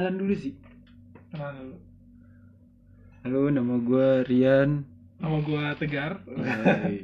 Kenalan 0.00 0.16
dulu 0.16 0.32
sih. 0.32 0.56
Kenalan 1.28 1.54
dulu. 1.60 1.76
Halo, 3.20 3.40
nama 3.52 3.74
gue 3.76 4.08
Rian. 4.32 4.80
Nama 5.20 5.36
gua 5.44 5.76
Tegar. 5.76 6.24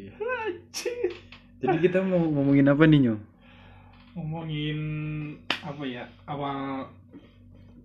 Jadi 1.61 1.77
kita 1.85 2.01
mau 2.01 2.25
ngomongin 2.25 2.73
apa 2.73 2.89
nih, 2.89 3.01
Nyo? 3.05 3.21
Ngomongin 4.17 4.79
apa 5.61 5.85
ya? 5.85 6.09
Awal 6.25 6.89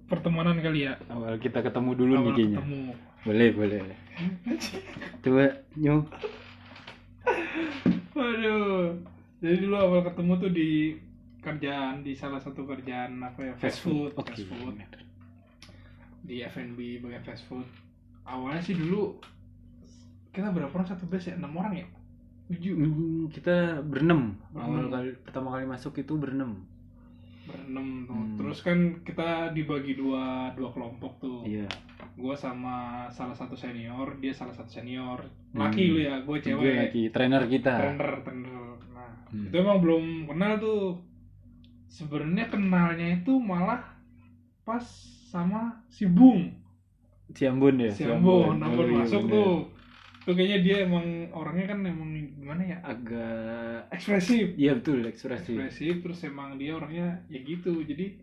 pertemanan 0.07 0.63
kali 0.63 0.87
ya. 0.87 0.95
Awal 1.11 1.43
kita 1.43 1.59
ketemu 1.59 1.91
dulu 1.91 2.11
nih 2.15 2.23
Awal 2.23 2.31
kayaknya. 2.31 2.59
ketemu. 2.63 2.81
Boleh, 3.27 3.49
boleh. 3.51 3.79
Coba, 5.27 5.43
Nyo. 5.75 6.07
Waduh. 8.15 8.95
Jadi 9.43 9.55
dulu 9.59 9.75
awal 9.75 10.07
ketemu 10.07 10.31
tuh 10.39 10.51
di 10.55 10.71
kerjaan 11.43 12.05
di 12.05 12.13
salah 12.15 12.39
satu 12.39 12.63
kerjaan 12.63 13.17
apa 13.19 13.41
ya 13.41 13.53
fast 13.57 13.81
food, 13.81 14.13
Oke. 14.13 14.29
fast 14.31 14.45
food 14.45 15.00
di 16.21 16.41
F&B 16.41 16.77
bagian 16.99 17.21
fast 17.21 17.45
food. 17.45 17.65
Awalnya 18.23 18.61
sih 18.61 18.73
dulu 18.73 19.17
kita 20.29 20.47
berapa 20.47 20.71
orang 20.71 20.87
satu 20.87 21.05
base 21.05 21.27
ya? 21.27 21.35
Enam 21.35 21.51
orang 21.53 21.73
ya? 21.75 21.87
Tujuh. 22.47 22.73
Hmm, 22.73 23.23
Kita 23.27 23.79
berenam. 23.81 24.35
Awal 24.51 24.87
kali 24.87 25.09
pertama 25.21 25.51
kali 25.51 25.65
masuk 25.65 25.97
itu 25.97 26.13
berenam. 26.13 26.63
Berenam 27.41 27.87
tuh. 28.05 28.13
Hmm. 28.13 28.35
Terus 28.35 28.59
kan 28.59 28.77
kita 29.01 29.29
dibagi 29.49 29.93
dua 29.93 30.51
dua 30.51 30.69
kelompok 30.69 31.17
tuh. 31.17 31.41
Iya. 31.43 31.67
gue 32.11 32.35
sama 32.35 33.07
salah 33.07 33.31
satu 33.31 33.55
senior 33.55 34.19
dia 34.19 34.29
salah 34.29 34.51
satu 34.51 34.67
senior 34.69 35.15
Hmm. 35.49 35.63
laki 35.63 35.83
lu 35.87 35.97
ya 35.97 36.19
gue 36.19 36.27
Gue 36.27 36.43
cewek 36.43 36.75
lagi 36.77 37.03
trainer 37.07 37.43
kita. 37.45 37.71
trainer 37.71 38.11
trainer 38.19 38.61
nah 38.91 39.09
Hmm. 39.27 39.47
itu 39.47 39.55
emang 39.55 39.79
belum 39.79 40.03
kenal 40.27 40.59
tuh 40.59 40.99
sebenarnya 41.87 42.45
kenalnya 42.47 43.07
itu 43.15 43.31
malah 43.35 43.95
pas 44.61 44.83
sama 45.31 45.61
si 45.87 46.03
Bung 46.05 46.51
Si 47.31 47.47
Ambon 47.47 47.79
ya. 47.79 47.87
si 47.89 48.03
Ambon 48.03 48.59
Ambon 48.59 48.85
iya, 48.85 48.97
masuk 48.99 49.23
bener. 49.23 49.31
tuh 49.33 49.55
tuh 50.21 50.33
kayaknya 50.35 50.59
dia 50.59 50.75
emang 50.83 51.05
orangnya 51.31 51.65
kan 51.65 51.79
emang 51.81 52.09
gimana 52.35 52.61
ya 52.61 52.77
Agak 52.83 53.87
ekspresif 53.89 54.53
Iya 54.53 54.75
betul 54.75 54.99
ekspresi. 55.01 55.55
ekspresif 55.55 55.93
terus 56.03 56.19
emang 56.23 56.55
dia 56.55 56.75
orangnya 56.75 57.07
ya 57.25 57.39
gitu 57.41 57.79
jadi 57.81 58.19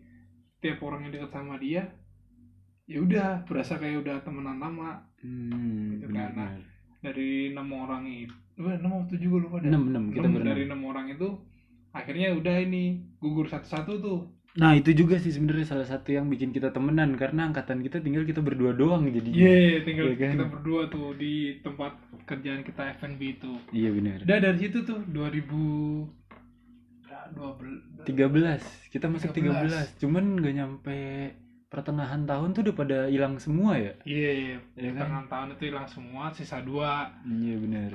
tiap 0.59 0.79
orang 0.79 1.03
yang 1.03 1.13
dekat 1.13 1.31
sama 1.31 1.57
dia 1.57 1.89
ya 2.85 2.99
udah 2.99 3.43
berasa 3.43 3.75
kayak 3.75 3.99
udah 3.99 4.21
temenan 4.21 4.57
lama 4.57 5.01
Hmm, 5.19 5.99
Gitu 5.99 6.07
kan, 6.09 6.31
nah. 6.31 6.47
benar. 6.47 6.63
dari 7.03 7.51
enam 7.51 7.67
orang 7.75 8.07
itu 8.07 8.31
eh, 8.57 8.71
enam 8.73 8.91
atau 8.93 9.07
tujuh 9.09 9.27
gue 9.27 9.41
lupa. 9.41 9.59
Enam, 9.59 9.83
enam, 9.87 10.03
kita 10.07 10.19
Enam, 10.21 10.31
berenam. 10.33 10.47
dari 10.47 10.61
enam 10.63 10.81
orang 10.85 11.05
itu 11.09 11.27
akhirnya 11.91 12.27
udah 12.33 12.55
ini 12.57 12.83
gugur 13.17 13.43
satu-satu 13.45 13.93
tuh 13.97 14.19
Nah 14.57 14.73
itu 14.73 14.89
juga 14.97 15.21
sih 15.21 15.29
sebenarnya 15.29 15.67
salah 15.67 15.85
satu 15.85 16.09
yang 16.09 16.25
bikin 16.25 16.49
kita 16.49 16.73
temenan 16.73 17.13
karena 17.13 17.45
angkatan 17.45 17.85
kita 17.85 18.01
tinggal 18.01 18.25
kita 18.25 18.41
berdua 18.41 18.73
doang 18.73 19.05
jadi. 19.05 19.29
iya 19.29 19.85
tinggal 19.85 20.09
Iya 20.09 20.17
kan? 20.17 20.33
kita 20.35 20.47
berdua 20.49 20.81
tuh 20.89 21.13
di 21.13 21.61
tempat 21.61 21.93
kerjaan 22.25 22.65
kita 22.65 22.81
F&B 22.97 23.21
itu 23.37 23.53
Iya 23.69 23.89
benar. 23.93 24.17
udah 24.25 24.37
dari 24.41 24.57
situ 24.57 24.81
tuh 24.81 24.99
2000 25.05 26.17
dua 27.29 27.53
belas 28.25 28.57
13 28.89 28.89
kita 28.89 29.05
masuk 29.05 29.29
13 29.29 29.69
13. 29.93 30.01
cuman 30.01 30.23
nggak 30.41 30.55
nyampe 30.57 30.97
pertengahan 31.69 32.25
tahun 32.25 32.57
tuh 32.57 32.61
udah 32.65 32.75
pada 32.75 32.99
hilang 33.05 33.37
semua 33.37 33.77
ya. 33.77 33.93
iya 34.01 34.31
iya 34.33 34.57
Iya 34.73 34.89
kan? 34.89 35.05
pertengahan 35.05 35.27
tahun 35.29 35.47
itu 35.53 35.63
hilang 35.69 35.85
semua 35.85 36.33
sisa 36.33 36.57
dua 36.65 37.05
Iya 37.21 37.55
benar. 37.61 37.91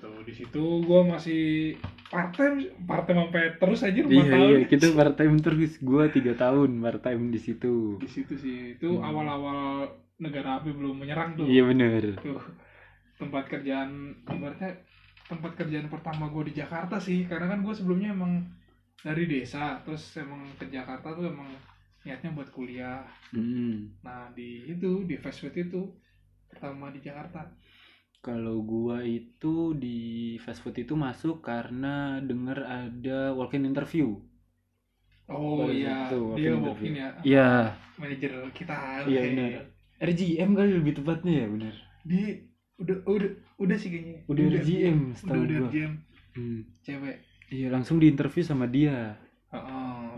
Tuh 0.00 0.18
di 0.20 0.32
situ 0.32 0.64
gue 0.80 1.00
masih 1.04 1.76
part 2.06 2.32
time 2.32 2.56
part 2.82 3.04
time 3.04 3.20
sampai 3.22 3.42
terus 3.54 3.80
aja 3.82 4.00
Iya 4.00 4.24
tahun 4.26 4.48
iya 4.56 4.58
kita 4.66 4.86
part 4.92 5.14
time 5.14 5.36
terus 5.38 5.76
gua 5.78 6.08
tiga 6.08 6.32
tahun 6.34 6.80
part 6.80 7.00
time 7.00 7.28
di 7.28 7.38
situ. 7.38 7.96
di 7.96 8.08
situ 8.08 8.34
sih 8.34 8.56
itu 8.74 8.88
Hmm. 8.90 9.04
awal-awal 9.04 9.86
negara 10.16 10.58
api 10.58 10.70
belum 10.70 10.96
menyerang 10.98 11.32
tuh 11.34 11.44
Iya 11.44 11.62
benar. 11.64 12.02
tuh 12.18 12.40
tempat 13.14 13.44
kerjaan 13.46 13.90
ibaratnya 14.26 14.72
tempat 15.22 15.52
kerjaan 15.54 15.86
pertama 15.86 16.26
gue 16.26 16.48
di 16.48 16.54
Jakarta 16.56 16.96
sih 16.96 17.22
karena 17.24 17.46
kan 17.46 17.60
gue 17.60 17.70
sebelumnya 17.70 18.10
emang 18.10 18.42
dari 18.98 19.24
desa 19.24 19.78
terus 19.80 20.02
emang 20.16 20.42
ke 20.56 20.66
Jakarta 20.66 21.12
tuh 21.12 21.28
emang 21.28 21.46
niatnya 22.00 22.32
buat 22.32 22.48
kuliah 22.48 23.04
Hmm. 23.30 23.92
nah 24.00 24.26
di 24.30 24.64
itu 24.66 25.04
di 25.04 25.14
fast 25.14 25.40
food 25.40 25.54
itu 25.54 25.84
pertama 26.46 26.88
di 26.88 26.98
Jakarta 26.98 27.44
Kalau 28.26 28.56
gua 28.72 28.98
itu 29.18 29.54
di 29.82 29.98
fast 30.44 30.60
food 30.62 30.76
itu 30.84 30.94
masuk 31.04 31.36
karena 31.48 31.94
denger 32.28 32.58
ada 32.80 33.18
walk-in 33.38 33.64
interview. 33.70 34.06
oh 35.30 35.56
Baru 35.62 35.72
iya 35.72 35.94
itu, 36.06 36.18
dia 36.38 36.50
walk-in 36.52 36.62
walk-in 36.66 36.94
ya 37.02 37.08
Iya. 37.30 37.48
manajer 38.00 38.32
kita 38.56 38.76
Iya 39.10 39.20
benar. 39.30 39.50
RGM 40.00 40.50
kali 40.58 40.70
lebih 40.80 40.92
tepatnya 40.98 41.32
ya 41.44 41.46
benar. 41.54 41.74
di 42.04 42.20
udah 42.80 42.96
udah 43.04 43.30
udah 43.60 43.76
sih 43.76 43.88
kayaknya 43.92 44.16
Udah 44.30 44.44
RGM 44.56 44.96
udah 44.96 45.16
setahu 45.20 45.40
udah 45.44 45.56
gua. 45.60 45.68
RGM 45.68 45.92
Hmm. 46.30 46.60
cewek 46.86 47.16
Iya 47.50 47.66
langsung 47.74 47.98
diinterview 48.02 48.44
sama 48.46 48.66
dia. 48.70 49.18
Oh, 49.52 49.58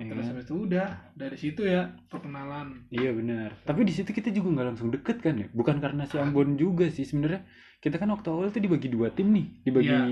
Iya 0.03 0.11
terus 0.13 0.25
kan? 0.27 0.31
habis 0.35 0.45
itu 0.51 0.57
udah 0.59 0.89
dari 1.15 1.37
situ 1.39 1.63
ya 1.63 1.83
perkenalan 2.11 2.67
Iya 2.91 3.11
benar. 3.15 3.49
Tapi 3.63 3.81
di 3.87 3.93
situ 3.95 4.11
kita 4.11 4.29
juga 4.35 4.49
nggak 4.59 4.67
langsung 4.75 4.91
deket 4.91 5.23
kan 5.23 5.35
ya. 5.39 5.47
Bukan 5.55 5.79
karena 5.79 6.03
si 6.05 6.19
Ambon 6.19 6.59
juga 6.59 6.91
sih 6.91 7.07
sebenarnya. 7.07 7.47
Kita 7.79 7.99
kan 7.99 8.11
waktu 8.11 8.29
awal 8.31 8.51
tuh 8.51 8.63
dibagi 8.63 8.91
dua 8.91 9.11
tim 9.15 9.31
nih. 9.31 9.47
Dibagi 9.63 9.89
Iya. 9.89 10.03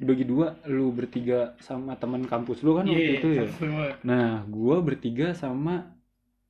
dibagi 0.00 0.24
dua. 0.24 0.56
Lu 0.68 0.90
bertiga 0.96 1.54
sama 1.60 1.96
teman 2.00 2.24
kampus 2.24 2.64
lu 2.64 2.76
kan 2.80 2.88
waktu 2.88 3.04
Iya, 3.04 3.20
itu 3.20 3.28
ya. 3.36 3.44
Nah, 4.04 4.44
gua 4.48 4.80
bertiga 4.80 5.36
sama 5.36 5.92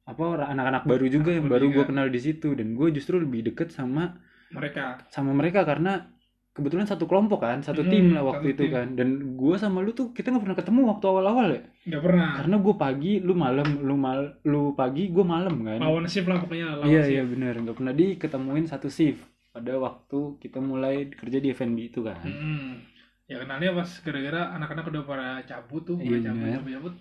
apa 0.07 0.23
orang 0.27 0.49
anak-anak 0.59 0.83
baru 0.91 1.07
juga 1.07 1.31
yang 1.35 1.47
baru 1.47 1.71
gua 1.71 1.85
kenal 1.87 2.07
di 2.11 2.19
situ 2.19 2.55
dan 2.55 2.75
gua 2.75 2.91
justru 2.91 3.19
lebih 3.23 3.47
deket 3.51 3.71
sama 3.71 4.19
mereka 4.51 4.99
sama 5.15 5.31
mereka 5.31 5.63
karena 5.63 6.11
kebetulan 6.51 6.83
satu 6.83 7.05
kelompok 7.05 7.41
kan, 7.41 7.59
satu 7.61 7.81
Hmm, 7.81 7.89
tim 7.89 8.05
lah 8.11 8.23
waktu 8.25 8.53
itu 8.53 8.65
tim. 8.65 8.73
kan. 8.73 8.87
Dan 8.93 9.09
gua 9.35 9.55
sama 9.55 9.81
lu 9.81 9.91
tuh 9.91 10.11
kita 10.11 10.29
nggak 10.29 10.43
pernah 10.43 10.59
ketemu 10.59 10.81
waktu 10.89 11.05
awal-awal 11.07 11.47
ya. 11.49 11.63
nggak 11.83 12.03
pernah 12.03 12.29
Karena 12.37 12.57
gua 12.59 12.75
pagi, 12.77 13.13
lu 13.19 13.35
malam, 13.35 13.69
lu 13.81 13.95
mal, 13.97 14.21
lu 14.45 14.63
pagi, 14.75 15.09
gua 15.09 15.25
malam 15.25 15.55
kan. 15.61 15.79
lawan 15.79 16.05
shift 16.05 16.27
lah 16.27 16.39
pokoknya 16.39 16.67
lawan 16.77 16.87
Iya 16.87 17.01
shift. 17.01 17.13
iya 17.13 17.23
benar 17.25 17.55
nggak 17.57 17.77
pernah 17.77 17.95
diketemuin 17.95 18.67
satu 18.67 18.89
shift 18.89 19.23
pada 19.51 19.73
waktu 19.77 20.19
kita 20.39 20.59
mulai 20.61 21.11
kerja 21.11 21.39
di 21.39 21.51
F&B 21.51 21.79
itu 21.89 22.01
kan. 22.01 22.19
Mm-mm. 22.21 22.87
ya 23.25 23.39
kenalnya 23.39 23.71
pas 23.73 23.91
gara-gara 24.01 24.41
anak-anak 24.53 24.85
udah 24.87 25.03
pada 25.05 25.27
cabut 25.45 25.83
tuh 25.85 25.97
Iya, 25.97 26.19
cabut 26.21 26.51
cabut 26.51 26.71
cabut 26.73 26.95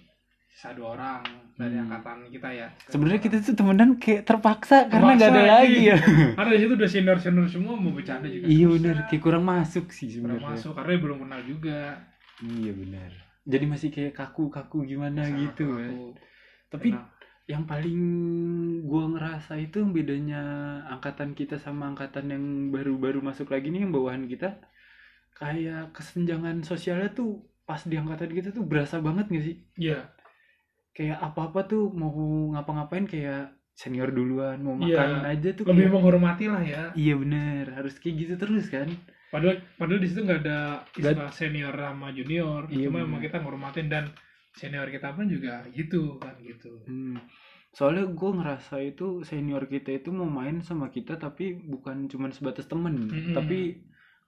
sisa 0.60 0.76
dua 0.76 0.92
orang 0.92 1.24
dari 1.56 1.72
Hmm. 1.72 1.88
angkatan 1.88 2.28
kita 2.28 2.50
ya 2.52 2.68
Sebenarnya 2.86 3.22
kita 3.22 3.40
tuh 3.40 3.56
temenan 3.56 3.96
kayak 3.96 4.22
terpaksa 4.24 4.78
karena 4.86 5.16
nggak 5.16 5.24
ada 5.24 5.40
Terpaksa, 5.40 5.56
lagi 5.56 5.80
iya. 5.80 5.96
ya. 5.96 5.98
karena 6.36 6.52
di 6.52 6.60
situ 6.60 6.74
udah 6.76 6.90
senior 6.90 7.18
senior 7.18 7.48
semua 7.48 7.74
mau 7.74 7.92
bercanda 7.92 8.28
juga 8.28 8.44
iya 8.46 8.68
benar 8.68 8.96
kayak 9.08 9.24
kurang 9.24 9.46
masuk 9.46 9.86
sih 9.88 10.08
Kurang 10.10 10.36
sebenarnya. 10.36 10.50
masuk 10.52 10.72
karena 10.74 10.92
belum 11.00 11.18
kenal 11.22 11.42
juga 11.44 11.80
Iya 12.40 12.72
benar. 12.74 13.12
Jadi 13.46 13.66
masih 13.66 13.90
kayak 13.90 14.14
kaku-kaku 14.14 14.84
gimana 14.86 15.22
Sama 15.22 15.40
gitu 15.42 15.66
aku. 15.70 15.78
ya. 15.78 15.92
Tapi 16.70 16.88
Kenal. 16.90 17.08
yang 17.46 17.64
paling 17.66 18.00
gua 18.82 19.04
ngerasa 19.10 19.54
itu 19.58 19.80
bedanya 19.86 20.40
angkatan 20.90 21.32
kita 21.34 21.56
sama 21.56 21.88
angkatan 21.90 22.28
yang 22.28 22.44
baru-baru 22.70 23.20
masuk 23.20 23.48
lagi 23.50 23.68
nih 23.70 23.84
yang 23.84 23.92
bawahan 23.92 24.24
kita 24.26 24.60
kayak 25.34 25.92
kesenjangan 25.92 26.60
sosialnya 26.62 27.12
tuh 27.12 27.40
pas 27.62 27.80
di 27.82 27.96
angkatan 27.96 28.28
kita 28.30 28.50
tuh 28.50 28.64
berasa 28.64 29.00
banget 29.00 29.28
gak 29.30 29.46
sih? 29.46 29.56
iya 29.78 30.00
kayak 31.00 31.16
apa-apa 31.18 31.64
tuh 31.64 31.88
mau 31.90 32.12
ngapa-ngapain 32.52 33.08
kayak 33.08 33.56
senior 33.72 34.12
duluan 34.12 34.60
mau 34.60 34.76
Iya. 34.76 35.00
makan 35.00 35.12
aja 35.26 35.50
tuh 35.54 35.64
lebih 35.66 35.80
kayak, 35.82 35.94
menghormati 35.96 36.46
lah 36.46 36.60
ya 36.62 36.84
iya 36.94 37.16
bener 37.16 37.72
harus 37.72 37.96
kayak 37.96 38.16
gitu 38.20 38.34
terus 38.36 38.68
kan 38.68 38.92
padahal 39.30 39.56
padahal 39.74 39.98
di 39.98 40.08
situ 40.08 40.22
nggak 40.22 40.42
ada 40.44 40.60
istilah 40.92 41.32
senior 41.32 41.72
sama 41.72 42.12
junior 42.12 42.68
Iya, 42.68 42.86
cuma 42.86 43.00
bener. 43.00 43.08
emang 43.08 43.22
kita 43.22 43.38
ngormatin 43.40 43.88
dan 43.88 44.06
senior 44.52 44.88
kita 44.88 45.16
pun 45.16 45.26
juga 45.26 45.64
gitu 45.72 46.20
kan 46.20 46.36
gitu 46.42 46.84
Hmm. 46.84 47.16
soalnya 47.70 48.04
gue 48.04 48.30
ngerasa 48.34 48.76
itu 48.82 49.22
senior 49.22 49.64
kita 49.64 49.96
itu 49.96 50.10
mau 50.10 50.28
main 50.28 50.60
sama 50.60 50.90
kita 50.90 51.16
tapi 51.16 51.54
bukan 51.56 52.06
cuman 52.06 52.30
sebatas 52.30 52.66
temen 52.66 53.08
Mm-mm. 53.08 53.32
tapi 53.32 53.80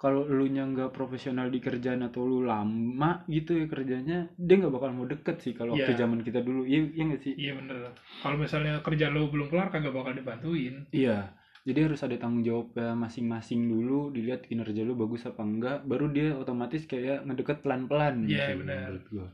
kalau 0.02 0.26
lu 0.26 0.50
nya 0.50 0.66
nggak 0.66 0.90
profesional 0.90 1.48
di 1.48 1.62
kerjaan 1.62 2.02
atau 2.02 2.26
lu 2.26 2.42
lama 2.42 3.22
gitu 3.28 3.54
ya 3.54 3.66
kerjanya 3.66 4.34
dia 4.34 4.56
nggak 4.58 4.74
bakal 4.74 4.90
mau 4.90 5.06
deket 5.06 5.38
sih 5.40 5.54
kalau 5.54 5.78
waktu 5.78 5.94
Iya. 5.94 6.00
zaman 6.00 6.20
kita 6.20 6.42
dulu 6.42 6.66
iya 6.66 6.90
iya 6.90 7.04
nggak 7.06 7.22
sih 7.22 7.34
iya 7.36 7.54
bener 7.54 7.94
kalau 8.20 8.36
misalnya 8.36 8.82
kerja 8.82 9.08
lo 9.08 9.30
belum 9.30 9.48
kelar 9.48 9.70
kagak 9.70 9.94
bakal 9.94 10.12
dibantuin 10.12 10.90
Iya, 10.90 11.30
jadi 11.62 11.86
harus 11.86 12.02
ada 12.02 12.18
tanggung 12.18 12.42
jawab 12.42 12.74
ya, 12.74 12.92
masing-masing 12.92 13.62
dulu, 13.64 14.10
dilihat 14.10 14.42
kinerja 14.42 14.82
lu 14.82 14.98
bagus 14.98 15.22
apa 15.24 15.40
enggak, 15.40 15.86
baru 15.86 16.10
dia 16.10 16.34
otomatis 16.34 16.84
kayak 16.84 17.22
ngedeket 17.22 17.62
pelan-pelan. 17.62 18.26
Iya, 18.26 18.50
gitu, 18.50 18.66
benar. 18.66 18.90
menurut 18.90 19.06
gua. 19.08 19.28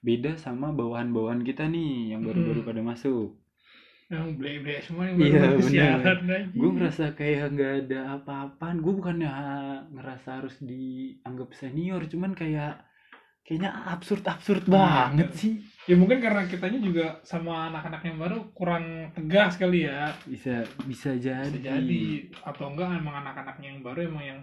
Beda 0.00 0.32
sama 0.36 0.68
bawahan-bawahan 0.70 1.40
kita 1.40 1.64
nih 1.66 2.12
yang 2.12 2.24
baru-baru 2.24 2.60
Mm. 2.60 2.66
pada 2.66 2.80
masuk. 2.82 3.36
Yang 4.14 4.38
beli-beli 4.38 4.78
semua 4.80 5.10
yang 5.10 5.16
Iya, 5.18 5.58
siaran 5.58 6.18
Gue 6.54 6.70
ngerasa 6.70 7.04
kayak 7.12 7.52
nggak 7.52 7.72
ada 7.84 8.00
apa-apaan. 8.16 8.78
Gue 8.78 8.94
bukannya 8.94 9.30
ngerasa 9.90 10.28
harus 10.40 10.56
dianggap 10.62 11.50
senior, 11.58 12.06
cuman 12.06 12.32
kayak 12.32 12.80
kayaknya 13.44 13.70
absurd 13.92 14.24
absurd 14.24 14.64
banget 14.64 15.28
Iya. 15.28 15.36
sih. 15.36 15.54
Ya 15.84 16.00
mungkin 16.00 16.16
karena 16.24 16.48
kitanya 16.48 16.80
juga 16.80 17.20
sama 17.28 17.68
anak-anak 17.68 18.00
yang 18.08 18.16
baru 18.16 18.38
kurang 18.56 19.12
tegas 19.12 19.60
kali 19.60 19.84
ya. 19.84 20.16
Bisa 20.24 20.64
bisa 20.88 21.12
jadi 21.12 21.52
bisa 21.52 21.76
jadi. 21.76 22.32
atau 22.40 22.72
enggak 22.72 22.88
emang 22.96 23.20
anak-anaknya 23.20 23.68
yang 23.68 23.80
baru 23.84 24.00
emang 24.08 24.24
yang 24.24 24.40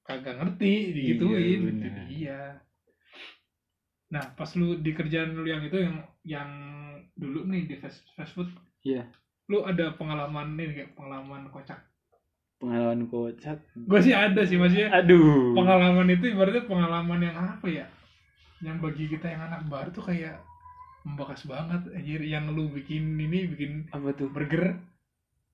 kagak 0.00 0.40
ngerti 0.40 0.96
digituin. 0.96 1.60
Iya, 1.60 1.68
itu 1.68 2.02
dia 2.08 2.40
nah 4.08 4.24
pas 4.32 4.48
lu 4.56 4.80
di 4.80 4.96
kerjaan 4.96 5.36
lu 5.36 5.44
yang 5.44 5.60
itu 5.60 5.76
yang 5.84 6.00
yang 6.24 6.50
dulu 7.12 7.44
nih 7.44 7.68
di 7.68 7.76
fast, 7.76 8.08
fast 8.16 8.32
food 8.32 8.48
Iya. 8.88 9.04
lu 9.48 9.64
ada 9.64 9.92
pengalaman 9.92 10.56
nih 10.56 10.68
kayak 10.74 10.90
pengalaman 10.92 11.48
kocak? 11.48 11.80
Pengalaman 12.56 13.04
kocak? 13.06 13.58
Gue 13.76 14.00
sih 14.00 14.12
ada 14.12 14.44
sih 14.44 14.56
maksudnya 14.56 14.92
aduh. 14.92 15.52
pengalaman 15.52 16.08
itu 16.08 16.28
ibaratnya 16.28 16.64
pengalaman 16.64 17.20
yang 17.20 17.36
apa 17.36 17.64
ya? 17.64 17.86
Yang 18.60 18.76
bagi 18.80 19.04
kita 19.08 19.26
yang 19.28 19.42
anak 19.44 19.64
baru 19.66 19.88
tuh 19.88 20.04
kayak 20.04 20.40
membekas 21.04 21.44
banget 21.44 21.80
anjir. 21.92 22.20
Yang 22.20 22.44
lu 22.52 22.68
bikin 22.68 23.16
ini 23.16 23.48
bikin 23.48 23.72
apa 23.88 24.12
tuh? 24.12 24.28
burger. 24.28 24.80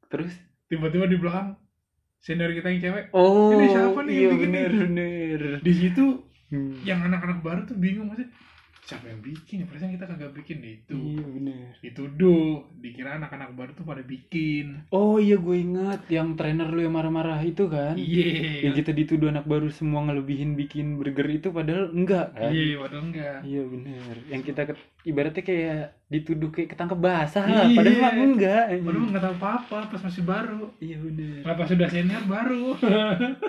Terus? 0.08 0.32
Tiba-tiba 0.66 1.06
di 1.06 1.14
belakang 1.14 1.54
senior 2.18 2.50
kita 2.50 2.72
yang 2.72 2.80
cewek. 2.82 3.04
Oh 3.12 3.52
Ini 3.52 3.66
siapa 3.68 4.00
nih 4.00 4.10
yang 4.10 4.18
iya 4.18 4.28
bikin 4.32 4.48
bener 4.50 4.70
nih? 4.70 4.80
bener. 4.82 5.40
Di 5.60 5.72
situ 5.74 6.04
Hmm. 6.52 6.76
yang 6.84 7.00
anak-anak 7.02 7.40
baru 7.40 7.60
tuh 7.64 7.74
bingung 7.74 8.12
maksudnya 8.12 8.30
siapa 8.84 9.08
yang 9.08 9.24
bikin 9.24 9.64
ya? 9.64 9.66
Perasaan 9.66 9.96
kita 9.96 10.04
kagak 10.04 10.32
bikin 10.36 10.60
deh. 10.60 10.76
Itu 10.76 10.92
iya 10.92 11.24
bener. 11.24 11.72
dituduh. 11.80 12.68
Dikira 12.76 13.16
anak-anak 13.16 13.56
baru 13.56 13.72
tuh 13.72 13.82
pada 13.82 14.04
bikin. 14.04 14.84
Oh 14.92 15.16
iya 15.16 15.40
gue 15.40 15.56
ingat. 15.56 16.04
Yang 16.06 16.36
trainer 16.36 16.68
lu 16.68 16.84
yang 16.84 16.92
marah-marah 16.92 17.40
itu 17.40 17.64
kan? 17.66 17.96
Iya. 17.96 18.68
Yang 18.68 18.84
kita 18.84 18.90
dituduh 18.92 19.32
anak 19.32 19.48
baru 19.48 19.72
semua 19.72 20.04
ngelebihin 20.04 20.52
bikin 20.52 21.00
burger 21.00 21.24
itu 21.26 21.48
padahal 21.48 21.96
enggak 21.96 22.36
kan? 22.36 22.52
Iya 22.52 22.76
padahal 22.76 23.04
enggak. 23.08 23.38
Iya 23.40 23.62
bener. 23.64 24.14
Yang 24.28 24.42
kita 24.52 24.60
ibaratnya 25.02 25.42
kayak 25.42 25.80
dituduh 26.04 26.50
kayak 26.52 26.68
ketangkep 26.76 26.98
basah 27.00 27.44
Iya. 27.48 27.56
lah 27.56 27.68
Padahal 27.72 27.98
mah 27.98 28.12
enggak. 28.20 28.64
Padahal 28.84 29.06
nggak 29.08 29.24
tahu 29.24 29.34
apa-apa 29.40 29.78
pas 29.88 30.00
masih 30.04 30.22
baru. 30.22 30.62
Iya 30.76 30.96
bener. 31.00 31.40
Lah 31.40 31.54
pas 31.56 31.66
sudah 31.72 31.88
senior 31.88 32.24
baru. 32.28 32.64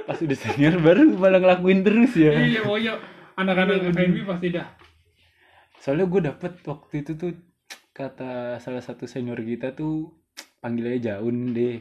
Pas 0.08 0.16
udah 0.16 0.38
senior 0.40 0.76
baru 0.80 1.12
malah 1.12 1.44
ngelakuin 1.44 1.84
terus 1.84 2.16
ya. 2.16 2.32
Iya 2.32 2.64
pokoknya 2.64 2.94
anak-anak 3.36 3.76
Iya, 3.84 3.92
FNB 3.92 4.18
pasti 4.24 4.48
dah 4.56 4.68
Soalnya 5.86 6.10
gue 6.10 6.22
dapet 6.26 6.66
waktu 6.66 7.06
itu 7.06 7.14
tuh 7.14 7.32
Kata 7.94 8.58
salah 8.58 8.82
satu 8.82 9.06
senior 9.06 9.38
kita 9.38 9.78
tuh 9.78 10.10
Panggil 10.58 10.98
aja 10.98 11.22
Jaun 11.22 11.54
deh. 11.54 11.78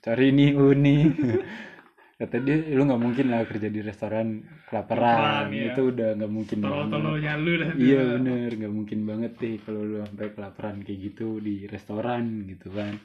Cari 0.00 0.32
nih 0.32 0.56
Uni 0.56 0.96
Kata 2.16 2.40
dia 2.40 2.56
lu 2.72 2.88
nggak 2.88 3.02
mungkin 3.04 3.28
lah 3.28 3.44
kerja 3.44 3.68
di 3.68 3.84
restoran 3.84 4.40
kelaparan. 4.72 5.52
Iya. 5.52 5.76
Itu 5.76 5.92
udah 5.92 6.16
nggak 6.16 6.32
mungkin 6.32 6.58
banget. 6.64 6.72
tolol-tololnya 6.72 7.32
lu 7.36 7.52
dah. 7.60 7.70
Iya 7.76 8.00
bener, 8.16 8.50
nggak 8.56 8.72
mungkin 8.72 9.00
banget 9.04 9.32
deh 9.36 9.54
kalau 9.60 9.80
lu 9.84 9.96
sampai 10.00 10.32
kelaparan 10.32 10.80
kayak 10.80 11.00
gitu 11.12 11.44
di 11.44 11.68
restoran 11.68 12.48
gitu 12.48 12.72
kan. 12.72 12.96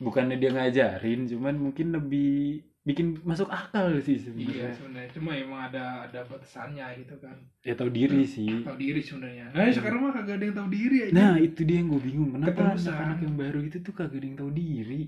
Bukannya 0.00 0.40
dia 0.40 0.56
ngajarin, 0.56 1.28
cuman 1.28 1.54
mungkin 1.60 2.00
lebih 2.00 2.64
bikin 2.86 3.18
masuk 3.26 3.50
akal 3.50 3.98
sih 3.98 4.14
iya 4.14 4.22
sebenarnya. 4.22 4.70
sebenarnya 4.78 5.10
cuma 5.10 5.30
emang 5.34 5.60
ada 5.66 6.06
ada 6.06 6.22
batasannya 6.22 6.86
gitu 7.02 7.18
kan. 7.18 7.34
Ya 7.66 7.74
tahu 7.74 7.90
diri 7.90 8.22
sih. 8.22 8.62
tahu 8.62 8.78
diri 8.78 9.02
sebenarnya. 9.02 9.50
Nah 9.50 9.66
sekarang 9.74 10.06
mah 10.06 10.14
kagak 10.14 10.38
ada 10.38 10.44
yang 10.46 10.54
tahu 10.54 10.68
diri 10.70 10.96
aja. 11.02 11.12
Nah 11.18 11.34
itu 11.42 11.66
dia 11.66 11.82
yang 11.82 11.90
gue 11.90 12.02
bingung, 12.06 12.30
kenapa 12.38 12.78
anak-anak 12.78 13.18
yang 13.26 13.34
baru 13.34 13.60
itu 13.66 13.82
tuh 13.82 13.90
kagak 13.90 14.22
ada 14.22 14.26
yang 14.30 14.38
tahu 14.38 14.50
diri. 14.54 15.02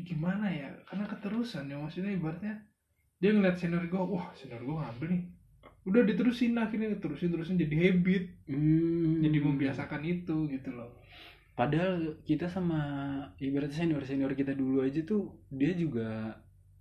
gimana 0.00 0.48
ya? 0.48 0.72
Karena 0.88 1.04
keterusan 1.04 1.68
ya 1.68 1.76
maksudnya 1.76 2.14
ibaratnya 2.16 2.54
dia 3.20 3.30
ngeliat 3.36 3.56
senior 3.60 3.84
gue 3.84 4.00
wah 4.08 4.32
senior 4.32 4.64
gue 4.64 4.76
ngambil 4.80 5.08
nih. 5.12 5.22
Udah 5.84 6.02
diterusin 6.08 6.56
akhirnya 6.56 6.96
terusin 6.96 7.28
terusin 7.28 7.60
jadi 7.60 7.76
habit. 7.84 8.24
Hmm. 8.48 9.20
jadi 9.20 9.38
membiasakan 9.44 10.00
itu 10.08 10.48
gitu 10.48 10.72
loh. 10.72 10.88
Padahal 11.52 12.16
kita 12.24 12.48
sama 12.48 12.80
ibaratnya 13.36 13.84
senior-senior 13.84 14.32
kita 14.32 14.56
dulu 14.56 14.80
aja 14.80 15.04
tuh 15.04 15.36
dia 15.52 15.76
juga 15.76 16.32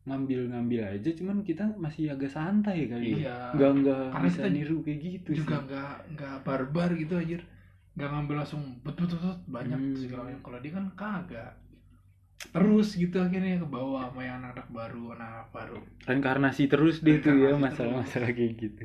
ngambil-ngambil 0.07 0.81
aja, 0.93 1.09
cuman 1.19 1.37
kita 1.49 1.63
masih 1.85 2.03
agak 2.15 2.31
santai 2.37 2.77
kali 2.91 3.07
ya. 3.15 3.19
iya. 3.19 3.37
Nggak 3.55 3.71
nggak 3.79 4.03
Karena 4.11 4.27
bisa 4.27 4.41
kita 4.41 4.47
niru 4.55 4.75
kayak 4.85 4.99
gitu 5.03 5.31
sih. 5.43 5.43
juga 5.43 5.55
nggak 5.67 5.91
nggak 6.15 6.35
barbar 6.47 6.89
gitu 7.01 7.13
aja 7.23 7.37
nggak 7.97 8.09
ngambil 8.13 8.35
langsung 8.41 8.63
bet 8.85 8.95
bet 8.99 9.09
bet, 9.13 9.21
bet, 9.25 9.39
banyak 9.55 9.81
Hmm. 9.81 9.95
segala 10.01 10.21
macam. 10.27 10.41
Kalau 10.45 10.59
dia 10.63 10.71
kan 10.77 10.85
kagak 11.01 11.51
terus 12.53 12.87
gitu 13.01 13.17
akhirnya 13.25 13.55
ke 13.63 13.67
bawah 13.75 14.01
sama 14.09 14.21
yang 14.27 14.37
anak-anak 14.41 14.67
baru 14.77 15.03
anak 15.15 15.45
baru. 15.55 15.79
Reinkarnasi 16.09 16.63
terus 16.71 16.95
deh 17.05 17.17
tuh 17.25 17.35
ya 17.43 17.51
masalah-masalah 17.65 18.29
kayak 18.37 18.53
gitu. 18.63 18.83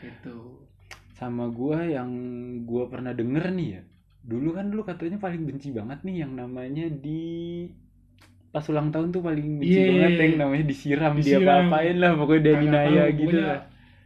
Itu 0.00 0.36
sama 1.18 1.44
gua 1.58 1.78
yang 1.96 2.10
gua 2.68 2.84
pernah 2.92 3.12
denger 3.20 3.44
nih 3.58 3.68
ya 3.76 3.82
dulu 4.20 4.48
kan 4.56 4.66
dulu 4.72 4.82
katanya 4.84 5.16
paling 5.24 5.42
benci 5.48 5.68
banget 5.78 5.98
nih 6.06 6.16
yang 6.28 6.32
namanya 6.40 6.84
di 7.04 7.20
pas 8.50 8.64
ulang 8.66 8.90
tahun 8.90 9.08
tuh 9.10 9.22
paling 9.22 9.62
benci 9.62 9.70
Iya, 9.72 9.82
banget 9.86 10.12
yang 10.18 10.34
namanya 10.42 10.64
disiram, 10.66 11.12
dia 11.14 11.38
Disiram. 11.38 11.70
apa-apain 11.70 11.96
lah 11.98 12.12
pokoknya 12.18 12.42
dia 12.42 12.54
dinaya 12.58 13.04
tahu, 13.06 13.18
gitu 13.20 13.38
lah. 13.38 13.60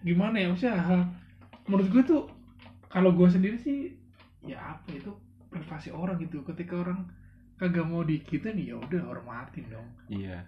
gimana 0.04 0.36
ya 0.36 0.46
maksudnya 0.52 0.76
hal 0.78 1.00
menurut 1.64 1.88
gue 1.88 2.02
tuh 2.04 2.22
kalau 2.88 3.10
gue 3.10 3.28
sendiri 3.28 3.56
sih 3.56 3.96
ya 4.44 4.76
apa 4.76 4.92
itu 4.92 5.10
privasi 5.48 5.88
orang 5.90 6.20
gitu. 6.20 6.44
Ketika 6.44 6.76
orang 6.76 7.08
kagak 7.56 7.86
mau 7.86 8.04
di 8.04 8.20
kita 8.20 8.52
nih 8.52 8.74
ya 8.74 8.76
udah 8.76 9.02
hormatin 9.06 9.64
dong. 9.70 9.88
Iya. 10.06 10.44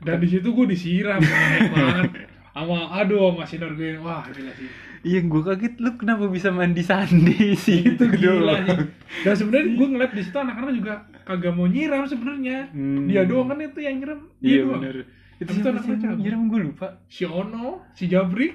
Dan 0.00 0.16
di 0.20 0.28
situ 0.30 0.48
gue 0.52 0.66
disiram 0.68 1.18
banget. 1.72 2.30
Sama 2.50 2.78
aduh 2.92 3.34
sama 3.34 3.44
sinar 3.44 3.72
gue 3.74 3.98
wah 3.98 4.22
gila 4.28 4.52
sih 4.54 4.68
iya 5.02 5.20
gua 5.24 5.42
kaget 5.52 5.74
lu 5.80 5.90
kenapa 5.96 6.28
bisa 6.28 6.52
mandi 6.52 6.82
sandi 6.84 7.56
sih? 7.56 7.84
Itu 7.84 8.04
gila 8.08 8.60
doang. 8.60 8.66
sih. 8.66 8.78
Dan 9.24 9.34
sebenarnya 9.36 9.66
gue 9.76 9.86
ngeliat 9.90 10.12
di 10.12 10.22
situ 10.22 10.36
anak-anak 10.36 10.72
juga 10.76 10.94
kagak 11.24 11.52
mau 11.56 11.66
nyiram 11.66 12.04
sebenarnya. 12.04 12.68
Hmm. 12.72 13.08
dia 13.08 13.22
doang 13.24 13.48
kan 13.48 13.58
itu 13.60 13.80
yang 13.80 13.96
nyiram. 14.00 14.20
Dia 14.38 14.48
iya 14.48 14.60
doang 14.64 14.80
bener. 14.80 14.96
Itu 15.40 15.50
siapa 15.56 15.68
anak 15.72 15.84
yang 15.88 16.20
nyiram? 16.20 16.40
Gua 16.48 16.60
lupa. 16.60 16.88
Si 17.08 17.22
Ono 17.24 17.88
si 17.96 18.04
Jabrik 18.06 18.54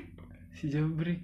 si 0.56 0.72
Jabrik 0.72 1.20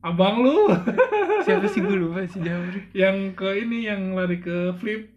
abang 0.00 0.40
lu. 0.40 0.72
Siapa 1.44 1.68
sih? 1.68 1.80
Gua 1.84 1.96
lupa 1.96 2.24
si 2.24 2.40
Jabrik 2.40 2.88
yang 2.96 3.36
ke 3.36 3.48
ini 3.64 3.84
yang 3.84 4.16
lari 4.16 4.40
ke 4.40 4.72
flip. 4.80 5.12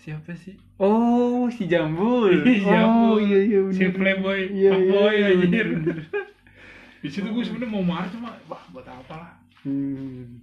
Siapa 0.00 0.32
sih? 0.32 0.56
Oh 0.80 1.44
si 1.52 1.68
Jambul. 1.68 2.40
Iya, 2.40 2.56
si 2.56 2.64
Jambul. 2.64 3.04
oh 3.04 3.16
iya 3.20 3.38
iya 3.44 3.60
si 3.68 3.84
bener. 3.84 3.96
playboy. 4.00 4.40
Iya, 4.48 4.70
fuckboy 4.72 5.12
iya, 5.12 5.26
anjir. 5.28 5.44
bener, 5.44 5.66
bener. 5.76 5.98
Di 7.00 7.08
situ 7.08 7.26
gue 7.26 7.40
sebenarnya 7.40 7.70
mau 7.70 7.82
marah 7.82 8.08
cuma 8.08 8.30
wah 8.46 8.62
buat 8.70 8.84
apa 8.84 9.14
lah 9.16 9.32
Hmm. 9.60 10.40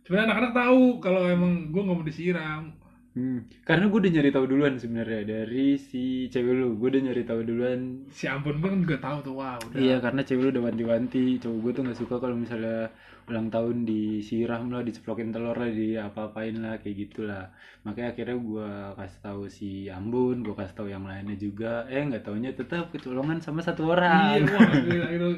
sebenarnya 0.00 0.30
anak-anak 0.30 0.52
tahu 0.54 0.82
kalau 0.98 1.26
emang 1.26 1.52
gue 1.68 1.80
nggak 1.80 1.96
mau 1.96 2.06
disiram 2.06 2.64
Hmm. 3.10 3.42
Karena 3.66 3.90
gue 3.90 3.98
udah 3.98 4.12
nyari 4.14 4.30
tahu 4.30 4.46
duluan 4.46 4.78
sebenarnya 4.78 5.26
dari 5.26 5.74
si 5.74 6.30
cewek 6.30 6.54
lu, 6.54 6.78
gue 6.78 6.94
udah 6.94 7.02
nyari 7.10 7.26
tahu 7.26 7.42
duluan. 7.42 8.06
si 8.06 8.30
ampun 8.30 8.62
gue 8.62 8.70
kan 8.70 8.78
juga 8.78 8.96
tahu 9.02 9.18
tuh 9.20 9.34
wah 9.34 9.58
udah 9.58 9.74
Iya, 9.74 9.98
karena 9.98 10.22
cewek 10.22 10.42
lu 10.46 10.50
udah 10.54 10.64
wanti-wanti. 10.70 11.42
Cowok 11.42 11.58
gue 11.58 11.72
tuh 11.74 11.82
nggak 11.82 11.98
suka 11.98 12.22
kalau 12.22 12.38
misalnya 12.38 12.86
ulang 13.26 13.50
tahun 13.50 13.82
disiram 13.82 14.70
lah, 14.70 14.86
diceplokin 14.86 15.34
telur 15.34 15.58
lah, 15.58 15.66
di 15.66 15.98
apa-apain 15.98 16.54
lah, 16.54 16.78
kayak 16.78 17.10
gitulah. 17.10 17.50
Makanya 17.82 18.14
akhirnya 18.14 18.36
gue 18.38 18.68
kasih 18.94 19.20
tahu 19.20 19.42
si 19.50 19.70
Ambun, 19.90 20.46
gue 20.46 20.54
kasih 20.54 20.74
tahu 20.78 20.86
yang 20.86 21.02
lainnya 21.02 21.34
juga. 21.34 21.90
Eh 21.90 22.06
nggak 22.06 22.22
taunya 22.22 22.54
tetap 22.54 22.94
kecolongan 22.94 23.42
sama 23.42 23.58
satu 23.58 23.90
orang. 23.90 24.38
iya 24.38 24.54
wah 24.54 24.70
gila 24.86 25.08
itu 25.10 25.28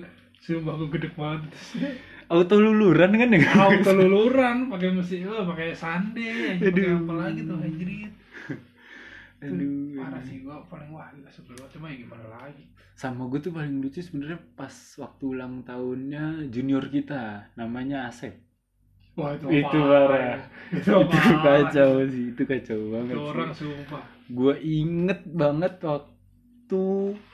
sumpah 0.42 0.74
gue 0.74 0.88
gede 0.98 1.08
banget. 1.14 1.54
Auto 2.26 2.58
luluran 2.58 3.14
kan 3.14 3.28
ya? 3.30 3.40
auto 3.62 3.92
luluran 3.94 4.66
pakai 4.66 4.90
mesin 4.90 5.30
oh, 5.30 5.46
pakai 5.46 5.70
sande 5.76 6.58
pakai 6.58 6.98
apa 6.98 7.12
lagi 7.14 7.40
tuh 7.44 7.60
itu 7.60 8.08
Aduh. 9.42 9.98
parah 9.98 10.22
sih 10.22 10.38
gue 10.38 10.56
paling 10.70 10.90
wah 10.94 11.10
gila 11.10 11.30
sebel 11.30 11.58
banget. 11.58 11.74
Cuma 11.74 11.90
ya 11.90 11.96
gimana 11.98 12.26
lagi? 12.30 12.62
Sama 12.94 13.26
gue 13.26 13.42
tuh 13.42 13.50
paling 13.50 13.82
lucu 13.82 13.98
sebenarnya 13.98 14.38
pas 14.54 14.70
waktu 15.02 15.22
ulang 15.26 15.66
tahunnya 15.66 16.46
junior 16.46 16.86
kita, 16.86 17.50
namanya 17.58 18.06
Asep. 18.06 18.38
wah 19.18 19.34
itu 19.34 19.44
itu 19.50 19.78
parah. 19.82 20.46
Itu 20.70 20.94
itu 21.04 21.34
kacau 21.42 21.90
sih 22.06 22.24
itu 22.32 22.42
kacau 22.46 22.78
banget 22.94 23.14
itu 23.18 23.22
orang 23.34 23.50
sumpah. 23.50 24.02
Gue 24.30 24.54
inget 24.62 25.20
banget 25.26 25.74
waktu 25.82 26.11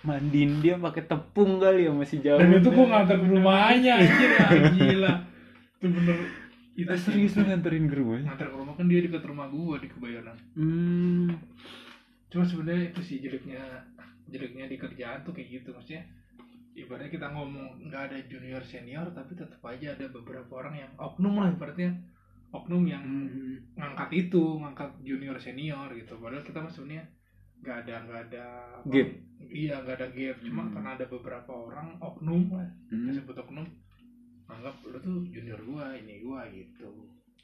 mandiin 0.02 0.58
dia 0.58 0.74
pakai 0.78 1.06
tepung 1.06 1.58
kali 1.58 1.86
ya 1.86 1.92
masih 1.92 2.18
jauh. 2.22 2.38
Dan 2.40 2.58
itu 2.58 2.68
gue 2.70 2.86
ngantar 2.86 3.16
ke 3.20 3.26
rumahnya 3.28 3.92
anjir 3.98 4.30
ya 4.34 4.46
gila. 4.72 5.12
Itu 5.78 5.86
bener. 5.92 6.16
Itu 6.78 6.86
Kita 6.86 6.94
serius 6.94 7.34
lu 7.34 7.42
nganterin 7.46 7.90
ke 7.90 7.94
rumahnya? 7.98 8.24
Ngantar 8.30 8.48
ke 8.50 8.56
rumah 8.56 8.74
kan 8.78 8.86
dia 8.86 9.00
dekat 9.02 9.24
rumah 9.26 9.46
gue 9.50 9.76
di 9.82 9.88
kebayoran. 9.90 10.36
Hmm. 10.54 11.28
Cuma 12.30 12.44
sebenarnya 12.44 12.94
itu 12.94 13.00
sih 13.02 13.16
jeleknya 13.18 13.62
jeleknya 14.28 14.64
di 14.68 14.76
kerjaan 14.76 15.24
tuh 15.26 15.32
kayak 15.34 15.48
gitu 15.62 15.74
maksudnya. 15.74 16.06
Ibaratnya 16.78 17.10
kita 17.10 17.26
ngomong 17.34 17.90
nggak 17.90 18.02
ada 18.12 18.18
junior 18.30 18.62
senior 18.62 19.10
tapi 19.10 19.34
tetap 19.34 19.58
aja 19.66 19.98
ada 19.98 20.06
beberapa 20.14 20.62
orang 20.62 20.86
yang 20.86 20.92
oknum 20.94 21.42
lah 21.42 21.50
ibaratnya. 21.50 21.90
Oknum 22.48 22.86
yang 22.86 23.02
Hmm. 23.04 23.60
ngangkat 23.76 24.30
itu 24.30 24.40
ngangkat 24.62 24.90
junior 25.02 25.36
senior 25.36 25.90
gitu. 25.92 26.16
Padahal 26.16 26.46
kita 26.46 26.62
mah 26.62 26.70
sebenarnya 26.70 27.04
nggak 27.58 27.76
ada 27.84 27.94
nggak 28.06 28.20
ada 28.30 28.46
Gap. 28.86 29.08
Iya 29.50 29.80
nggak 29.82 29.96
ada 29.98 30.08
gap 30.12 30.36
cuma 30.44 30.62
Hmm. 30.64 30.72
karena 30.76 30.90
ada 30.96 31.06
beberapa 31.06 31.52
orang 31.52 31.96
oknum 32.00 32.42
lah 32.52 32.68
Hmm. 32.92 33.12
sebut 33.12 33.36
oknum 33.36 33.66
anggap 34.48 34.74
lu 34.84 34.98
tuh 35.00 35.20
junior 35.28 35.60
gua 35.64 35.92
ini 35.94 36.20
gua 36.20 36.48
gitu 36.48 36.88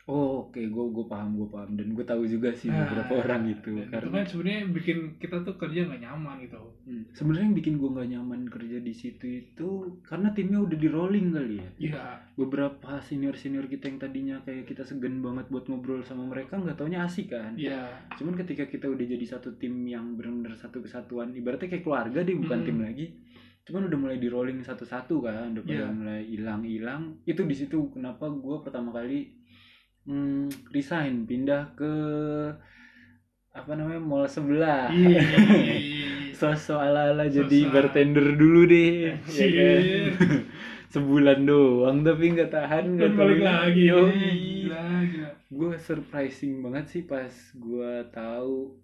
Oh 0.05 0.45
oke, 0.45 0.61
gue 0.61 0.85
gue 0.91 1.07
paham 1.07 1.33
gue 1.35 1.49
paham 1.49 1.71
dan 1.73 1.89
gue 1.91 2.05
tahu 2.05 2.23
juga 2.25 2.53
sih 2.53 2.69
Nah, 2.69 2.85
beberapa 2.85 3.25
orang 3.25 3.49
gitu 3.49 3.73
dan 3.73 3.81
itu 3.81 3.91
karena 3.91 4.13
kan 4.13 4.25
sebenarnya 4.27 4.61
bikin 4.69 4.99
kita 5.17 5.37
tuh 5.41 5.57
kerja 5.57 5.81
nggak 5.83 6.03
nyaman 6.03 6.37
gitu 6.41 6.61
Hmm, 6.85 7.09
sebenarnya 7.11 7.47
yang 7.47 7.57
bikin 7.57 7.75
gue 7.75 7.89
nggak 7.89 8.11
nyaman 8.11 8.41
kerja 8.47 8.79
di 8.79 8.93
situ 8.93 9.25
itu 9.25 9.69
karena 10.03 10.29
timnya 10.31 10.61
udah 10.61 10.77
di 10.77 10.89
rolling 10.89 11.33
kali 11.33 11.57
ya. 11.57 11.69
iya 11.81 12.05
Beberapa 12.35 13.01
senior 13.01 13.33
senior 13.35 13.65
kita 13.65 13.87
yang 13.87 13.97
tadinya 13.99 14.37
kayak 14.39 14.67
kita 14.67 14.85
segan 14.85 15.19
banget 15.19 15.49
buat 15.49 15.65
ngobrol 15.65 16.03
sama 16.03 16.27
mereka 16.27 16.59
nggak 16.59 16.77
taunya 16.77 17.01
asik 17.01 17.33
kan. 17.33 17.57
iya 17.57 17.89
Cuman 18.15 18.37
ketika 18.37 18.67
kita 18.67 18.85
udah 18.87 19.07
jadi 19.07 19.25
satu 19.27 19.57
tim 19.57 19.73
yang 19.85 20.15
benar-benar 20.15 20.53
satu 20.55 20.79
kesatuan, 20.79 21.33
ibaratnya 21.33 21.71
kayak 21.71 21.81
keluarga 21.83 22.21
deh 22.21 22.37
bukan 22.37 22.59
Hmm. 22.59 22.67
tim 22.67 22.79
lagi. 22.79 23.07
Cuman 23.65 23.89
udah 23.89 23.97
mulai 23.99 24.19
di 24.19 24.29
rolling 24.29 24.61
satu-satu 24.61 25.15
kan, 25.19 25.49
udah 25.55 25.65
Iya. 25.65 25.89
mulai 25.89 26.21
hilang-hilang. 26.27 27.25
Itu 27.25 27.43
di 27.43 27.57
situ 27.57 27.89
kenapa 27.89 28.29
gue 28.29 28.61
pertama 28.61 28.93
kali 28.93 29.33
hmm, 30.05 30.71
resign 30.73 31.25
pindah 31.29 31.73
ke 31.77 31.93
apa 33.55 33.71
namanya 33.79 34.03
mall 34.03 34.27
sebelah. 34.27 34.91
Iya. 34.91 35.23
Sosok 36.41 36.81
ala-ala 36.83 37.31
jadi 37.31 37.71
Sosok. 37.71 37.73
bartender 37.73 38.35
dulu 38.35 38.67
deh. 38.67 39.15
ya 39.31 39.49
kan? 39.55 39.83
Sebulan 40.95 41.43
doang 41.43 42.07
tapi 42.07 42.35
nggak 42.39 42.55
tahan 42.55 42.95
nggak 42.95 43.19
balik 43.19 43.43
lagi 43.43 43.91
gila 43.91 44.87
gue 45.55 45.75
surprising 45.79 46.63
banget 46.63 46.87
sih 46.87 47.03
pas 47.03 47.31
gue 47.55 47.93
tahu 48.11 48.79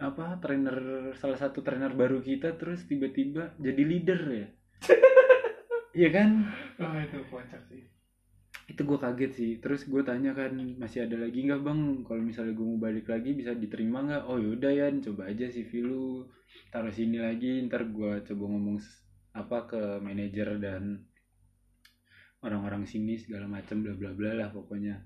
apa 0.00 0.40
trainer 0.40 0.76
salah 1.16 1.36
satu 1.36 1.60
trainer 1.60 1.92
baru 1.92 2.24
kita 2.24 2.56
terus 2.56 2.84
tiba-tiba 2.84 3.52
jadi 3.60 3.82
leader 3.84 4.20
ya 4.28 4.46
Iya 6.00 6.08
kan 6.14 6.28
oh 6.80 6.96
itu 6.96 7.18
kocak 7.28 7.60
sih 7.68 7.82
itu 8.70 8.86
gue 8.86 8.98
kaget 9.02 9.32
sih. 9.34 9.50
Terus 9.58 9.90
gue 9.90 10.02
tanya 10.06 10.30
kan 10.30 10.54
masih 10.78 11.10
ada 11.10 11.18
lagi 11.18 11.42
nggak 11.42 11.62
bang? 11.66 11.80
Kalau 12.06 12.22
misalnya 12.22 12.54
gue 12.54 12.66
mau 12.66 12.78
balik 12.78 13.10
lagi 13.10 13.34
bisa 13.34 13.50
diterima 13.58 14.06
nggak? 14.06 14.22
Oh 14.30 14.38
yaudah 14.38 14.70
ya 14.70 14.86
coba 15.02 15.26
aja 15.26 15.50
CV 15.50 15.82
lu. 15.82 16.30
Taruh 16.70 16.94
sini 16.94 17.18
lagi. 17.18 17.66
Ntar 17.66 17.90
gue 17.90 18.22
coba 18.30 18.44
ngomong 18.46 18.78
apa 19.34 19.58
ke 19.66 19.82
manajer 19.98 20.58
dan 20.62 21.02
orang-orang 22.46 22.86
sini 22.86 23.18
segala 23.18 23.50
macam 23.50 23.82
bla 23.82 23.94
bla 23.98 24.14
bla 24.14 24.30
lah 24.38 24.48
pokoknya. 24.54 25.02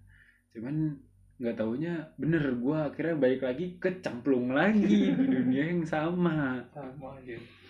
Cuman 0.52 1.00
nggak 1.34 1.56
taunya 1.58 2.14
bener 2.14 2.46
gue 2.60 2.78
akhirnya 2.78 3.16
balik 3.18 3.42
lagi 3.42 3.74
kecemplung 3.80 4.54
lagi 4.54 5.10
di 5.10 5.26
dunia 5.26 5.72
yang 5.72 5.82
sama. 5.88 6.62
Sama 6.70 7.16
aja 7.18 7.63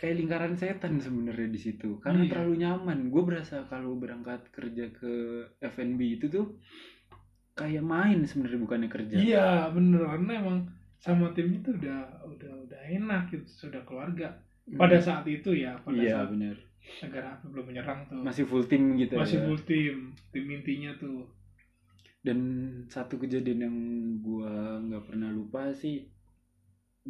kayak 0.00 0.16
lingkaran 0.16 0.54
setan 0.56 0.96
sebenarnya 0.96 1.48
di 1.52 1.60
situ. 1.60 2.00
Karena 2.00 2.24
Iya. 2.24 2.30
terlalu 2.32 2.54
nyaman. 2.64 2.98
Gue 3.12 3.22
berasa 3.22 3.68
kalau 3.68 3.94
berangkat 4.00 4.48
kerja 4.48 4.88
ke 4.90 5.12
F&B 5.60 6.00
itu 6.16 6.26
tuh 6.32 6.56
kayak 7.52 7.84
main 7.84 8.24
sebenarnya 8.24 8.60
bukannya 8.64 8.88
kerja. 8.88 9.14
Iya 9.14 9.48
bener. 9.70 10.08
Karena 10.08 10.32
emang 10.40 10.58
sama 11.00 11.32
tim 11.36 11.52
itu 11.52 11.72
udah 11.76 12.24
udah 12.24 12.52
udah 12.68 12.80
enak 12.88 13.28
gitu. 13.32 13.68
Sudah 13.68 13.84
keluarga. 13.84 14.32
Hmm. 14.70 14.78
pada 14.78 15.02
saat 15.02 15.26
itu 15.26 15.50
ya 15.50 15.74
pada 15.82 15.98
iya 15.98 16.14
saat 16.22 16.30
benar 16.30 16.54
negara 17.02 17.34
api 17.34 17.44
belum 17.50 17.66
menyerang 17.74 18.06
tuh. 18.06 18.22
Masih 18.22 18.44
full 18.46 18.62
tim 18.70 18.94
gitu 18.94 19.18
masih 19.18 19.42
ya. 19.42 19.44
full 19.50 19.60
tim 19.66 20.14
tim 20.30 20.46
intinya 20.46 20.94
tuh. 20.94 21.26
Dan 22.22 22.38
satu 22.86 23.18
kejadian 23.18 23.66
yang 23.66 23.76
gua 24.22 24.78
nggak 24.78 25.10
pernah 25.10 25.26
lupa 25.32 25.74
sih 25.74 26.06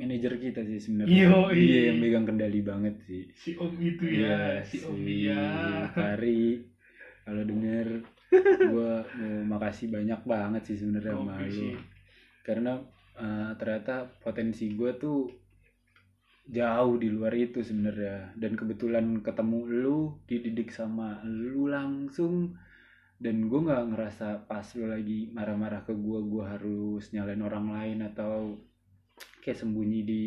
manajer 0.00 0.32
kita 0.40 0.64
sih 0.64 0.80
sebenarnya. 0.80 1.28
Dia 1.52 1.80
yang 1.92 1.98
megang 2.00 2.24
kendali 2.24 2.60
banget 2.64 2.96
sih. 3.04 3.28
Si 3.36 3.52
om 3.60 3.76
itu 3.76 4.08
ya 4.08 4.16
Iya, 4.16 4.40
si 4.64 4.76
om 4.88 4.96
ya. 5.04 5.44
Fari 5.92 6.64
kalau 7.28 7.42
denger 7.44 7.88
gua 8.72 9.04
mau 9.20 9.58
makasih 9.58 9.92
banyak 9.92 10.20
banget 10.24 10.62
sih 10.64 10.76
sebenarnya 10.80 11.14
sama 11.14 11.34
lu. 11.44 11.76
karena 12.40 12.72
eh, 13.20 13.50
ternyata 13.60 14.08
potensi 14.24 14.72
gue 14.72 14.90
tuh 14.96 15.28
jauh 16.50 16.96
di 16.98 17.08
luar 17.12 17.36
itu 17.36 17.60
sebenarnya. 17.60 18.34
Dan 18.34 18.56
kebetulan 18.56 19.20
ketemu 19.20 19.58
lu 19.68 19.98
dididik 20.24 20.72
sama 20.72 21.20
lu 21.28 21.68
langsung. 21.70 22.56
Dan 23.20 23.52
gue 23.52 23.60
nggak 23.60 23.92
ngerasa 23.92 24.48
pas 24.48 24.64
lu 24.80 24.88
lagi 24.88 25.28
marah-marah 25.36 25.84
ke 25.84 25.92
gue 25.92 26.20
gue 26.24 26.44
harus 26.44 27.04
nyalain 27.12 27.44
orang 27.44 27.66
lain 27.68 27.98
atau 28.08 28.56
kayak 29.40 29.56
sembunyi 29.56 30.00
di 30.02 30.24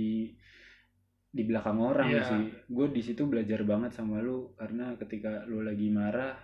di 1.30 1.44
belakang 1.44 1.82
orang 1.82 2.10
Iya. 2.10 2.24
sih 2.24 2.44
gue 2.68 2.88
di 2.90 3.02
situ 3.02 3.26
belajar 3.26 3.62
banget 3.64 3.92
sama 3.92 4.22
lu 4.22 4.54
karena 4.54 4.94
ketika 4.96 5.46
lu 5.46 5.62
lagi 5.62 5.90
marah 5.90 6.38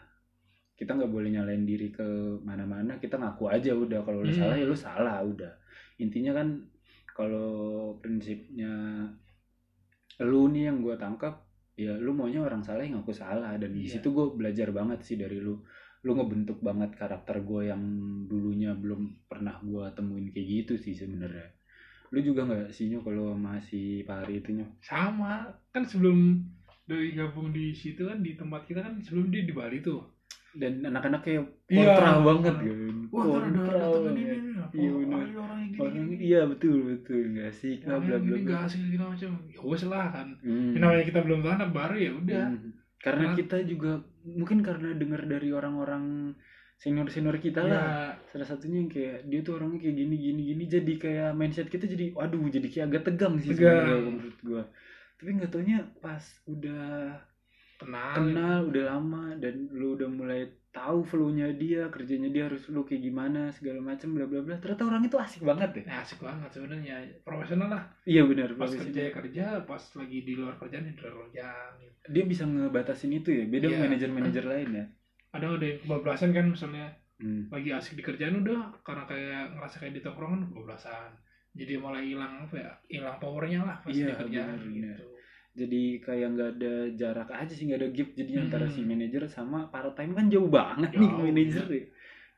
kita 0.74 0.96
nggak 0.96 1.12
boleh 1.12 1.29
nyalain 1.29 1.62
diri 1.62 1.91
ke 1.91 2.06
mana-mana 2.41 2.98
kita 2.98 3.15
ngaku 3.15 3.46
aja 3.48 3.72
udah 3.72 4.01
kalau 4.01 4.24
lu 4.24 4.32
Hmm. 4.32 4.39
salah 4.39 4.56
ya 4.56 4.65
lu 4.65 4.74
salah 4.74 5.18
udah 5.22 5.53
intinya 5.98 6.34
kan 6.34 6.48
kalau 7.12 7.51
prinsipnya 8.00 8.72
lu 10.20 10.50
nih 10.50 10.72
yang 10.72 10.82
gue 10.82 10.96
tangkap 10.96 11.48
ya 11.75 11.96
lu 11.96 12.12
maunya 12.12 12.39
orang 12.39 12.60
salah 12.60 12.82
yang 12.82 13.00
ngaku 13.00 13.13
salah 13.13 13.56
dan 13.56 13.72
di 13.72 13.86
Iya. 13.86 14.00
situ 14.00 14.10
gue 14.10 14.25
belajar 14.34 14.72
banget 14.72 15.00
sih 15.03 15.15
dari 15.15 15.38
lu 15.38 15.60
lu 16.00 16.12
ngebentuk 16.15 16.60
banget 16.60 16.96
karakter 16.96 17.44
gue 17.44 17.68
yang 17.68 17.84
dulunya 18.25 18.72
belum 18.72 19.27
pernah 19.27 19.60
gue 19.60 19.84
temuin 19.94 20.32
kayak 20.32 20.48
gitu 20.48 20.74
sih 20.75 20.96
sebenarnya 20.96 21.51
lu 22.10 22.20
juga 22.20 22.42
nggak 22.44 22.70
sih 22.70 22.88
Nyo 22.88 23.00
kalau 23.00 23.32
masih 23.32 24.01
pari 24.04 24.38
itu 24.38 24.50
Nyo? 24.51 24.66
Sama. 24.80 25.46
Kan 25.70 25.84
sebelum 25.84 26.42
dari 26.84 27.13
gabung 27.13 27.50
di 27.50 27.70
situ 27.72 28.04
kan 28.04 28.20
di 28.20 28.34
tempat 28.34 28.66
kita 28.66 28.82
kan 28.82 28.98
sebelum 29.00 29.30
dia 29.30 29.42
di 29.42 29.51
Bali 29.51 29.80
tuh. 29.80 30.01
Dan 30.50 30.82
anak-anak 30.82 31.22
kayak 31.22 31.46
Iya. 31.68 31.86
kontra 31.86 32.12
banget 32.20 32.56
kan 32.58 32.66
wah 33.08 33.25
kontra 33.28 33.63
datang 33.70 34.18
ini 34.18 34.24
Iya, 34.70 34.92
gini. 35.94 36.16
iya 36.20 36.42
betul 36.44 36.82
betul. 36.84 37.22
Nggak 37.30 37.54
sih 37.54 37.78
bla 37.80 37.96
yang 37.96 38.04
bla 38.04 38.18
gini 38.18 38.42
bla. 38.42 38.50
gak 38.51 38.62
asik 38.66 38.82
segala 38.86 39.10
macam. 39.13 39.32
Ya 39.46 39.60
wes 39.62 39.84
lah 39.86 40.06
kan. 40.10 40.28
Hmm. 40.42 40.74
Ya, 40.74 40.78
namanya 40.80 41.06
kita 41.06 41.20
belum 41.22 41.39
tahu 41.42 41.54
anak 41.54 41.72
baru 41.72 41.96
ya 41.96 42.12
udah. 42.16 42.46
Hmm. 42.50 42.70
Karena 43.00 43.24
Karena- 43.24 43.38
kita 43.38 43.58
juga 43.63 43.92
mungkin 44.25 44.60
karena 44.60 44.89
dengar 44.94 45.22
dari 45.24 45.50
orang-orang 45.50 46.34
senior-senior 46.79 47.38
kita 47.38 47.59
lah. 47.62 47.75
ya 47.75 47.86
Salah 48.31 48.48
satunya 48.48 48.79
yang 48.79 48.88
kayak 48.88 49.27
dia 49.27 49.39
tuh 49.43 49.59
orangnya 49.59 49.83
kayak 49.83 49.95
gini 50.00 50.15
gini 50.15 50.41
gini 50.50 50.63
jadi 50.65 50.93
kayak 50.95 51.29
mindset 51.36 51.67
kita 51.67 51.86
jadi 51.86 52.15
waduh 52.15 52.39
jadi 52.48 52.65
kayak 52.65 52.86
agak 52.88 53.03
tegang 53.12 53.36
sih 53.38 53.51
sebenarnya 53.51 54.00
menurut 54.00 54.38
gua. 54.41 54.63
Tapi 55.19 55.29
nggak 55.36 55.51
taunya 55.51 55.83
pas 56.00 56.24
udah 56.48 57.19
kenal 57.79 58.12
kenal 58.15 58.59
udah 58.71 58.83
lama 58.91 59.24
dan 59.36 59.67
lu 59.71 59.95
udah 59.95 60.07
mulai 60.07 60.41
tahu 60.69 61.01
flow-nya 61.01 61.50
dia, 61.57 61.89
kerjanya 61.89 62.29
dia 62.29 62.45
harus 62.45 62.69
lu 62.69 62.86
kayak 62.86 63.01
gimana 63.01 63.50
segala 63.51 63.81
macam 63.81 64.15
bla 64.15 64.24
bla 64.24 64.39
bla. 64.39 64.55
Ternyata 64.62 64.83
orang 64.86 65.03
itu 65.03 65.17
asik 65.19 65.41
banget 65.43 65.69
deh. 65.75 65.83
Nah, 65.83 66.00
asik 66.00 66.19
banget 66.21 66.48
sebenarnya 66.53 66.95
profesional 67.25 67.67
lah 67.74 67.83
Iya 68.05 68.24
benar. 68.24 68.55
pas 68.55 68.71
kerja 68.71 69.01
ya 69.01 69.12
kerja 69.12 69.43
pas 69.65 69.83
lagi 69.98 70.17
di 70.24 70.33
luar 70.38 70.55
kerjaan 70.55 70.88
ya 70.88 70.93
di 70.95 71.01
luar 71.03 71.15
kerjaan 71.27 71.71
gitu. 71.83 71.95
Dia 72.07 72.24
bisa 72.24 72.43
ngebatasin 72.48 73.12
itu 73.12 73.29
ya. 73.33 73.43
Beda 73.50 73.67
Iya. 73.67 73.79
manajer-manajer 73.83 74.45
lain 74.48 74.69
ya. 74.71 74.86
Ada 75.31 75.45
yang 75.59 75.79
kebablasan 75.83 76.31
kan 76.31 76.48
misalnya 76.50 76.88
Hmm. 77.19 77.51
lagi 77.51 77.75
asik 77.75 78.00
di 78.00 78.03
kerjaan 78.07 78.48
udah 78.48 78.79
karena 78.79 79.03
kayak 79.03 79.51
ngerasa 79.51 79.75
kayak 79.83 79.91
di 79.91 80.01
tongkrongan 80.01 80.48
kebablasan 80.48 81.12
jadi 81.51 81.75
malah 81.75 82.00
hilang 82.00 82.48
apa 82.48 82.55
ya 82.55 82.71
hilang 82.88 83.19
powernya 83.19 83.67
lah 83.67 83.75
pas 83.83 83.91
Iya, 83.91 84.07
di 84.07 84.13
kerjaan 84.15 84.55
benar, 84.55 84.63
benar. 84.63 84.79
gitu 84.95 85.05
jadi 85.59 85.83
kayak 86.00 86.27
nggak 86.31 86.51
ada 86.55 86.74
jarak 86.95 87.29
aja 87.36 87.51
sih 87.51 87.67
nggak 87.67 87.79
ada 87.83 87.89
gap 87.91 88.09
jadi 88.15 88.31
antara 88.39 88.65
Hmm. 88.65 88.74
si 88.74 88.81
manajer 88.88 89.24
sama 89.27 89.67
part 89.67 89.91
time 90.00 90.15
kan 90.15 90.31
jauh 90.31 90.48
banget 90.48 90.95
nih 90.95 91.12
Jauh, 91.12 91.19
manajer 91.19 91.65
ya 91.67 91.83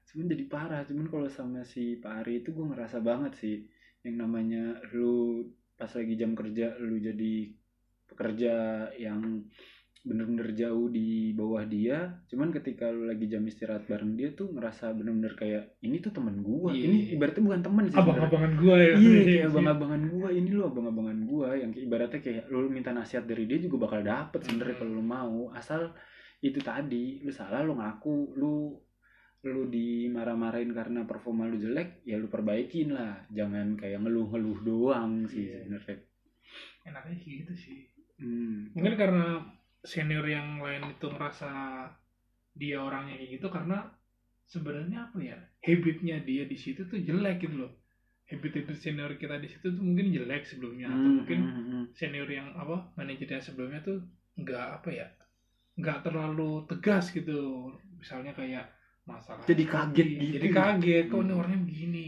cuman 0.10 0.25
jadi 0.27 0.43
parah 0.50 0.81
cuman 0.81 1.05
kalau 1.07 1.27
sama 1.29 1.62
si 1.62 1.83
Pak 1.95 2.13
Ari 2.25 2.41
itu 2.41 2.50
gue 2.50 2.65
ngerasa 2.65 2.98
banget 3.00 3.38
sih 3.38 3.57
yang 4.01 4.17
namanya 4.17 4.81
lu 4.98 5.45
pas 5.77 5.93
lagi 5.93 6.17
jam 6.17 6.33
kerja 6.33 6.74
lu 6.81 6.98
jadi 6.98 7.53
pekerja 8.10 8.53
yang 8.98 9.45
bener-bener 10.01 10.50
jauh 10.53 10.89
di 10.89 11.29
bawah 11.31 11.62
dia. 11.63 12.10
Cuman 12.25 12.50
ketika 12.50 12.89
lu 12.89 13.05
lagi 13.05 13.29
jam 13.29 13.46
istirahat 13.46 13.86
bareng 13.86 14.17
dia 14.17 14.34
tuh 14.34 14.50
ngerasa 14.50 14.98
bener-bener 14.98 15.38
kayak 15.38 15.77
ini 15.79 16.01
tuh 16.01 16.10
temen 16.10 16.41
gua. 16.41 16.74
Iya. 16.74 16.84
ini 16.89 16.98
ibaratnya 17.13 17.43
bukan 17.46 17.62
temen 17.62 17.86
sih 17.86 17.98
abang-abangan 17.98 18.53
gua 18.58 18.75
ya. 18.75 18.93
Iya 18.98 19.20
kayak 19.22 19.46
abang-abangan 19.53 20.01
gua. 20.10 20.27
Ini 20.29 20.50
lo 20.51 20.63
abang-abangan 20.67 21.20
gua 21.24 21.48
yang 21.53 21.72
ibaratnya 21.72 22.20
kayak 22.20 22.43
lu 22.50 22.65
minta 22.65 22.89
nasihat 22.89 23.24
dari 23.24 23.46
dia 23.46 23.62
juga 23.62 23.86
bakal 23.86 24.01
dapet 24.01 24.41
sebenarnya 24.41 24.74
Hmm. 24.74 24.81
kalau 24.81 24.91
lu 24.98 25.05
mau. 25.05 25.38
Asal 25.53 25.81
itu 26.41 26.58
tadi 26.60 27.22
lu 27.22 27.29
salah 27.29 27.62
lu 27.62 27.77
ngaku 27.77 28.34
lu 28.36 28.74
lu 29.41 29.65
dimarah-marahin 29.67 30.70
karena 30.70 31.01
performa 31.03 31.46
lu 31.46 31.58
jelek 31.58 32.01
ya 32.03 32.17
lu 32.17 32.25
perbaikin 32.25 32.89
lah. 32.91 33.22
Jangan 33.29 33.77
kayak 33.77 34.01
ngeluh-ngeluh 34.01 34.62
doang 34.62 35.25
sih 35.25 35.46
Iya. 35.46 35.62
sebenarnya. 35.62 35.98
Enaknya 36.84 37.15
gitu 37.17 37.53
sih. 37.53 37.79
Hmm. 38.17 38.70
mungkin 38.77 39.01
karena 39.01 39.41
senior 39.83 40.25
yang 40.27 40.61
lain 40.61 40.83
itu 40.93 41.07
ngerasa 41.09 41.50
dia 42.53 42.77
orangnya 42.83 43.15
kayak 43.17 43.31
gitu 43.39 43.47
karena 43.50 43.77
sebenarnya 44.45 45.00
apa 45.09 45.17
ya 45.23 45.38
habitnya 45.63 46.17
dia 46.27 46.43
di 46.45 46.57
situ 46.59 46.83
tuh 46.91 47.00
jelek 47.00 47.47
gitu 47.47 47.55
loh 47.67 47.71
habit-habit 48.31 48.77
senior 48.79 49.11
kita 49.19 49.39
di 49.39 49.47
situ 49.51 49.71
tuh 49.75 49.83
mungkin 49.83 50.11
jelek 50.11 50.43
sebelumnya 50.47 50.88
atau 50.91 51.11
Hmm, 51.11 51.17
mungkin 51.23 51.39
hmm, 51.41 51.63
hmm. 51.67 51.83
senior 51.95 52.27
yang 52.29 52.51
apa 52.55 52.91
manajernya 52.95 53.41
sebelumnya 53.43 53.79
tuh 53.83 53.97
nggak 54.39 54.67
apa 54.81 54.89
ya 54.91 55.07
nggak 55.79 56.00
terlalu 56.05 56.67
tegas 56.67 57.11
gitu 57.15 57.71
misalnya 58.00 58.31
kayak 58.35 58.65
masalah 59.07 59.43
Jadi 59.47 59.63
kaget 59.65 60.07
gitu. 60.07 60.25
jadi 60.39 60.47
kaget 60.51 61.05
kok 61.09 61.21
ini 61.23 61.33
Hmm. 61.33 61.39
orangnya 61.41 61.61
begini 61.65 62.05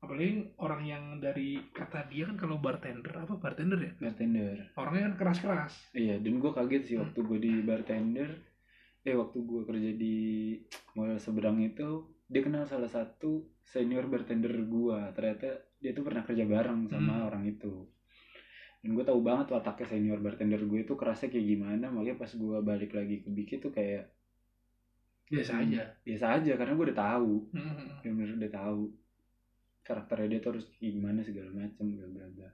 apalagi 0.00 0.48
orang 0.56 0.82
yang 0.82 1.04
dari 1.20 1.60
kata 1.70 2.08
dia 2.08 2.24
kan 2.24 2.40
kalau 2.40 2.56
bartender 2.56 3.12
apa 3.14 3.36
bartender 3.36 3.76
ya? 3.78 3.92
Bartender. 4.00 4.72
Orangnya 4.74 5.12
kan 5.12 5.16
keras-keras. 5.16 5.92
Iya 5.92 6.16
dan 6.18 6.40
gue 6.40 6.50
kaget 6.50 6.82
sih 6.82 6.94
Hmm. 6.96 7.04
waktu 7.04 7.20
gue 7.20 7.38
di 7.38 7.52
bartender. 7.60 8.30
Eh 9.00 9.16
waktu 9.16 9.38
gue 9.40 9.60
kerja 9.64 9.90
di 9.92 10.16
mall 10.92 11.16
seberang 11.16 11.60
itu 11.60 12.04
dia 12.26 12.40
kenal 12.40 12.64
salah 12.64 12.88
satu 12.88 13.44
senior 13.60 14.06
bartender 14.06 14.52
gue 14.52 14.98
ternyata 15.12 15.48
dia 15.76 15.92
tuh 15.92 16.04
pernah 16.04 16.24
kerja 16.24 16.44
bareng 16.44 16.88
sama 16.88 17.14
Hmm. 17.20 17.26
orang 17.28 17.44
itu. 17.44 17.84
Dan 18.80 18.96
gue 18.96 19.04
tahu 19.04 19.20
banget 19.20 19.52
wataknya 19.52 19.84
senior 19.86 20.20
bartender 20.20 20.60
gue 20.64 20.80
itu 20.80 20.96
kerasnya 20.96 21.28
kayak 21.28 21.44
gimana. 21.46 21.92
Makanya 21.92 22.16
pas 22.16 22.32
gue 22.32 22.56
balik 22.60 22.96
lagi 22.96 23.20
ke 23.20 23.28
Biki 23.28 23.60
tuh 23.60 23.68
kayak 23.68 24.08
biasa 25.28 25.60
aja. 25.60 25.84
Biasa 26.00 26.24
aja 26.40 26.52
karena 26.56 26.72
gue 26.72 26.86
udah 26.88 26.98
tahu. 26.98 27.32
Hmm. 27.52 28.00
bener 28.00 28.40
udah 28.40 28.52
tahu 28.52 28.82
karakternya 29.90 30.28
dia 30.28 30.40
tuh 30.40 30.50
harus 30.52 30.66
kayak 30.72 30.92
gimana 30.94 31.18
segala 31.20 31.50
macam 31.52 31.84
bla 31.88 32.06
bla 32.08 32.26
bla 32.30 32.48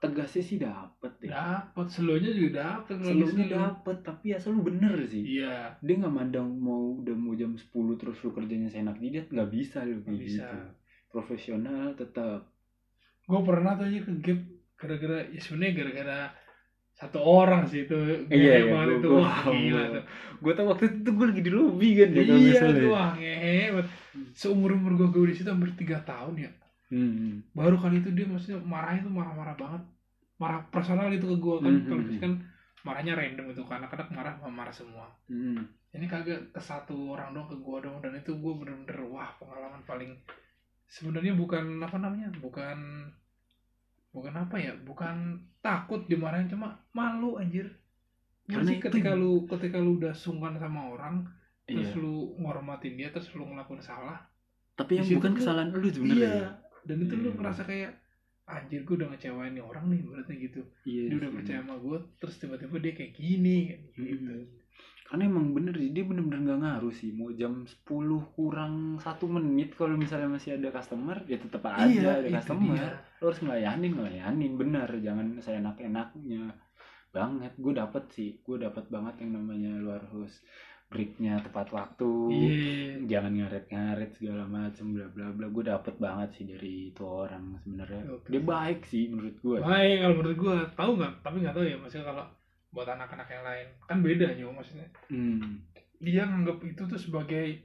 tegasnya 0.00 0.40
sih 0.40 0.56
dapet 0.56 1.12
deh. 1.20 1.28
Dapat 1.28 1.86
selonya 1.86 2.32
juga 2.32 2.80
di 2.88 3.04
sini. 3.28 3.52
dapet 3.52 3.96
tapi 4.00 4.32
ya 4.32 4.40
selalu 4.40 4.60
bener 4.66 4.96
sih. 5.04 5.20
Iya. 5.36 5.76
Dia 5.76 5.94
nggak 5.94 6.14
mandang 6.14 6.48
mau 6.56 6.96
udah 6.96 7.12
mau 7.12 7.36
jam 7.36 7.52
10 7.52 7.68
terus 7.94 8.16
lu 8.18 8.32
kerjanya 8.32 8.64
seenak 8.66 8.96
jidat 8.96 9.28
nggak 9.28 9.50
bisa 9.50 9.84
lu 9.84 10.00
Nggak 10.00 10.04
kayak 10.06 10.16
bisa. 10.18 10.40
gitu. 10.40 10.58
profesional 11.10 11.92
tetap 11.92 12.48
gue 13.22 13.40
pernah 13.42 13.74
tuh 13.74 13.84
aja 13.84 14.00
ke 14.00 14.12
gap 14.20 14.40
gara-gara 14.74 15.18
ya 15.26 15.36
sebenarnya 15.38 15.74
gara-gara 15.76 16.18
satu 16.92 17.18
orang 17.18 17.62
sih 17.64 17.82
itu 17.82 17.98
Iya, 18.26 18.52
iya, 18.56 18.64
banget 18.66 18.86
gua- 18.86 18.96
itu. 18.96 19.06
gua 19.06 19.18
wah 19.18 19.28
paham, 19.36 19.52
gila 19.54 19.68
gua. 19.76 19.84
tuh. 19.90 20.04
Gue 20.38 20.52
tau 20.54 20.66
waktu 20.66 20.84
itu 20.88 21.10
gue 21.10 21.26
lagi 21.26 21.42
di 21.42 21.50
lobby 21.50 21.88
kan 21.92 22.08
ya 22.08 22.22
iya 22.24 22.60
tuh 22.72 22.88
wah 22.88 23.10
ngehe 23.14 23.58
seumur 24.32 24.70
umur 24.72 24.92
gue 24.96 25.08
gue 25.10 25.28
di 25.28 25.36
situ 25.36 25.48
hampir 25.48 25.70
tiga 25.76 26.00
tahun 26.00 26.34
ya 26.38 26.50
Hmm. 26.90 27.46
baru 27.54 27.78
kali 27.78 28.02
itu 28.02 28.10
dia 28.10 28.26
maksudnya 28.26 28.58
marahnya 28.60 29.06
tuh 29.06 29.14
marah-marah 29.14 29.54
banget. 29.54 29.82
Marah 30.36 30.60
personal 30.68 31.06
gitu 31.10 31.30
ke 31.30 31.36
gue 31.38 31.56
kan. 31.60 31.70
Hmm, 31.70 31.84
kalau 31.86 32.00
hmm, 32.02 32.06
biasanya 32.10 32.24
kan 32.26 32.34
marahnya 32.80 33.12
random 33.14 33.46
itu 33.52 33.62
karena 33.62 33.86
kadang 33.86 34.08
marah 34.10 34.34
marah 34.44 34.74
semua. 34.74 35.06
Hmm. 35.26 35.62
ini 35.90 36.06
kagak 36.06 36.54
ke 36.54 36.60
satu 36.62 37.14
orang 37.14 37.34
dong 37.34 37.50
ke 37.50 37.58
gue 37.58 37.76
dong 37.82 37.98
dan 37.98 38.14
itu 38.14 38.30
gue 38.30 38.52
bener-bener 38.54 39.10
wah 39.10 39.26
pengalaman 39.42 39.82
paling 39.82 40.14
sebenarnya 40.86 41.34
bukan 41.34 41.82
apa 41.82 41.98
namanya 41.98 42.30
bukan 42.38 43.10
bukan 44.10 44.34
apa 44.34 44.54
ya 44.54 44.70
bukan 44.82 45.38
takut 45.58 46.06
dimarahin 46.06 46.46
cuma 46.46 46.78
malu 46.90 47.38
anjir. 47.38 47.66
Karena 48.46 48.70
itu- 48.70 48.82
ketika 48.82 49.14
lu 49.14 49.46
ketika 49.46 49.78
lu 49.78 49.98
udah 49.98 50.10
sungkan 50.10 50.58
sama 50.58 50.90
orang 50.90 51.26
terus 51.66 51.90
Iya. 51.90 52.02
lu 52.02 52.34
ngormatin 52.38 52.94
dia 52.94 53.10
terus 53.10 53.30
lu 53.34 53.46
ngelakuin 53.46 53.78
salah 53.78 54.18
Tapi 54.74 54.98
yang 54.98 55.06
bukan 55.18 55.32
kesalahan 55.38 55.70
lu 55.70 55.86
sebenarnya. 55.86 56.18
iya 56.18 56.42
dan 56.84 56.96
itu 56.98 57.14
lu 57.14 57.30
Iya. 57.30 57.36
ngerasa 57.36 57.62
kayak 57.64 57.92
anjir 58.44 58.82
gue 58.82 58.94
udah 58.98 59.08
ngecewain 59.14 59.54
nih 59.54 59.62
orang 59.62 59.84
nih 59.88 60.00
berarti 60.02 60.32
gitu 60.40 60.60
Iya. 60.82 61.02
dia 61.06 61.16
udah 61.22 61.30
percaya 61.30 61.58
sama 61.62 61.74
gue 61.78 61.98
terus 62.18 62.34
tiba-tiba 62.36 62.76
dia 62.78 62.92
kayak 62.92 63.12
gini 63.14 63.56
kan 63.70 63.80
gitu. 63.94 64.34
Karena 65.10 65.26
emang 65.26 65.50
bener 65.50 65.74
sih 65.74 65.90
dia 65.90 66.06
bener-bener 66.06 66.46
gak 66.46 66.60
ngaruh 66.62 66.94
sih 66.94 67.10
mau 67.10 67.34
jam 67.34 67.66
10 67.66 67.82
kurang 68.30 68.74
satu 69.02 69.26
menit 69.26 69.74
kalau 69.74 69.98
misalnya 69.98 70.30
masih 70.30 70.54
ada 70.54 70.70
customer 70.70 71.18
ya 71.26 71.34
tetap 71.34 71.66
aja 71.66 71.90
iya 71.90 72.10
ada 72.22 72.30
customer. 72.38 72.78
dia 72.78 72.90
Lo 73.18 73.24
harus 73.26 73.40
ngelayanin 73.42 73.92
ngelayanin 73.98 74.52
bener 74.54 74.86
jangan 75.02 75.26
saya 75.42 75.58
enak-enaknya 75.58 76.54
banget. 77.10 77.52
Gue 77.58 77.74
dapet 77.74 78.06
sih 78.14 78.38
gue 78.38 78.62
dapet 78.62 78.86
banget 78.86 79.26
yang 79.26 79.34
namanya 79.42 79.82
lo 79.82 79.98
harus 79.98 80.30
breaknya 80.90 81.38
tepat 81.38 81.70
waktu. 81.70 82.10
iya. 82.34 82.98
jangan 83.06 83.32
ngaret-ngaret 83.38 84.10
segala 84.18 84.42
macem 84.50 84.90
bla 84.90 85.06
bla 85.06 85.30
bla. 85.30 85.46
Gue 85.46 85.62
dapet 85.62 85.94
banget 86.02 86.34
sih 86.34 86.44
dari 86.50 86.90
itu 86.90 87.06
orang 87.06 87.54
sebenarnya. 87.62 88.02
Oke. 88.10 88.26
dia 88.26 88.42
baik 88.42 88.82
sih 88.90 89.06
menurut 89.06 89.38
gue 89.38 89.56
baik 89.62 89.96
kalau 90.02 90.14
menurut 90.18 90.38
gue 90.42 90.56
tahu 90.74 90.90
nggak? 90.98 91.12
Tapi 91.22 91.36
nggak 91.46 91.54
tahu 91.54 91.64
ya 91.64 91.76
maksudnya 91.78 92.06
kalau 92.10 92.24
buat 92.74 92.88
anak-anak 92.90 93.28
yang 93.30 93.44
lain. 93.46 93.66
Kan 93.86 93.98
beda 94.02 94.26
jo 94.34 94.50
maksudnya. 94.50 94.86
Hmm. 95.06 95.62
dia 96.00 96.24
nganggap 96.24 96.64
itu 96.64 96.82
tuh 96.88 96.96
sebagai 96.96 97.60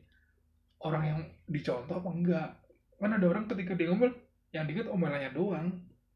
orang 0.84 1.04
yang 1.08 1.19
dicontoh 1.49 1.97
apa 1.97 2.10
enggak? 2.13 2.49
Kan 3.02 3.12
ada 3.15 3.26
orang 3.26 3.49
ketika 3.49 3.73
dia 3.73 3.89
ngomel 3.89 4.12
yang 4.54 4.69
dikit 4.69 4.86
omelannya 4.86 5.34
doang. 5.34 5.73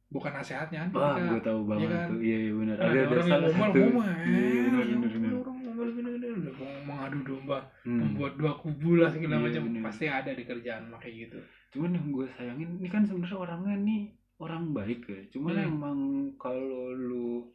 Bukan 0.10 0.33
nasihatnya 0.33 0.89
wah 0.89 1.13
ketika 1.13 1.31
gue 1.38 1.41
tahu 1.41 1.62
banget 1.69 1.89
kan? 1.89 2.07
tuh. 2.10 2.19
Iya 2.21 2.38
iya 2.38 2.51
benar. 2.53 2.75
Ada, 2.75 2.86
ada 2.86 2.97
ada 2.97 3.05
orang 3.10 3.27
yang 3.29 3.41
ngomel 3.45 3.69
ngomel 3.69 4.05
iya 4.10 4.41
iya, 4.41 4.62
benar 4.65 4.86
yang 4.86 4.99
benar 5.01 5.17
benar 5.17 5.33
orang 5.38 5.57
ngomel 5.62 5.88
gini 5.93 6.10
gini 6.17 6.27
udah 6.33 6.53
mau 6.86 6.97
mengadu 7.11 7.25
domba 7.27 7.59
Hmm. 7.81 7.99
membuat 7.99 8.33
dua 8.35 8.53
kubu 8.55 8.95
lah 8.95 9.09
segala 9.09 9.35
Iya, 9.35 9.43
macam 9.43 9.61
benar. 9.67 9.83
pasti 9.85 10.05
ada 10.05 10.29
di 10.29 10.43
kerjaan 10.43 10.83
makanya 10.87 11.15
gitu 11.25 11.39
cuman 11.69 11.89
yang 11.91 12.07
gue 12.07 12.25
sayangin 12.31 12.69
ini 12.75 12.87
kan 12.87 13.01
sebenarnya 13.01 13.37
orangnya 13.37 13.75
nih 13.79 14.01
orang 14.37 14.63
baik 14.71 15.01
ya 15.03 15.21
cuman 15.29 15.53
Hmm. 15.53 15.67
emang 15.67 15.99
kalau 16.35 16.63
lu 16.91 17.45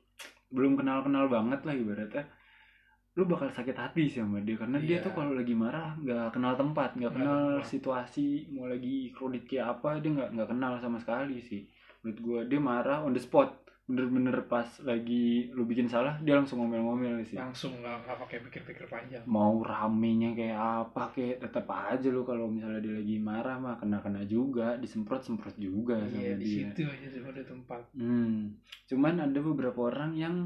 belum 0.48 0.76
kenal 0.76 1.00
kenal 1.00 1.26
banget 1.26 1.60
lah 1.60 1.72
ibaratnya 1.72 2.24
lu 3.12 3.24
bakal 3.24 3.46
sakit 3.48 3.74
hati 3.74 4.04
sih 4.04 4.18
sama 4.18 4.38
dia 4.38 4.54
karena 4.54 4.76
dia 4.76 4.98
Iya. 4.98 5.04
tuh 5.04 5.12
kalau 5.12 5.32
lagi 5.32 5.50
marah 5.52 5.94
nggak 5.96 6.30
kenal 6.30 6.54
tempat 6.54 6.94
Nggak 6.94 7.14
kenal 7.14 7.42
tempat. 7.56 7.66
situasi 7.68 8.26
mau 8.50 8.66
lagi 8.66 9.10
kredit 9.10 9.44
kayak 9.44 9.66
apa 9.72 9.98
dia 9.98 10.10
nggak 10.12 10.30
nggak 10.32 10.48
kenal 10.50 10.72
sama 10.76 10.98
sekali 10.98 11.38
sih 11.38 11.62
menurut 12.02 12.18
gue 12.20 12.40
dia 12.48 12.60
marah 12.60 13.00
on 13.00 13.10
the 13.10 13.22
spot 13.22 13.54
bener-bener 13.84 14.48
pas 14.48 14.64
lagi 14.80 15.52
lu 15.52 15.64
bikin 15.64 15.84
salah 15.84 16.16
dia 16.18 16.34
langsung 16.34 16.56
ngomel-ngomel 16.58 17.20
sih. 17.22 17.36
Langsung 17.36 17.76
nggak 17.76 17.96
nggak 18.02 18.16
pakai 18.16 18.38
pikir-pikir 18.48 18.88
panjang. 18.88 19.20
Mau 19.26 19.60
ramenya 19.60 20.32
kayak 20.32 20.56
apa 20.56 21.12
kayak 21.12 21.36
tetap 21.38 21.68
aja 21.68 22.08
lu 22.08 22.24
kalau 22.24 22.48
misalnya 22.48 22.80
dia 22.80 22.94
lagi 22.94 23.16
marah 23.18 23.56
mah 23.56 23.76
kena 23.76 24.00
kena 24.00 24.24
juga 24.24 24.76
disemprot 24.76 25.20
semprot 25.20 25.52
juga 25.56 26.00
sama 26.00 26.16
iya 26.16 26.32
di 26.32 26.44
dia. 26.46 26.56
situ 26.72 26.82
aja 26.82 27.06
sebenarnya 27.06 27.44
tempat. 27.44 27.82
Hmm. 27.92 28.56
cuman 28.84 29.14
ada 29.22 29.38
beberapa 29.38 29.80
orang 29.84 30.12
yang 30.14 30.36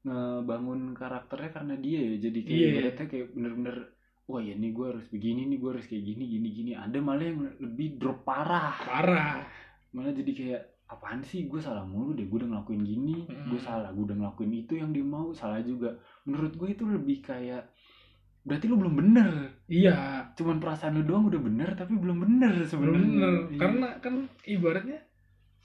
ngebangun 0.00 0.92
karakternya 0.92 1.50
karena 1.50 1.74
dia 1.76 2.00
ya 2.00 2.14
jadi 2.22 2.38
kayak 2.38 2.56
Iya. 2.56 2.68
ibaratnya 2.70 3.06
kayak 3.06 3.26
bener-bener 3.30 3.76
wah 4.24 4.40
ya 4.40 4.54
nih 4.54 4.70
gue 4.70 4.86
harus 4.86 5.06
begini 5.08 5.42
nih 5.44 5.58
gue 5.58 5.70
harus 5.70 5.86
kayak 5.86 6.04
gini 6.06 6.24
gini 6.26 6.48
gini. 6.50 6.72
Ada 6.72 6.98
malah 7.00 7.20
yang 7.22 7.40
lebih 7.58 7.96
drop 7.96 8.22
parah. 8.22 8.72
Parah. 8.78 9.44
Malah 9.90 10.12
jadi 10.14 10.32
kayak 10.32 10.62
apaan 10.90 11.22
sih? 11.22 11.46
Gue 11.46 11.62
salah 11.62 11.86
mulu 11.86 12.18
deh 12.18 12.26
gue 12.26 12.38
udah 12.42 12.50
ngelakuin 12.50 12.82
gini 12.82 13.22
Mm. 13.30 13.54
gue 13.54 13.60
salah 13.62 13.94
gue 13.94 14.04
udah 14.10 14.16
ngelakuin 14.18 14.52
itu 14.52 14.72
yang 14.74 14.90
dia 14.90 15.06
mau 15.06 15.30
salah 15.30 15.62
juga. 15.62 15.94
Menurut 16.26 16.52
gue 16.58 16.68
itu 16.74 16.82
lebih 16.84 17.22
kayak 17.22 17.70
berarti 18.42 18.64
lu 18.66 18.76
belum 18.80 18.94
bener. 18.98 19.30
Iya. 19.70 20.26
Cuman 20.34 20.58
perasaan 20.58 20.98
lu 20.98 21.04
doang 21.06 21.28
udah 21.30 21.40
bener 21.40 21.70
tapi 21.78 21.94
belum 21.94 22.18
bener 22.26 22.66
sebenarnya. 22.66 23.06
Bener. 23.06 23.34
Iya. 23.54 23.58
karena 23.62 23.88
kan 24.02 24.14
ibaratnya 24.44 24.98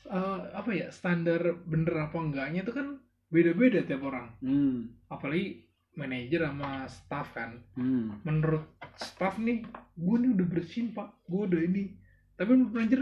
eh, 0.06 0.40
apa 0.54 0.70
ya 0.70 0.88
standar 0.94 1.42
bener 1.66 1.96
apa 1.98 2.16
enggaknya 2.22 2.62
itu 2.62 2.74
kan 2.76 3.02
beda-beda 3.34 3.82
tiap 3.84 4.06
orang. 4.06 4.30
Hmm. 4.40 4.94
apalagi 5.10 5.66
manajer 5.96 6.44
sama 6.46 6.86
staff 6.86 7.32
kan. 7.34 7.58
Hmm. 7.74 8.20
menurut 8.28 8.68
staff 9.00 9.40
nih 9.40 9.64
gue 9.96 10.16
nih 10.22 10.32
udah 10.38 10.48
bersihin 10.48 10.94
pak. 10.94 11.10
Gue 11.26 11.48
udah 11.50 11.62
ini. 11.64 11.96
Tapi 12.36 12.52
menurut 12.52 12.74
manajer 12.76 13.02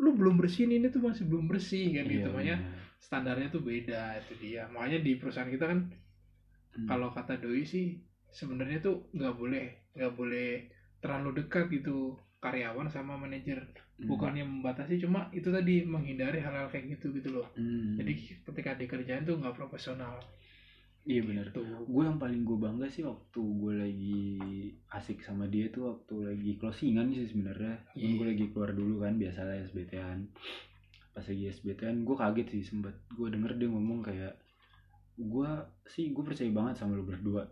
lu 0.00 0.16
belum 0.16 0.40
bersihin 0.40 0.72
ini 0.72 0.88
tuh 0.88 1.04
masih 1.04 1.28
belum 1.28 1.44
bersih 1.46 1.92
kan 1.92 2.04
Iya, 2.04 2.12
gitu 2.16 2.28
makanya 2.32 2.56
bener. 2.58 2.78
standarnya 2.98 3.48
tuh 3.48 3.62
beda 3.62 4.02
itu 4.18 4.32
dia 4.40 4.62
makanya 4.72 4.98
di 4.98 5.12
perusahaan 5.14 5.48
kita 5.48 5.66
kan 5.68 5.80
Hmm. 6.70 6.86
kalau 6.86 7.10
kata 7.10 7.34
doi 7.36 7.66
sih 7.66 7.98
sebenarnya 8.30 8.78
tuh 8.78 9.10
nggak 9.10 9.34
boleh 9.34 9.66
nggak 9.90 10.12
boleh 10.14 10.70
terlalu 11.02 11.42
dekat 11.42 11.66
gitu 11.68 12.14
karyawan 12.38 12.86
sama 12.86 13.18
manajer 13.18 13.66
Hmm. 13.98 14.06
bukannya 14.06 14.46
membatasi 14.46 14.96
cuma 14.96 15.28
itu 15.30 15.50
tadi 15.50 15.82
menghindari 15.84 16.38
hal-hal 16.38 16.70
kayak 16.70 16.94
gitu 16.94 17.10
gitu 17.12 17.36
loh 17.36 17.46
Hmm. 17.52 17.98
jadi 17.98 18.12
ketika 18.46 18.70
di 18.78 18.86
kerjaan 18.86 19.26
tuh 19.26 19.36
nggak 19.36 19.52
profesional 19.52 20.22
iya 21.08 21.20
bener. 21.24 21.48
Tuh 21.52 21.64
gue 21.64 22.02
yang 22.04 22.20
paling 22.20 22.44
gue 22.44 22.58
bangga 22.60 22.86
sih 22.92 23.04
waktu 23.04 23.40
gue 23.40 23.74
lagi 23.76 24.22
asik 24.92 25.24
sama 25.24 25.48
dia 25.48 25.72
tuh 25.72 25.96
waktu 25.96 26.14
lagi 26.34 26.50
closingan 26.60 27.12
sih 27.12 27.28
sebenarnya. 27.28 27.80
Iya. 27.96 28.20
gue 28.20 28.26
lagi 28.36 28.44
keluar 28.52 28.70
dulu 28.76 29.04
kan 29.04 29.16
biasa 29.16 29.48
lah 29.48 29.56
SBT-an 29.64 30.28
pas 31.10 31.26
lagi 31.26 31.44
SBT-an 31.50 32.06
gue 32.06 32.16
kaget 32.16 32.46
sih 32.52 32.62
sempet. 32.62 32.94
Gue 33.12 33.32
denger 33.32 33.58
dia 33.58 33.68
ngomong 33.68 34.00
kayak 34.04 34.34
gue 35.20 35.50
sih 35.84 36.12
gue 36.14 36.24
percaya 36.24 36.48
banget 36.52 36.80
sama 36.80 36.96
lu 36.96 37.04
berdua. 37.04 37.48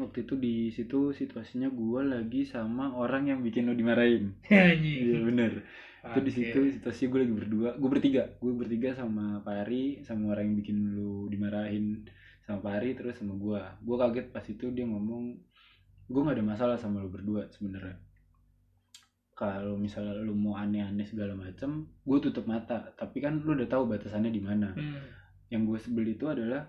Waktu 0.00 0.24
itu 0.24 0.34
di 0.38 0.56
situ 0.72 1.12
situasinya 1.12 1.68
gue 1.68 2.00
lagi 2.06 2.46
sama 2.48 2.94
orang 2.96 3.28
yang 3.28 3.40
bikin 3.44 3.68
lo 3.68 3.74
dimarahin. 3.76 4.38
Iya 4.48 4.78
anjing 4.78 5.26
bener. 5.26 5.52
Itu 6.00 6.20
di 6.24 6.32
situ 6.32 6.58
situasi 6.80 7.12
gue 7.12 7.20
lagi 7.28 7.34
berdua 7.36 7.76
gue 7.76 7.90
bertiga. 7.90 8.24
Gue 8.40 8.56
bertiga 8.56 8.96
sama 8.96 9.44
Pak 9.44 9.68
Ari 9.68 10.00
sama 10.00 10.32
orang 10.32 10.48
yang 10.48 10.56
bikin 10.64 10.76
lu 10.96 11.28
dimarahin 11.28 12.08
sama 12.50 12.66
Pak 12.66 12.82
Ari 12.82 12.98
terus 12.98 13.14
sama 13.22 13.38
gue 13.38 13.62
gue 13.62 13.96
kaget 13.96 14.26
pas 14.34 14.42
itu 14.42 14.66
dia 14.74 14.82
ngomong 14.82 15.38
gue 16.10 16.20
nggak 16.26 16.42
ada 16.42 16.46
masalah 16.46 16.76
sama 16.76 16.98
lu 16.98 17.06
berdua 17.06 17.46
sebenarnya. 17.54 17.94
Kalau 19.38 19.78
misalnya 19.78 20.18
lu 20.18 20.34
mau 20.34 20.58
aneh-aneh 20.58 21.06
segala 21.06 21.38
macam 21.38 21.86
gue 21.86 22.18
tutup 22.18 22.50
mata. 22.50 22.90
Tapi 22.98 23.22
kan 23.22 23.38
lu 23.38 23.54
udah 23.54 23.70
tahu 23.70 23.86
batasannya 23.86 24.34
di 24.34 24.42
mana. 24.42 24.74
Hmm. 24.74 25.22
yang 25.50 25.66
gue 25.66 25.82
sebel 25.82 26.14
itu 26.14 26.30
adalah 26.30 26.62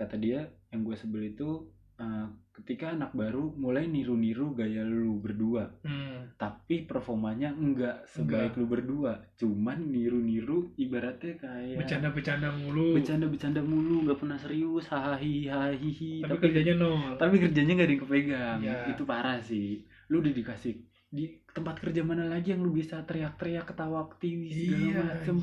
kata 0.00 0.16
dia 0.16 0.48
yang 0.72 0.80
gue 0.80 0.96
sebel 0.96 1.28
itu 1.28 1.68
eh, 2.00 2.26
ketika 2.54 2.86
anak 2.88 3.10
baru 3.10 3.50
mulai 3.52 3.84
niru-niru 3.84 4.52
gaya 4.52 4.80
lu 4.80 5.18
berdua. 5.18 5.66
Hmm. 5.80 6.30
tapi 6.34 6.82
performanya 6.82 7.50
enggak 7.50 8.06
sebaik 8.06 8.54
lu 8.54 8.64
berdua. 8.64 9.18
Cuman 9.34 9.82
niru-niru 9.84 10.70
ibaratnya 10.76 11.34
kayak 11.36 11.76
Bercanda-bercanda 11.76 12.48
mulu. 12.50 12.94
bercanda-bercanda 12.94 13.60
mulu 13.60 14.04
nggak 14.04 14.18
pernah 14.18 14.36
serius 14.36 14.86
hahihi 14.86 15.46
hahihi 15.46 16.12
Tapi 16.20 16.36
kerjanya 16.38 16.74
nol. 16.76 17.14
tapi 17.16 17.34
kerjanya 17.38 17.72
nggak 17.72 17.84
ada 17.84 17.92
yang 17.92 18.02
kepegang. 18.02 18.58
Iya. 18.60 18.76
itu 18.88 19.02
parah 19.04 19.38
sih. 19.40 19.82
Lu 20.06 20.20
udah 20.20 20.30
dikasih 20.30 20.74
di 21.08 21.24
tempat 21.48 21.78
kerja 21.78 22.02
mana 22.02 22.26
lagi 22.26 22.50
yang 22.50 22.58
lu 22.60 22.70
bisa 22.70 22.98
teriak-teriak 23.00 23.62
ketawa 23.64 24.02
aktivis 24.04 24.50
segala 24.50 24.78
Iya, 24.80 25.02
macem. 25.04 25.34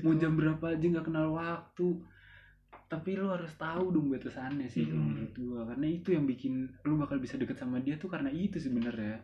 mau 0.00 0.14
jam 0.14 0.32
berapa 0.32 0.64
aja 0.66 0.84
nggak 0.86 1.06
kenal 1.06 1.28
waktu 1.30 1.88
tapi 2.88 3.14
lu 3.14 3.28
harus 3.28 3.52
tahu 3.54 3.92
dong 3.92 4.08
batasannya 4.08 4.64
sih 4.66 4.82
kalau 4.82 4.96
Hmm. 4.98 5.08
menurut 5.12 5.34
gua 5.36 5.60
karena 5.66 5.86
itu 5.86 6.08
yang 6.10 6.24
bikin 6.24 6.54
lu 6.82 6.96
bakal 6.96 7.16
bisa 7.16 7.36
deket 7.36 7.54
sama 7.54 7.78
dia 7.78 7.94
tuh 7.94 8.08
karena 8.08 8.28
itu 8.28 8.56
sebenarnya 8.56 9.20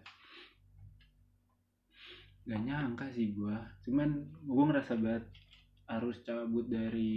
gak 2.44 2.61
nyangka 2.61 3.09
sih 3.11 3.33
gua 3.33 3.57
cuman 3.83 4.09
gua 4.44 4.64
ngerasa 4.68 5.00
banget 5.00 5.24
harus 5.85 6.16
cabut 6.20 6.64
dari 6.66 7.12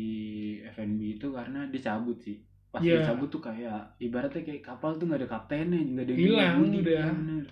FNB 0.65 1.19
itu 1.19 1.27
karena 1.31 1.67
dia 1.67 1.81
cabut 1.85 2.15
sih 2.17 2.39
pas 2.67 2.79
dia 2.79 2.99
Iya. 2.99 3.07
cabut 3.07 3.27
tuh 3.27 3.39
kayak 3.39 3.95
ibaratnya 3.97 4.43
kayak 4.43 4.59
kapal 4.61 4.95
tuh 4.95 5.03
nggak 5.03 5.23
ada 5.23 5.29
kaptennya 5.29 5.79
nggak 5.79 6.03
ada 6.03 6.11
yang 6.11 6.19
Hilang 6.19 6.57
udah. 6.73 7.07
bener. 7.11 7.45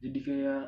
jadi 0.00 0.18
kayak 0.20 0.64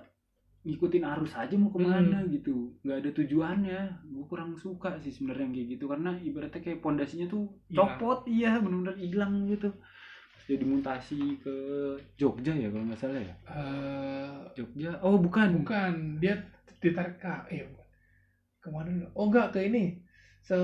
ngikutin 0.67 1.07
arus 1.07 1.33
aja 1.33 1.55
mau 1.55 1.71
ke 1.71 1.79
mana 1.79 2.19
Hmm. 2.21 2.29
gitu. 2.29 2.75
Nggak 2.83 2.99
ada 3.01 3.11
tujuannya. 3.15 3.81
Gue 4.11 4.25
kurang 4.27 4.59
suka 4.59 4.99
sih 4.99 5.15
sebenarnya 5.15 5.47
kayak 5.55 5.69
gitu. 5.79 5.85
Karena 5.87 6.11
ibaratnya 6.19 6.59
kayak 6.59 6.83
pondasinya 6.83 7.31
tuh 7.31 7.47
copot. 7.71 8.27
Iya 8.27 8.59
benar-benar 8.59 8.99
hilang 8.99 9.47
gitu. 9.47 9.71
Jadi 10.47 10.63
mutasi 10.63 11.39
ke 11.43 11.55
Jogja 12.15 12.55
ya 12.55 12.71
kalau 12.71 12.87
nggak 12.87 12.99
salah 12.99 13.19
ya? 13.19 13.35
Eh, 13.47 14.39
Jogja. 14.55 14.91
Oh 15.03 15.19
bukan. 15.19 15.63
bukan, 15.63 16.19
dia 16.19 16.39
ditarik 16.83 17.19
ke 17.19 17.35
eh. 17.51 17.67
Ke 18.59 18.71
mana? 18.71 18.91
Dulu? 18.91 19.07
Oh 19.15 19.27
enggak 19.27 19.55
ke 19.55 19.67
ini. 19.67 20.03
Se 20.47 20.55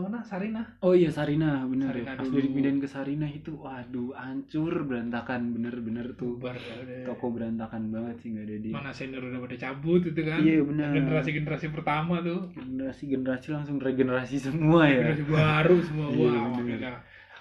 mana 0.00 0.24
Sarina. 0.24 0.64
oh 0.80 0.96
iya 0.96 1.12
Sarina 1.12 1.60
bener 1.68 1.92
Sarina 1.92 2.08
ya 2.08 2.16
pas 2.16 2.28
dipindahin 2.32 2.80
ke 2.80 2.88
Sarina 2.88 3.28
itu 3.28 3.52
waduh 3.52 4.16
hancur 4.16 4.72
berantakan 4.88 5.52
bener-bener 5.52 6.08
tuh 6.16 6.40
Bubar 6.40 6.56
udah. 6.56 7.04
toko 7.04 7.36
berantakan 7.36 7.92
banget 7.92 8.16
sih 8.16 8.32
nggak 8.32 8.48
ada 8.48 8.56
dia 8.56 8.72
Mana 8.72 8.90
senior 8.96 9.20
udah 9.22 9.36
pada 9.38 9.56
cabut 9.60 10.00
itu 10.00 10.20
kan. 10.24 10.40
iya 10.40 10.64
benar 10.64 10.88
Generasi-generasi 10.90 11.66
pertama 11.68 12.24
tuh. 12.24 12.48
generasi-generasi 12.50 13.46
langsung 13.52 13.76
regenerasi 13.76 14.36
semua 14.40 14.88
ya 14.88 15.04
Generasi 15.04 15.24
baru 15.28 15.76
semua. 15.84 16.06
Iya, 16.08 16.24
Wah, 16.32 16.44
bener. 16.56 16.78
gila. 16.80 16.92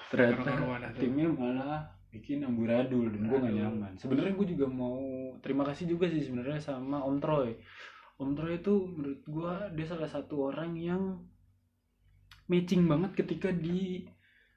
ternyata 0.05 0.51
timnya 0.93 1.27
malah 1.27 1.79
bikin 2.11 2.39
amburadul 2.41 3.07
dan 3.07 3.23
gue 3.25 3.39
gak 3.39 3.55
nyaman 3.55 3.91
sebenarnya 3.95 4.31
gue 4.33 4.47
juga 4.49 4.67
mau 4.67 4.99
terima 5.39 5.63
kasih 5.63 5.87
juga 5.89 6.07
sih 6.07 6.19
sebenarnya 6.19 6.59
sama 6.59 6.99
Om 6.99 7.19
Troy 7.19 7.55
Om 8.15 8.31
Troy 8.31 8.59
itu 8.59 8.75
menurut 8.85 9.19
gue 9.21 9.51
dia 9.75 9.85
salah 9.85 10.07
satu 10.07 10.47
orang 10.49 10.75
yang 10.75 11.19
matching 12.45 12.85
banget 12.85 13.11
ketika 13.15 13.49
di 13.49 14.05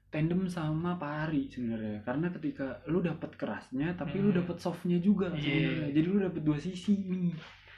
tandem 0.07 0.45
sama 0.45 0.95
Pak 0.95 1.29
Ari 1.29 1.45
sebenarnya 1.47 2.01
karena 2.01 2.27
ketika 2.31 2.81
lu 2.85 2.99
dapat 2.99 3.29
kerasnya 3.33 3.93
tapi 3.93 4.17
lu 4.17 4.29
Hmm. 4.29 4.41
dapat 4.41 4.57
softnya 4.57 4.97
juga 4.97 5.29
Iya. 5.29 5.37
sebenarnya 5.39 5.89
jadi 5.91 6.07
lu 6.07 6.17
dapat 6.19 6.41
dua 6.43 6.57
sisi 6.57 6.93
nih 6.99 7.33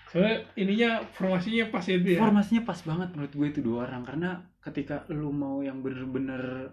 Soalnya 0.08 0.38
ininya 0.56 0.92
formasinya 1.10 1.66
pas 1.68 1.86
itu 1.86 2.04
ya. 2.06 2.20
formasinya 2.20 2.62
pas 2.62 2.80
banget 2.82 3.10
menurut 3.12 3.32
gue 3.34 3.48
itu 3.50 3.60
dua 3.62 3.78
orang 3.86 4.04
karena 4.04 4.30
ketika 4.60 5.08
lu 5.08 5.32
mau 5.32 5.60
yang 5.60 5.80
bener-bener 5.80 6.68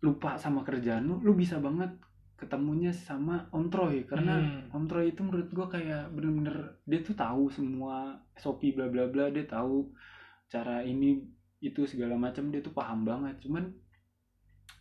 lupa 0.00 0.34
sama 0.34 0.62
kerjaan 0.62 1.04
lu 1.04 1.20
lu 1.20 1.32
bisa 1.32 1.58
banget 1.58 1.90
ketemunya 2.34 2.90
sama 2.90 3.44
Om 3.48 3.68
Troy 3.68 4.02
karena 4.02 4.40
Hmm. 4.40 4.72
Om 4.72 4.84
Troy 4.86 5.06
itu 5.08 5.20
menurut 5.20 5.46
gue 5.46 5.66
kayak 5.68 6.10
bener-bener 6.10 6.56
dia 6.82 7.00
tuh 7.00 7.12
tahu 7.12 7.46
semua 7.48 8.16
SOP 8.34 8.72
bla 8.72 8.88
bla 8.88 9.06
bla 9.06 9.28
dia 9.28 9.44
tahu 9.44 9.92
cara 10.46 10.80
ini 10.82 11.20
itu 11.60 11.84
segala 11.84 12.16
macam 12.16 12.48
dia 12.48 12.60
tuh 12.60 12.72
paham 12.72 13.04
banget 13.04 13.36
cuman 13.44 13.68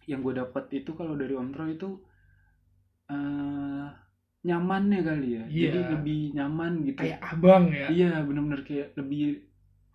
yang 0.08 0.24
gue 0.24 0.34
dapat 0.34 0.66
itu 0.74 0.96
kalau 0.96 1.14
dari 1.14 1.36
Om 1.36 1.52
Troy 1.52 1.76
itu 1.76 1.90
eh 3.10 3.88
nyamannya 4.40 5.00
kali 5.04 5.28
ya 5.36 5.44
Iya. 5.52 5.68
jadi 5.68 5.80
lebih 6.00 6.20
nyaman 6.32 6.72
gitu 6.88 7.00
kayak 7.04 7.20
abang 7.20 7.68
ya. 7.76 7.92
Iya 7.92 8.24
bener-bener 8.24 8.64
kayak 8.64 8.96
lebih 8.96 9.44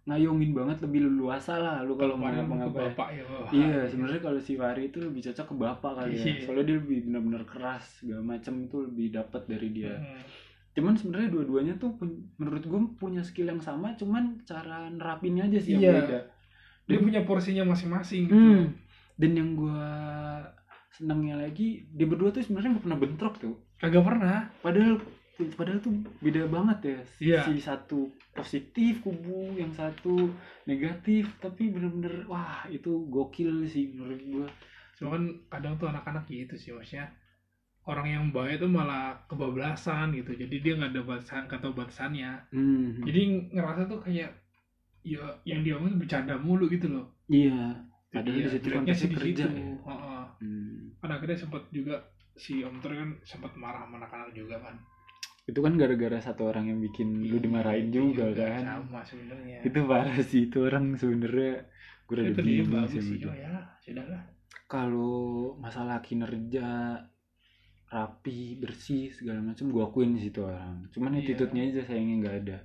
ngayongin 0.05 0.53
banget 0.53 0.85
lebih 0.85 1.09
leluasa 1.09 1.57
lah 1.57 1.81
lu 1.81 1.97
kalau 1.97 2.21
mau 2.21 2.29
ke 2.29 2.37
ngapa-ngapain. 2.37 2.93
bapak 2.93 3.09
ya. 3.17 3.25
wah. 3.25 3.49
Iya 3.49 3.89
sebenarnya 3.89 4.21
kalau 4.21 4.41
si 4.45 4.53
Fahri 4.61 4.93
itu 4.93 5.01
lebih 5.01 5.25
cocok 5.25 5.47
ke 5.49 5.55
bapak 5.57 5.93
kali 5.97 6.13
ya. 6.13 6.25
Iya. 6.29 6.35
Soalnya 6.45 6.65
dia 6.69 6.77
lebih 6.77 6.99
bener-bener 7.09 7.43
keras 7.49 7.85
segala 8.05 8.21
macam 8.23 8.55
itu 8.61 8.77
lebih 8.85 9.07
dapat 9.17 9.43
dari 9.49 9.69
dia. 9.73 9.95
Hmm. 9.97 10.21
Cuman 10.77 10.93
sebenarnya 10.93 11.29
dua-duanya 11.33 11.75
tuh 11.81 11.91
menurut 12.37 12.63
gue 12.69 12.81
punya 13.01 13.23
skill 13.25 13.49
yang 13.49 13.63
sama, 13.65 13.97
cuman 13.97 14.45
cara 14.45 14.93
nerapinnya 14.93 15.49
aja 15.49 15.57
sih 15.57 15.81
Iya. 15.81 15.89
yang 15.89 15.97
beda. 16.05 16.21
Dia 16.85 16.99
punya 17.01 17.21
porsinya 17.25 17.65
masing-masing 17.65 18.29
gitu. 18.29 18.37
Hmm. 18.37 18.65
Dan 19.17 19.31
yang 19.39 19.51
gue 19.57 19.89
senangnya 20.95 21.35
lagi 21.43 21.83
dia 21.91 22.07
berdua 22.07 22.31
tuh 22.31 22.47
sebenarnya 22.47 22.79
nggak 22.79 22.85
pernah 22.87 23.01
bentrok 23.01 23.35
tuh. 23.43 23.55
Kagak 23.83 24.05
pernah. 24.07 24.39
Padahal 24.63 25.03
padahal 25.35 25.83
tuh 25.83 25.95
beda 26.23 26.47
banget 26.47 26.79
ya. 26.83 27.01
Iya. 27.19 27.41
Si 27.51 27.59
satu 27.59 28.07
positif 28.31 29.03
kubu, 29.03 29.59
yang 29.59 29.75
satu 29.75 30.31
negatif, 30.71 31.27
tapi 31.43 31.75
bener-bener 31.75 32.23
wah 32.31 32.63
itu 32.71 33.11
gokil 33.11 33.67
sih 33.67 33.91
menurut 33.91 34.21
gua. 34.31 34.47
Cuma 34.95 35.19
kan 35.19 35.23
kadang 35.51 35.75
tuh 35.75 35.91
anak-anak 35.91 36.31
gitu 36.31 36.55
sih 36.55 36.71
maksudnya. 36.71 37.11
Orang 37.85 38.09
yang 38.09 38.25
baik 38.33 38.65
tuh 38.65 38.71
malah 38.71 39.13
kebablasan 39.29 40.17
gitu. 40.17 40.33
Jadi 40.33 40.57
dia 40.63 40.73
nggak 40.79 40.95
ada 40.95 41.03
batasan 41.05 41.45
kata 41.51 41.69
batasannya. 41.75 42.33
Hmm. 42.55 43.05
Jadi 43.05 43.51
ngerasa 43.53 43.91
tuh 43.91 44.01
kayak 44.01 44.33
ya 45.05 45.21
yang 45.45 45.61
dia 45.61 45.77
omongin 45.77 46.01
bercanda 46.01 46.35
mulu 46.37 46.67
gitu 46.67 46.89
loh. 46.89 47.07
iya. 47.29 47.77
Padahal 48.09 48.31
Jadi 48.31 48.39
di 48.39 48.47
ya, 48.47 48.51
situ 48.55 48.69
konteksnya 48.71 49.09
kerja 49.11 49.45
situ. 49.45 49.59
ya. 49.59 49.75
Heeh. 49.85 50.25
Hmm. 50.39 50.79
Kan 51.03 51.11
akhirnya 51.11 51.35
sempat 51.37 51.63
juga 51.69 51.95
si 52.35 52.63
Om 52.63 52.79
Tur 52.79 52.93
kan 52.95 53.11
sempat 53.23 53.53
marah 53.55 53.85
sama 53.85 53.99
anak-anak 54.01 54.31
juga 54.33 54.57
kan. 54.63 54.75
Itu 55.45 55.61
kan 55.61 55.75
gara-gara 55.77 56.19
satu 56.23 56.49
orang 56.49 56.71
yang 56.73 56.79
bikin 56.81 57.27
lu 57.27 57.37
dimarahin 57.37 57.91
Iya, 57.91 57.95
juga 57.95 58.25
juga 58.33 58.45
kan. 58.49 58.63
Sama 58.65 59.01
sebenarnya. 59.05 59.59
Itu 59.61 59.79
parah 59.85 60.17
sih 60.23 60.41
itu 60.47 60.59
orang 60.63 60.85
sebenarnya 60.95 61.53
gue 62.07 62.15
udah 62.17 62.35
bingung 62.39 62.87
sih. 62.87 63.03
Oh 63.27 63.35
ya, 63.35 63.53
sudah 63.83 64.05
lah. 64.07 64.23
Kalau 64.65 65.15
masalah 65.59 65.99
kinerja 66.01 66.65
rapi, 67.91 68.59
bersih 68.59 69.13
segala 69.15 69.39
macam 69.39 69.71
gua 69.71 69.87
akuin 69.87 70.19
sih 70.19 70.31
itu 70.31 70.43
orang. 70.43 70.87
Cuman 70.91 71.15
Iya. 71.15 71.35
attitude-nya 71.35 71.63
aja 71.71 71.81
sayangnya 71.87 72.17
nggak 72.23 72.37
ada. 72.47 72.59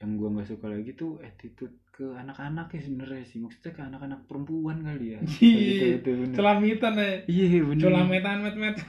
Yang 0.00 0.10
gua 0.16 0.28
nggak 0.32 0.48
suka 0.48 0.66
lagi 0.72 0.90
tuh 0.96 1.20
attitude 1.20 1.76
ke 1.92 2.04
anak-anak 2.16 2.72
ya 2.72 2.80
sebenarnya 2.80 3.24
sih. 3.28 3.38
Maksudnya 3.44 3.72
ke 3.76 3.82
anak-anak 3.84 4.20
perempuan 4.24 4.80
kali 4.80 5.16
ya. 5.16 5.20
Gitu, 5.28 6.00
itu 6.00 6.10
bener. 6.24 6.36
Celamitan 6.36 6.92
ya. 6.96 7.10
Iya 7.28 7.60
bener. 7.68 7.84
Colametan 7.84 8.36
met 8.40 8.56
met. 8.56 8.76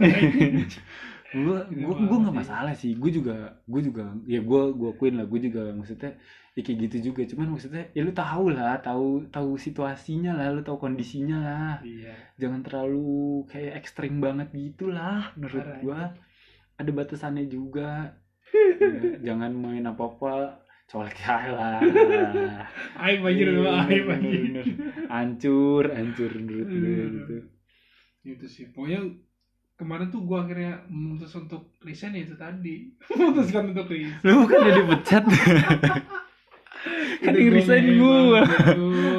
gua 1.32 1.64
gua 1.68 1.94
banget 1.96 2.08
gua 2.08 2.18
nggak 2.24 2.38
masalah 2.44 2.74
sih. 2.76 2.96
Gua 2.96 3.12
juga 3.12 3.36
gua 3.68 3.82
juga 3.84 4.04
ya 4.24 4.40
gua 4.40 4.72
gua 4.72 4.96
akuin 4.96 5.20
lah. 5.20 5.28
Gua 5.28 5.40
juga 5.44 5.76
maksudnya 5.76 6.16
ya 6.56 6.62
kayak 6.64 6.80
gitu 6.88 7.12
juga. 7.12 7.28
Cuman 7.28 7.48
maksudnya 7.60 7.84
ya 7.92 8.02
lu 8.08 8.16
tahu 8.16 8.56
lah, 8.56 8.80
tahu 8.80 9.28
tahu 9.32 9.60
situasinya 9.60 10.32
lah, 10.36 10.56
lu 10.56 10.64
tahu 10.64 10.80
kondisinya 10.80 11.38
lah. 11.44 11.76
Iya. 11.84 12.16
jangan 12.42 12.66
terlalu 12.66 13.46
kayak 13.46 13.86
ekstrim 13.86 14.18
banget 14.18 14.50
gitu 14.56 14.90
lah 14.90 15.30
menurut 15.38 15.68
gua 15.86 16.10
ada 16.82 16.90
batasannya 16.90 17.46
juga 17.46 18.18
Ya, 18.82 19.32
jangan 19.32 19.54
main 19.56 19.86
apa 19.88 20.12
apa 20.12 20.34
colek 20.92 21.16
ya 21.18 21.36
lah 21.48 21.80
Aib 23.06 23.24
anjir 23.24 23.48
Iya, 23.48 23.56
lu 23.56 23.64
aib 23.64 24.04
bener, 24.04 24.12
anjir. 24.14 24.42
bener. 24.44 24.66
hancur 25.08 25.84
hancur 25.90 26.32
menurut 26.36 26.68
gue 26.68 26.78
Hmm. 26.84 27.12
gitu 27.16 27.36
Itu 28.24 28.46
sih. 28.46 28.66
Pokoknya 28.70 29.02
kemarin 29.74 30.08
tuh 30.08 30.22
gua 30.22 30.44
akhirnya 30.44 30.86
memutus 30.86 31.34
untuk 31.34 31.74
resign 31.80 32.14
ya 32.14 32.22
itu 32.24 32.36
tadi. 32.36 32.92
Memutuskan 33.18 33.72
untuk 33.72 33.88
resign. 33.88 34.14
lu 34.22 34.46
bukan 34.46 34.58
udah 34.60 34.74
dipecat 34.78 35.24
kan 37.22 37.34
yang 37.34 37.50
resign 37.52 37.86
gua 37.96 38.42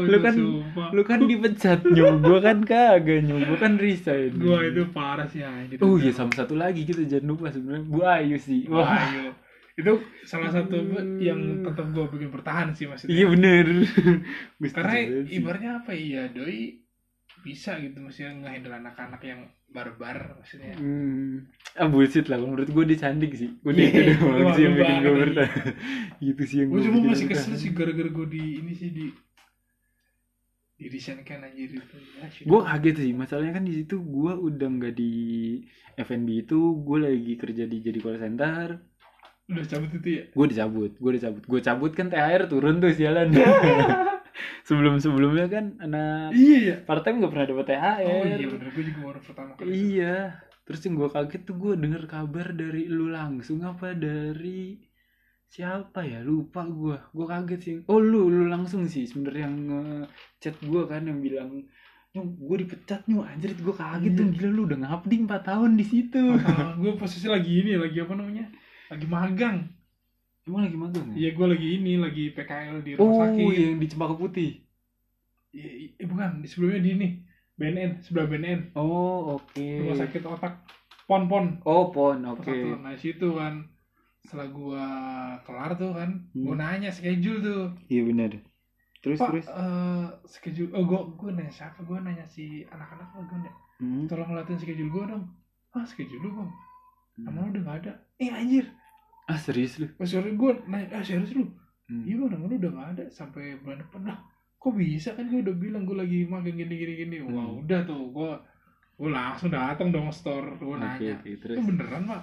Lu 0.03 0.19
kan- 0.19 0.39
lu 0.91 1.03
kan 1.03 1.21
dipecat 1.23 1.79
nyu 1.85 2.07
kan 2.39 2.59
kagak 2.63 3.23
nyu 3.23 3.39
kan 3.57 3.75
resign 3.77 4.35
gua 4.37 4.63
itu 4.63 4.83
parah 4.89 5.25
sih 5.25 5.41
anjir. 5.41 5.79
oh 5.79 5.95
iya 5.97 6.11
sama 6.11 6.31
satu 6.31 6.55
lagi 6.55 6.83
kita 6.83 7.07
jangan 7.07 7.27
lupa 7.29 7.49
sebenarnya 7.49 7.83
Bu 7.85 8.01
Ayu 8.05 8.37
sih 8.37 8.67
Wah, 8.67 8.87
ayo. 8.87 9.31
Itu 9.73 10.05
salah 10.29 10.53
satu 10.53 10.77
yang 11.17 11.65
tetap 11.65 11.87
gua 11.97 12.07
bikin 12.13 12.29
bertahan 12.29 12.77
sih 12.77 12.85
maksudnya. 12.85 13.13
iya 13.17 13.27
bener. 13.29 13.67
Karena 14.77 14.97
ibaratnya 15.29 15.73
apa 15.81 15.93
ya? 15.97 16.29
Doi 16.29 16.83
bisa 17.43 17.81
gitu 17.83 17.99
maksudnya 17.99 18.39
ngehandle 18.39 18.77
anak-anak 18.79 19.21
yang 19.25 19.41
barbar 19.73 20.39
maksudnya. 20.39 20.77
Hmm. 20.77 21.49
Ah 21.75 21.89
bullshit 21.89 22.29
lah, 22.29 22.39
menurut 22.39 22.69
gue 22.69 22.85
dia 22.93 22.99
cantik 23.01 23.33
sih. 23.33 23.57
Gue 23.65 23.73
Iya, 23.73 24.15
itu 24.15 24.21
doang 24.21 24.53
sih 24.53 24.63
yang 24.69 24.75
bikin 24.77 24.97
gue 25.01 25.15
bertahan. 25.17 25.65
gitu 26.29 26.43
sih 26.45 26.57
yang 26.63 26.69
Gue 26.71 26.81
cuma 26.85 26.99
masih 27.09 27.27
kesel 27.33 27.57
sih 27.57 27.71
gara-gara 27.73 28.11
gue 28.13 28.27
di 28.29 28.45
ini 28.61 28.73
sih 28.77 28.91
di 28.93 29.07
didesainkan 30.77 31.47
anjir 31.47 31.79
itu. 31.79 31.97
Ya 32.21 32.29
gue 32.29 32.61
kaget 32.61 32.97
sih. 33.01 33.13
Masalahnya 33.17 33.53
kan 33.57 33.65
di 33.65 33.75
situ 33.81 33.97
gue 33.99 34.33
udah 34.37 34.69
nggak 34.69 34.95
di 34.95 35.13
F&B 35.97 36.29
itu 36.47 36.61
gue 36.85 36.99
lagi 37.01 37.35
kerja 37.41 37.65
di 37.65 37.77
jadi 37.81 37.99
call 37.99 38.21
center 38.21 38.92
udah 39.53 39.67
cabut 39.69 39.91
itu 39.93 40.09
ya? 40.09 40.23
Gue 40.33 40.47
dicabut 40.49 40.93
gue 40.97 41.13
dicabut. 41.17 41.43
Gue 41.45 41.61
cabut 41.61 41.93
kan 41.93 42.07
THR 42.09 42.43
turun 42.49 42.81
tuh 42.81 42.93
sialan 42.97 43.29
sebelum 44.69 44.97
sebelumnya 45.03 45.47
kan 45.51 45.77
anak 45.83 46.33
iya 46.33 46.59
ya 46.63 46.77
part 46.87 47.03
time 47.05 47.21
gak 47.21 47.33
pernah 47.35 47.47
dapat 47.51 47.67
THR 47.69 47.99
oh 48.09 48.25
iya 48.25 48.47
bener. 48.49 48.69
Gue 48.73 48.85
juga 48.87 49.01
baru 49.05 49.21
pertama 49.21 49.51
kali 49.59 49.69
itu. 49.69 49.75
Iya. 49.99 50.17
Terus 50.63 50.81
yang 50.87 50.95
gue 50.95 51.09
kaget 51.11 51.43
tuh 51.43 51.57
gue 51.59 51.73
denger 51.75 52.03
kabar 52.07 52.47
dari 52.55 52.83
lu 52.87 53.11
langsung 53.11 53.59
apa? 53.67 53.93
Dari 53.99 54.79
siapa 55.51 56.07
ya? 56.07 56.23
Lupa 56.23 56.63
gue 56.65 56.97
gue 56.97 57.27
kaget 57.27 57.61
sih. 57.61 57.75
Oh 57.91 57.99
lu 57.99 58.31
lu 58.31 58.47
langsung 58.47 58.87
sih 58.87 59.05
sebenernya 59.05 59.51
yang 59.51 59.59
chat 60.39 60.57
gue 60.63 60.83
kan 60.87 61.03
yang 61.03 61.19
bilang 61.19 61.67
nyong 62.13 62.29
gue 62.45 62.57
dipecat 62.63 63.09
nyong 63.09 63.25
anjir 63.25 63.57
gue 63.57 63.75
kaget 63.75 64.13
tuh. 64.15 64.27
Iya. 64.29 64.33
gila 64.37 64.51
lu 64.53 64.63
udah 64.69 64.79
ngabdi 64.87 65.17
4 65.27 65.49
tahun 65.49 65.71
di 65.81 65.85
situ. 65.85 66.23
Gue 66.81 66.93
posisi 67.01 67.25
lagi 67.25 67.65
ini 67.65 67.73
lagi 67.81 67.99
apa 68.05 68.13
namanya 68.13 68.53
lagi 68.93 69.07
magang. 69.07 69.59
Emang 70.43 70.63
lagi 70.63 70.75
magang 70.77 71.07
ya? 71.09 71.15
iya 71.17 71.31
gue 71.33 71.47
lagi 71.49 71.69
ini 71.73 71.93
lagi 71.97 72.25
PKL 72.31 72.77
di 72.83 72.93
rumah 72.95 73.09
oh 73.09 73.19
sakit. 73.25 73.55
yang 73.55 73.79
di 73.79 73.87
Cempaka 73.87 74.15
Putih. 74.15 74.53
Iya, 75.51 75.69
eh, 75.95 76.05
bukan 76.05 76.41
di 76.41 76.49
sebelumnya 76.49 76.81
di 76.81 76.91
ini 76.93 77.09
BNN 77.55 77.91
sebelah 78.01 78.27
BNN 78.27 78.61
oh 78.75 79.37
oke. 79.37 79.61
Rumah 79.61 79.97
sakit 79.99 80.23
otak 80.25 80.55
pon 81.05 81.25
pon. 81.25 81.61
Oh 81.63 81.89
pon 81.89 82.19
oke. 82.27 82.43
Satu. 82.43 82.77
nah 82.77 82.95
situ 82.95 83.29
kan. 83.33 83.71
Setelah 84.23 84.49
gua 84.49 84.85
kelar 85.43 85.75
tuh 85.75 85.93
kan 85.93 86.11
gua 86.33 86.55
Hmm. 86.55 86.61
nanya 86.61 86.91
schedule 86.91 87.39
tuh. 87.39 87.65
Iya 87.87 88.05
benar 88.05 88.33
terus 89.03 89.19
pak 89.19 89.35
terus? 89.35 89.47
eh, 89.47 90.07
schedule 90.25 90.71
oh 90.73 90.83
gua 90.83 91.01
gua 91.13 91.31
nanya 91.33 91.51
siapa? 91.51 91.83
Gua 91.83 91.99
nanya 91.99 92.23
si 92.25 92.63
anak-anak 92.65 93.09
oh, 93.13 93.23
gua 93.25 93.39
nanya, 93.41 93.55
Hmm. 93.79 94.07
tolong 94.07 94.27
ngeliatin 94.27 94.59
schedule 94.59 94.91
gua 94.91 95.05
dong. 95.09 95.25
Ah 95.71 95.83
schedule 95.83 96.19
lu 96.19 96.31
bang. 96.33 96.51
Hmm. 97.13 97.25
nama 97.27 97.39
lu 97.41 97.51
udah 97.53 97.63
gak 97.63 97.77
ada? 97.83 97.93
Eh 98.17 98.31
anjir 98.31 98.67
ah 99.27 99.39
serius 99.39 99.79
lu? 99.79 99.87
Pas 99.95 100.07
sore 100.07 100.35
gua 100.35 100.57
nanya 100.67 100.99
ah 100.99 101.03
serius 101.03 101.33
lu? 101.33 101.47
Hmm. 101.87 102.03
iya 102.07 102.15
bang 102.17 102.43
lu 102.43 102.57
udah 102.57 102.71
gak 102.73 102.89
ada 102.97 103.05
sampai 103.09 103.59
bulan 103.61 103.79
depan. 103.79 104.01
Lah 104.07 104.19
kok 104.57 104.73
bisa? 104.73 105.15
Kan 105.15 105.29
gua 105.29 105.41
udah 105.43 105.57
bilang 105.57 105.83
gua 105.85 106.03
lagi 106.03 106.25
magang 106.25 106.57
gini 106.57 106.75
gini. 106.75 106.95
Gini 106.99 107.17
wah 107.23 107.45
Hmm. 107.45 107.63
udah 107.63 107.81
tuh. 107.83 108.03
Gua 108.11 108.39
gua 108.95 109.09
langsung 109.11 109.51
datang 109.51 109.91
dong 109.91 110.11
store. 110.11 110.57
Gua 110.57 110.77
oke 110.77 110.83
nanya. 110.83 111.19
oke 111.19 111.31
terus? 111.39 111.57
Itu 111.57 111.63
beneran 111.63 112.03
pak? 112.07 112.23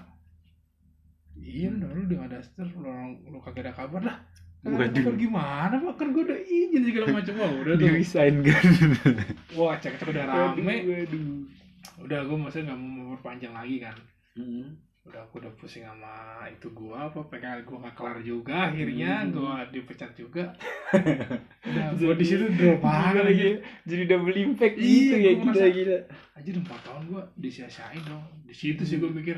Iya 1.39 1.67
bener 1.71 1.87
lu 1.95 2.01
udah 2.03 2.17
gak 2.19 2.29
ada 2.31 2.39
store. 2.41 2.71
Lu, 2.75 2.91
lu 3.31 3.37
kagak 3.39 3.63
ada 3.67 3.73
kabar 3.73 4.01
lah. 4.03 4.17
Waduh. 4.59 4.91
Kan 4.91 5.15
gimana 5.15 5.71
pak? 5.71 5.93
Kan 5.95 6.07
gue 6.11 6.23
udah 6.27 6.39
izin 6.43 6.83
segala 6.83 7.05
macam. 7.15 7.33
Wah 7.39 7.51
udah 7.63 7.73
tuh. 7.79 7.87
Resign 7.95 8.35
kan? 8.43 8.63
Wah 9.57 9.79
cek 9.79 9.95
cek 9.95 10.07
udah 10.11 10.25
rame. 10.27 10.59
Waduh, 10.59 10.83
waduh. 10.91 11.23
udah 11.99 12.19
gue 12.27 12.37
maksudnya 12.37 12.75
nggak 12.75 12.79
mau 12.79 12.91
memperpanjang 13.15 13.53
lagi 13.55 13.75
kan? 13.79 13.95
Hmm. 14.35 14.67
Udah 15.09 15.21
aku 15.21 15.41
udah 15.41 15.51
pusing 15.53 15.81
sama 15.81 16.15
itu 16.45 16.69
gua 16.69 17.09
apa 17.09 17.19
PKL 17.25 17.65
gua 17.65 17.77
gak 17.83 17.95
kelar 17.95 18.17
juga 18.21 18.69
akhirnya 18.69 19.25
Hmm. 19.25 19.33
gua 19.33 19.53
dipecat 19.67 20.13
juga 20.13 20.53
udah 21.65 21.85
gua 21.95 22.13
di 22.13 22.25
situ 22.25 22.45
drop 22.53 22.79
banget 22.85 23.23
lagi 23.25 23.49
jadi 23.83 24.03
double 24.05 24.37
impact 24.37 24.75
Iya, 24.77 24.85
gitu 24.85 25.15
ya 25.17 25.31
gila 25.35 25.67
gila 25.67 25.97
aja 26.37 26.47
udah 26.47 26.63
empat 26.63 26.81
tahun 26.83 27.01
gua 27.07 27.21
disia-siain 27.35 28.03
dong 28.03 28.23
di 28.43 28.53
situ 28.53 28.81
sih 28.81 28.95
Hmm. 28.95 29.03
gua 29.03 29.11
mikir 29.17 29.37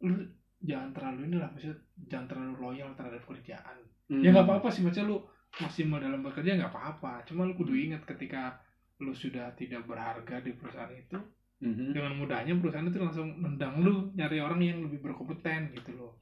lu 0.00 0.14
jangan 0.58 0.90
terlalu 0.90 1.20
ini 1.26 1.36
lah 1.36 1.50
maksudnya 1.50 1.78
jangan 2.06 2.26
terlalu 2.28 2.54
loyal 2.56 2.90
terhadap 2.94 3.22
kerjaan 3.22 3.76
Hmm. 4.08 4.24
ya 4.24 4.32
nggak 4.32 4.46
apa-apa 4.46 4.72
sih 4.72 4.80
maksudnya 4.80 5.10
lu 5.10 5.20
maksimal 5.58 5.98
dalam 5.98 6.22
bekerja 6.22 6.54
nggak 6.54 6.70
apa-apa 6.70 7.26
cuma 7.26 7.44
lu 7.44 7.52
kudu 7.52 7.74
ingat 7.74 8.06
ketika 8.06 8.56
lu 8.98 9.12
sudah 9.12 9.52
tidak 9.52 9.84
berharga 9.84 10.40
di 10.40 10.52
perusahaan 10.52 10.88
itu 10.90 11.18
Mhm. 11.58 11.90
dengan 11.90 12.14
mudahnya 12.14 12.54
perusahaan 12.54 12.86
itu 12.86 13.02
langsung 13.02 13.28
nendang 13.42 13.82
lu 13.82 14.14
nyari 14.14 14.38
orang 14.38 14.62
yang 14.62 14.78
lebih 14.86 15.02
berkompeten 15.02 15.74
gitu 15.74 15.90
loh. 15.98 16.14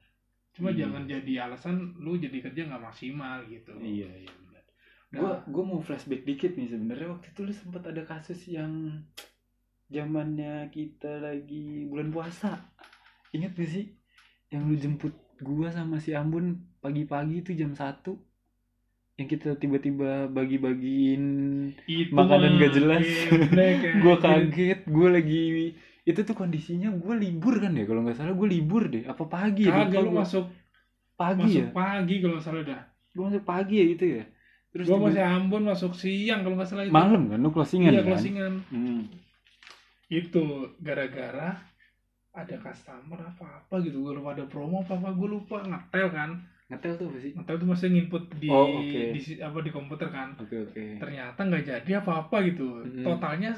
Cuma 0.56 0.72
Iya. 0.72 0.88
jangan 0.88 1.04
jadi 1.04 1.32
alasan 1.44 2.00
lu 2.00 2.16
jadi 2.16 2.40
kerja 2.40 2.64
nggak 2.64 2.80
maksimal 2.80 3.44
gitu. 3.44 3.76
Iya 3.76 4.08
iya 4.24 4.32
benar. 4.32 4.64
Udah. 5.12 5.20
gua 5.20 5.32
gua 5.52 5.64
mau 5.68 5.80
flashback 5.84 6.24
dikit 6.24 6.56
nih 6.56 6.72
sebenarnya. 6.72 7.12
Waktu 7.12 7.26
itu 7.36 7.40
lu 7.44 7.52
sempat 7.52 7.84
ada 7.84 8.00
kasus 8.08 8.48
yang 8.48 9.04
zamannya 9.86 10.66
kita 10.72 11.20
lagi 11.20 11.84
bulan 11.86 12.08
puasa. 12.10 12.72
Ingat 13.30 13.52
gak 13.54 13.70
sih? 13.70 13.92
Yang 14.50 14.62
lu 14.64 14.74
jemput 14.80 15.14
gua 15.44 15.68
sama 15.68 16.00
si 16.00 16.16
Ambon 16.16 16.56
pagi-pagi 16.80 17.44
itu 17.44 17.52
jam 17.52 17.76
1 17.76 18.16
yang 19.16 19.28
kita 19.32 19.56
tiba-tiba 19.56 20.28
bagi-bagiin 20.28 21.24
itu 21.88 22.12
makanan 22.12 22.52
mah 22.52 22.60
gak 22.60 22.72
jelas. 22.76 23.04
gue 24.04 24.16
kaget 24.20 24.80
gue 24.84 25.08
lagi 25.08 25.44
itu 26.06 26.20
tuh 26.22 26.36
kondisinya 26.38 26.92
gue 26.94 27.14
libur 27.18 27.58
kan 27.58 27.74
ya 27.74 27.82
kalau 27.82 28.04
nggak 28.06 28.14
salah 28.20 28.36
gue 28.36 28.48
libur 28.48 28.92
deh. 28.92 29.08
Apa 29.08 29.24
pagi 29.24 29.66
ya? 29.66 29.88
Gua. 29.88 30.22
masuk 30.22 30.46
pagi 31.16 31.48
masuk 31.48 31.64
ya? 31.64 31.68
pagi 31.72 32.14
kalau 32.20 32.38
salah 32.38 32.62
dah. 32.62 32.82
Gue 33.16 33.24
masuk 33.32 33.44
pagi 33.48 33.74
ya 33.80 33.84
gitu 33.96 34.04
ya? 34.20 34.24
Terus 34.70 34.86
tiba- 34.92 35.02
masih 35.08 35.24
Ambon 35.24 35.62
masuk 35.64 35.92
siang 35.96 36.44
kalau 36.44 36.60
nggak 36.60 36.68
salah 36.68 36.84
itu. 36.84 36.92
Malam 36.92 37.22
kan? 37.32 37.38
Lu 37.40 37.50
closingan 37.50 37.90
iya 37.96 38.04
kan? 38.04 38.08
closingan. 38.12 38.52
Hmm. 38.68 39.02
itu 40.06 40.70
gara-gara 40.78 41.58
ada 42.30 42.56
customer 42.62 43.18
apa 43.18 43.64
apa 43.64 43.74
gitu. 43.82 44.04
Gue 44.06 44.12
lupa 44.20 44.36
ada 44.36 44.44
promo 44.46 44.84
apa 44.84 45.00
apa 45.00 45.10
gue 45.10 45.28
lupa 45.32 45.64
ngetel 45.64 46.06
kan 46.12 46.30
ngetel 46.66 46.92
tuh 46.94 47.06
apa 47.06 47.18
sih? 47.18 47.32
Ngetel 47.32 47.56
tuh 47.56 47.66
maksudnya 47.66 47.92
nginput 47.94 48.22
di 48.36 48.48
Oh, 48.48 48.66
oke. 48.76 49.00
di 49.12 49.20
apa 49.38 49.58
di 49.60 49.70
komputer 49.70 50.08
kan. 50.08 50.28
Oke 50.36 50.56
oke. 50.62 50.84
Ternyata 50.98 51.40
nggak 51.40 51.62
jadi 51.64 51.90
apa 51.96 52.12
apa 52.22 52.36
gitu 52.42 52.66
totalnya 53.00 53.50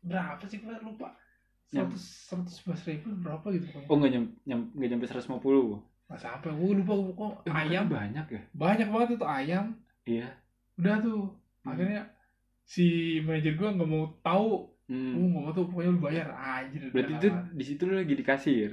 berapa 0.00 0.42
sih 0.42 0.58
gue 0.58 0.74
lupa. 0.80 1.14
Seratus 1.66 2.02
seratus 2.26 2.54
sebelas 2.56 2.82
ribu 2.84 3.10
berapa 3.16 3.46
gitu 3.50 3.66
pokoknya 3.68 3.86
oh 3.86 3.96
nggak 3.96 4.10
nyam, 4.12 4.24
nyam 4.44 4.60
nggak 4.72 4.88
nyampe 4.88 5.06
150 5.06 5.82
nggak 6.06 6.20
sampai. 6.20 6.50
Gue 6.52 6.70
lupa 6.74 6.92
gue 6.94 7.12
kok 7.12 7.32
Eh, 7.42 7.52
ayam. 7.52 7.84
banyak 7.86 8.26
ya? 8.28 8.40
Banyak 8.52 8.88
banget 8.88 9.06
tuh 9.16 9.26
ayam. 9.26 9.64
Iya. 10.04 10.28
Udah 10.76 10.96
tuh. 11.00 11.22
Hmm. 11.62 11.70
akhirnya 11.70 12.02
si 12.62 12.86
manajer 13.20 13.54
gue 13.54 13.68
nggak 13.68 13.86
mau 13.86 14.10
tahu. 14.20 14.70
Hmm. 14.86 15.14
gue 15.14 15.26
nggak 15.28 15.42
mau 15.42 15.50
tuh 15.50 15.66
pokoknya 15.66 15.90
lu 15.90 16.00
bayar. 16.00 16.28
Aja 16.30 16.78
berarti 16.90 17.12
itu 17.16 17.28
di 17.52 17.64
situ 17.64 17.82
lu 17.84 17.94
lagi 17.94 18.14
di 18.14 18.22
kasir 18.22 18.70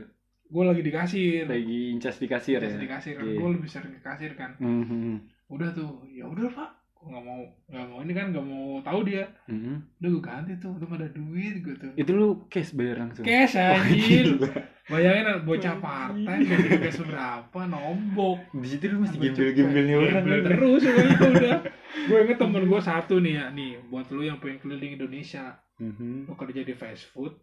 gue 0.54 0.63
lagi 0.63 0.82
di 0.82 0.92
kasir. 0.92 1.44
Lagi 1.44 1.80
incas 1.89 2.16
di 2.16 2.28
kasir 2.28 2.62
Biasa 2.62 2.70
ya? 2.70 2.80
di 2.80 2.88
kasir 2.88 3.13
kan. 3.16 3.26
Iya. 3.26 3.36
gue 3.36 3.50
lebih 3.52 3.68
sering 3.68 3.92
ke 3.92 4.02
kasir 4.02 4.32
kan. 4.34 4.52
Mhm. 4.58 5.13
udah 5.50 5.70
tuh 5.72 6.06
ya 6.08 6.24
udah 6.24 6.46
pak. 6.48 6.70
Gue 6.94 7.10
nggak 7.10 7.26
mau 7.26 7.42
nggak 7.68 7.86
mau 7.88 7.98
ini 8.00 8.13
kan. 8.13 8.26
Nggak 8.30 8.46
mau 8.46 8.66
tahu 8.80 9.00
dia. 9.04 9.26
Mhm. 9.48 9.74
udah 9.98 10.10
gue 10.10 10.24
ganti 10.24 10.54
tuh 10.56 10.72
udah 10.72 10.88
ada 10.94 11.10
duit 11.10 11.56
gue 11.60 11.76
tuh. 11.76 11.92
Itu 11.96 12.12
lu 12.12 12.28
cash 12.48 12.72
bayar 12.72 13.02
langsung? 13.02 13.26
Cash 13.26 13.56
Wah, 13.56 13.82
anjir 13.82 14.26
gila. 14.32 14.50
bayangin 14.86 15.26
bocah 15.42 15.76
partai 15.80 16.38
gila. 16.38 16.48
gaji 16.48 16.70
cash 16.80 17.00
berapa 17.02 17.60
nombok. 17.66 18.39
Di 18.54 18.68
situ 18.70 18.84
lu 18.88 18.98
masih 19.02 19.18
Gua 19.18 19.26
gembel-gembelnya 19.26 19.96
cepet. 19.96 20.06
orang. 20.06 20.24
Gembel 20.24 20.42
terus 20.46 20.82
pokoknya 20.84 21.18
udah. 21.34 21.58
Gue 22.04 22.18
inget 22.20 22.38
temen 22.38 22.63
gue 22.63 22.82
satu 22.84 23.16
nih 23.18 23.34
ya. 23.34 23.46
Nih 23.50 23.72
buat 23.84 24.06
lu 24.08 24.22
yang 24.22 24.38
pengen 24.38 24.58
keliling 24.60 24.94
Indonesia. 24.96 25.58
Mhm. 25.74 26.30
lu 26.30 26.38
kerja 26.38 26.62
di 26.62 26.72
fast 26.72 27.10
food 27.10 27.34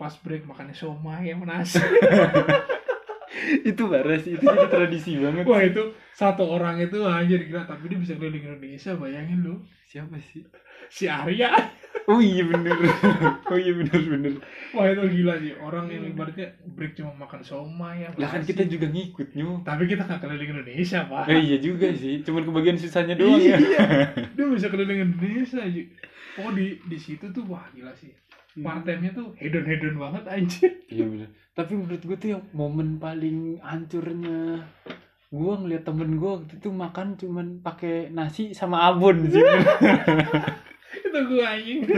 pas 0.00 0.16
break 0.24 0.48
makannya 0.48 0.72
somai 0.72 1.28
sama 1.28 1.44
nasi. 1.44 1.76
Itu 3.60 3.92
parah 3.92 4.18
sih 4.18 4.36
itu 4.36 4.42
jadi 4.42 4.68
tradisi 4.68 5.16
banget 5.16 5.46
wah 5.46 5.62
itu 5.62 5.94
satu 6.12 6.44
orang 6.50 6.82
itu 6.82 6.98
anjir 7.06 7.46
gila. 7.46 7.62
Tapi 7.62 7.88
dia 7.88 7.98
bisa 8.00 8.18
keliling 8.18 8.42
Indonesia 8.42 8.92
bayangin 8.98 9.38
lu. 9.46 9.54
Siapa 9.86 10.18
sih? 10.18 10.42
Si 10.90 11.06
Arya. 11.06 11.54
Oh 12.10 12.18
iya 12.18 12.42
bener. 12.42 12.74
Oh 13.46 13.58
iya 13.58 13.72
bener 13.74 14.00
bener. 14.02 14.32
Wah 14.74 14.86
itu 14.90 15.02
gila 15.14 15.38
sih. 15.38 15.54
Orang 15.62 15.88
yang 15.88 16.10
ibaratnya 16.10 16.52
break 16.74 16.98
cuma 16.98 17.14
makan 17.16 17.40
somai 17.42 18.02
ya 18.02 18.10
lah 18.18 18.28
kan 18.28 18.42
kita 18.42 18.66
juga 18.66 18.90
ngikut 18.90 19.32
nyu. 19.38 19.62
Tapi 19.62 19.82
kita 19.86 20.10
nggak 20.10 20.20
keliling 20.20 20.50
Indonesia 20.60 20.98
pak. 21.06 21.24
Eh 21.30 21.40
iya 21.40 21.58
juga 21.62 21.88
sih. 21.94 22.20
Cuman 22.26 22.42
kebagian 22.44 22.76
susahnya 22.76 23.14
doang 23.14 23.40
ya. 23.40 23.56
Iya 23.56 23.84
dia 24.36 24.44
bisa 24.50 24.66
keliling 24.68 25.06
Indonesia 25.06 25.62
aja 25.62 25.82
oh 26.38 26.50
di 26.54 26.78
di 26.86 26.98
situ 26.98 27.26
tuh 27.34 27.44
wah 27.50 27.66
gila 27.74 27.90
sih 27.98 28.12
part 28.58 28.82
time-nya 28.82 29.14
tuh 29.14 29.30
hedon 29.38 29.62
hedon 29.62 29.94
banget 29.94 30.24
anjir. 30.26 30.70
Iya 30.90 31.04
bener. 31.06 31.28
Tapi 31.54 31.72
menurut 31.78 32.02
gue 32.02 32.16
tuh 32.18 32.30
yang 32.34 32.42
momen 32.50 32.98
paling 32.98 33.62
hancurnya 33.62 34.66
gue 35.30 35.54
ngeliat 35.62 35.86
temen 35.86 36.18
gue 36.18 36.30
waktu 36.42 36.58
itu 36.58 36.68
makan 36.74 37.14
cuman 37.14 37.46
pakai 37.62 38.10
nasi 38.10 38.50
sama 38.50 38.90
abon 38.90 39.30
sih 39.30 39.38
itu 41.06 41.18
gue 41.26 41.42
anjing. 41.42 41.80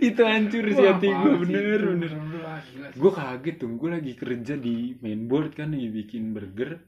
Itu 0.00 0.22
hancur 0.28 0.64
sih 0.76 0.86
hati 0.86 1.08
gue 1.08 1.32
bener 1.40 1.80
bener. 1.96 2.10
sih. 2.12 3.00
gue 3.00 3.12
kaget 3.12 3.56
tuh 3.64 3.70
gue 3.80 3.90
lagi 3.92 4.12
kerja 4.12 4.54
di 4.60 4.92
mainboard 5.00 5.56
kan 5.56 5.72
lagi 5.72 5.88
bikin 5.88 6.36
burger. 6.36 6.84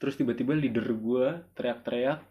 Terus 0.00 0.14
tiba-tiba 0.16 0.56
leader 0.56 0.86
gue 0.96 1.26
teriak-teriak. 1.52 2.24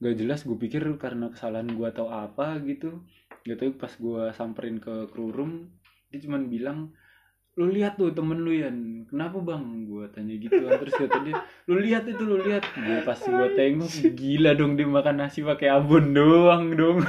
Gak 0.00 0.16
jelas 0.16 0.44
gue 0.48 0.56
pikir 0.56 0.84
karena 0.96 1.28
kesalahan 1.28 1.68
gue 1.72 1.86
atau 1.88 2.08
apa 2.08 2.56
gitu 2.64 3.04
gak 3.46 3.58
tau 3.62 3.70
pas 3.78 3.92
gue 3.94 4.22
samperin 4.34 4.76
ke 4.82 5.06
crew 5.14 5.30
room 5.30 5.70
dia 6.10 6.18
cuman 6.18 6.50
bilang 6.50 6.78
lu 7.56 7.72
lihat 7.72 7.96
tuh 7.96 8.12
temen 8.12 8.44
lu 8.44 8.52
Yan. 8.52 9.08
Kenapa 9.08 9.40
bang? 9.40 9.88
Gua 9.88 10.04
tanya 10.12 10.36
gitu 10.36 10.60
kan. 10.60 10.76
Terus 10.76 10.92
kata 10.92 11.24
dia 11.24 11.34
lu 11.64 11.80
lihat 11.80 12.04
itu 12.04 12.20
lu 12.20 12.36
lihat. 12.44 12.68
Gua 12.76 13.00
pas 13.00 13.16
gua 13.16 13.48
tengok 13.56 13.88
gila 14.12 14.52
dong 14.52 14.76
dia 14.76 14.84
makan 14.84 15.24
nasi 15.24 15.40
pakai 15.40 15.72
abon 15.72 16.12
doang 16.12 16.76
dong. 16.76 17.00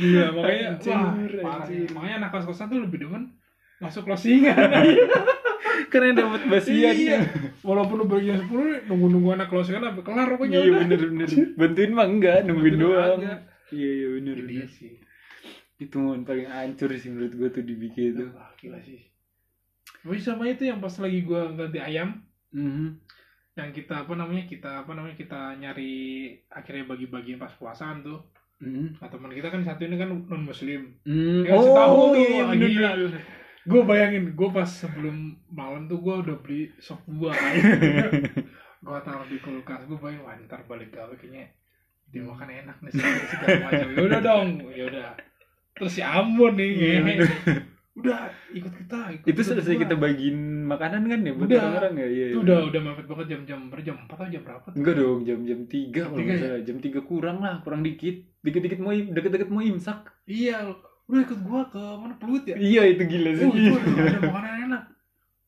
Iya, 0.00 0.32
makanya 0.32 0.80
Anjir, 0.80 0.96
wah, 0.96 1.12
parah. 1.44 1.66
sih. 1.68 1.84
Makanya 1.92 2.14
anak 2.24 2.30
kos-kosan 2.32 2.72
tuh 2.72 2.80
lebih 2.84 3.04
demen 3.04 3.36
masuk 3.80 4.08
closingan. 4.08 4.56
karena 5.92 6.08
dapat 6.20 6.40
basian. 6.48 6.92
Iya. 6.96 7.18
Walaupun 7.64 7.96
lu 8.00 8.06
bagian 8.08 8.44
10 8.44 8.88
nunggu-nunggu 8.88 9.40
anak 9.40 9.48
closingan 9.48 9.88
sampai 9.88 10.04
kelar 10.04 10.28
pokoknya. 10.36 10.56
Iya 10.60 10.72
bener 10.84 11.00
bener. 11.00 11.28
Bantuin 11.56 11.92
mah 11.96 12.06
enggak 12.08 12.38
nungguin 12.44 12.76
Bantuin 12.76 12.92
doang. 12.92 13.20
iya 13.72 13.90
iya 13.92 14.08
bener 14.20 14.34
Itu 14.36 14.44
dia 14.44 14.56
bener 14.64 14.68
sih. 14.68 14.92
Itu 15.80 15.96
momen 15.96 16.22
paling 16.22 16.44
hancur 16.44 16.92
sih 16.92 17.08
menurut 17.08 17.32
gua 17.34 17.48
tuh 17.48 17.64
di 17.64 17.74
BK 17.74 17.96
itu. 18.12 18.24
Wah, 18.30 18.52
gila 18.54 18.78
sih. 18.78 19.00
Tapi 20.00 20.16
sama 20.16 20.44
itu 20.44 20.62
yang 20.62 20.78
pas 20.78 20.92
lagi 20.94 21.24
gua 21.24 21.50
ganti 21.50 21.80
ayam. 21.80 22.20
Mhm. 22.50 23.00
yang 23.52 23.70
kita 23.70 24.06
apa 24.06 24.14
namanya 24.14 24.46
kita 24.46 24.86
apa 24.86 24.94
namanya 24.94 25.12
kita 25.14 25.52
nyari 25.54 25.92
akhirnya 26.48 26.86
bagi-bagiin 26.86 27.36
pas 27.36 27.52
puasaan 27.52 28.00
tuh. 28.00 28.22
Mhm. 28.58 29.00
nah 29.00 29.08
teman 29.08 29.28
kita 29.30 29.48
kan 29.48 29.60
satu 29.60 29.84
ini 29.84 29.96
kan 29.96 30.08
non 30.08 30.44
muslim 30.44 30.92
Hmm, 31.02 31.42
Ya, 31.42 31.56
kasih 31.56 31.72
tahu 31.72 31.96
tuh, 31.96 32.12
iya, 32.14 32.28
iya, 32.30 32.42
wah, 32.44 32.54
gila. 32.54 32.90
gue 33.62 33.82
bayangin 33.84 34.24
gue 34.32 34.48
pas 34.50 34.64
sebelum 34.64 35.16
malam 35.48 35.88
tuh 35.88 35.96
gue 35.98 36.14
udah 36.24 36.36
beli 36.40 36.68
sop 36.76 37.00
buah 37.06 37.32
gue 38.84 38.98
taruh 39.00 39.26
di 39.28 39.36
kulkas 39.38 39.84
gue 39.84 39.96
bayangin 39.96 40.24
wah 40.24 40.36
ntar 40.44 40.60
balik 40.64 40.90
gawe 40.90 41.12
kayaknya. 41.14 41.48
Dimakan 42.08 42.48
enak 42.50 42.76
nih 42.80 42.90
segala 42.92 43.58
macam. 43.62 43.88
Ya 43.92 44.02
udah 44.02 44.20
dong. 44.20 44.48
Ya 44.72 44.84
udah 44.88 45.08
terus 45.80 45.92
si 45.96 46.02
Ambon 46.04 46.52
nih 46.60 46.68
ngehe. 46.76 47.00
bener. 47.00 47.28
udah 47.90 48.30
ikut 48.54 48.72
kita 48.76 48.98
ikut 49.18 49.26
itu 49.28 49.40
selesai 49.40 49.74
kita 49.76 49.98
bagiin 49.98 50.64
makanan 50.64 51.04
kan 51.10 51.20
ya 51.26 51.32
buat 51.34 51.48
Udah. 51.50 51.58
orang-orang 51.58 51.92
ya? 51.96 52.06
Iya 52.06 52.26
itu 52.30 52.38
iya. 52.38 52.44
udah 52.46 52.58
udah 52.70 52.80
mepet 52.86 53.06
banget 53.10 53.26
jam-jam 53.34 53.60
berjam 53.66 53.96
empat 53.98 54.16
atau 54.16 54.30
jam 54.30 54.42
berapa 54.46 54.66
tuh? 54.70 54.76
Enggak 54.78 54.94
dong 55.00 55.18
jam-jam 55.26 55.60
tiga 55.66 56.02
kalau 56.06 56.22
ya? 56.22 56.56
jam 56.62 56.76
tiga 56.78 57.00
kurang 57.02 57.38
lah 57.42 57.54
kurang 57.66 57.80
dikit. 57.82 58.16
Dikit-dikit 58.40 58.78
mau 58.80 58.92
deket-deket 58.94 59.48
mau 59.50 59.60
imsak 59.60 60.00
iya 60.30 60.70
udah 61.10 61.20
ikut 61.26 61.40
gua 61.42 61.60
ke 61.68 61.82
mana 61.82 62.14
pelut 62.16 62.44
ya? 62.46 62.56
Iya 62.56 62.82
itu 62.94 63.02
gila 63.04 63.30
sih. 63.34 63.44
Oh 63.44 63.54
itu 63.58 63.74
ada, 63.74 64.18
makanan 64.22 64.54
enak. 64.70 64.82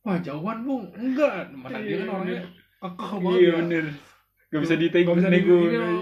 Wah 0.03 0.17
jauhan 0.19 0.59
bung. 0.67 0.85
Enggak. 0.99 1.33
Mana 1.55 1.79
dia 1.79 1.95
kan 2.03 2.07
Iya, 2.09 2.11
orangnya 2.11 2.43
kekeh 2.83 3.11
banget 3.23 3.39
iya 3.39 3.47
ya. 3.47 3.55
bener. 3.63 3.85
Gak 4.53 4.61
bisa 4.61 4.75
Nggak 4.75 4.83
ditego 4.83 5.11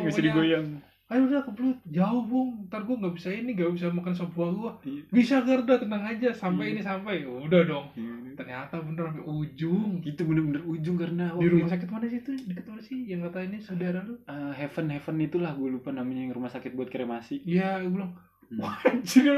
bisa 0.08 0.20
digoyang 0.24 0.66
ayo 1.10 1.26
udah 1.26 1.42
ke 1.42 1.50
Belut 1.50 1.78
jauh 1.84 2.22
bung. 2.22 2.64
Ntar 2.64 2.82
gue 2.82 2.96
nggak 2.96 3.14
bisa 3.14 3.28
ini 3.28 3.50
nggak 3.52 3.72
bisa 3.72 3.86
makan 3.88 4.14
sop 4.14 4.30
buah 4.30 4.50
gue 4.50 4.70
Iya. 4.84 5.02
bisa 5.10 5.36
Garda 5.40 5.74
tenang 5.76 6.02
aja. 6.02 6.30
Sampai 6.30 6.64
Iya. 6.64 6.72
ini 6.72 6.80
sampai. 6.80 7.14
Udah 7.24 7.62
dong. 7.62 7.86
Iya. 7.94 8.14
ternyata 8.32 8.80
bener 8.80 9.04
sampai 9.04 9.20
ujung. 9.22 10.00
Itu 10.00 10.22
bener-bener 10.22 10.62
ujung 10.62 10.96
karena 10.96 11.28
di 11.34 11.44
rumah 11.46 11.68
sakit 11.68 11.88
mana 11.88 12.06
sih 12.06 12.18
itu? 12.18 12.32
Deket 12.40 12.64
mana 12.64 12.80
sih? 12.80 12.98
Yang 13.04 13.20
kata 13.26 13.38
ini 13.44 13.58
saudara 13.58 14.00
lu? 14.00 14.16
Eh, 14.22 14.52
heaven 14.56 14.86
heaven 14.88 15.16
itulah 15.20 15.52
gue 15.52 15.68
lupa 15.68 15.90
namanya 15.90 16.24
yang 16.24 16.32
rumah 16.32 16.48
sakit 16.48 16.72
buat 16.72 16.88
kremasi. 16.88 17.42
Iya 17.42 17.80
gue 17.80 17.90
bilang 17.90 18.16
Hmm. 18.48 18.60
wah 18.60 18.74
anjir 18.82 19.28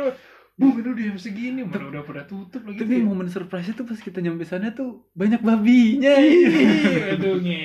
bung 0.54 0.72
ini 0.74 0.86
udah 0.86 1.04
jam 1.04 1.18
segini. 1.18 1.60
Mana 1.62 1.90
udah 1.90 2.00
pada 2.02 2.22
tutup 2.22 2.62
lagi 2.62 2.78
tapi 2.78 2.96
ya. 2.96 3.02
momen 3.02 3.26
surprise 3.26 3.68
itu 3.68 3.82
pas 3.82 3.96
kita 3.96 4.20
nyampe 4.20 4.40
sana 4.42 4.70
tuh 4.70 5.08
banyak 5.12 5.40
babinya. 5.40 6.12
Ih, 6.14 7.12
aduh 7.12 7.36
nge 7.38 7.64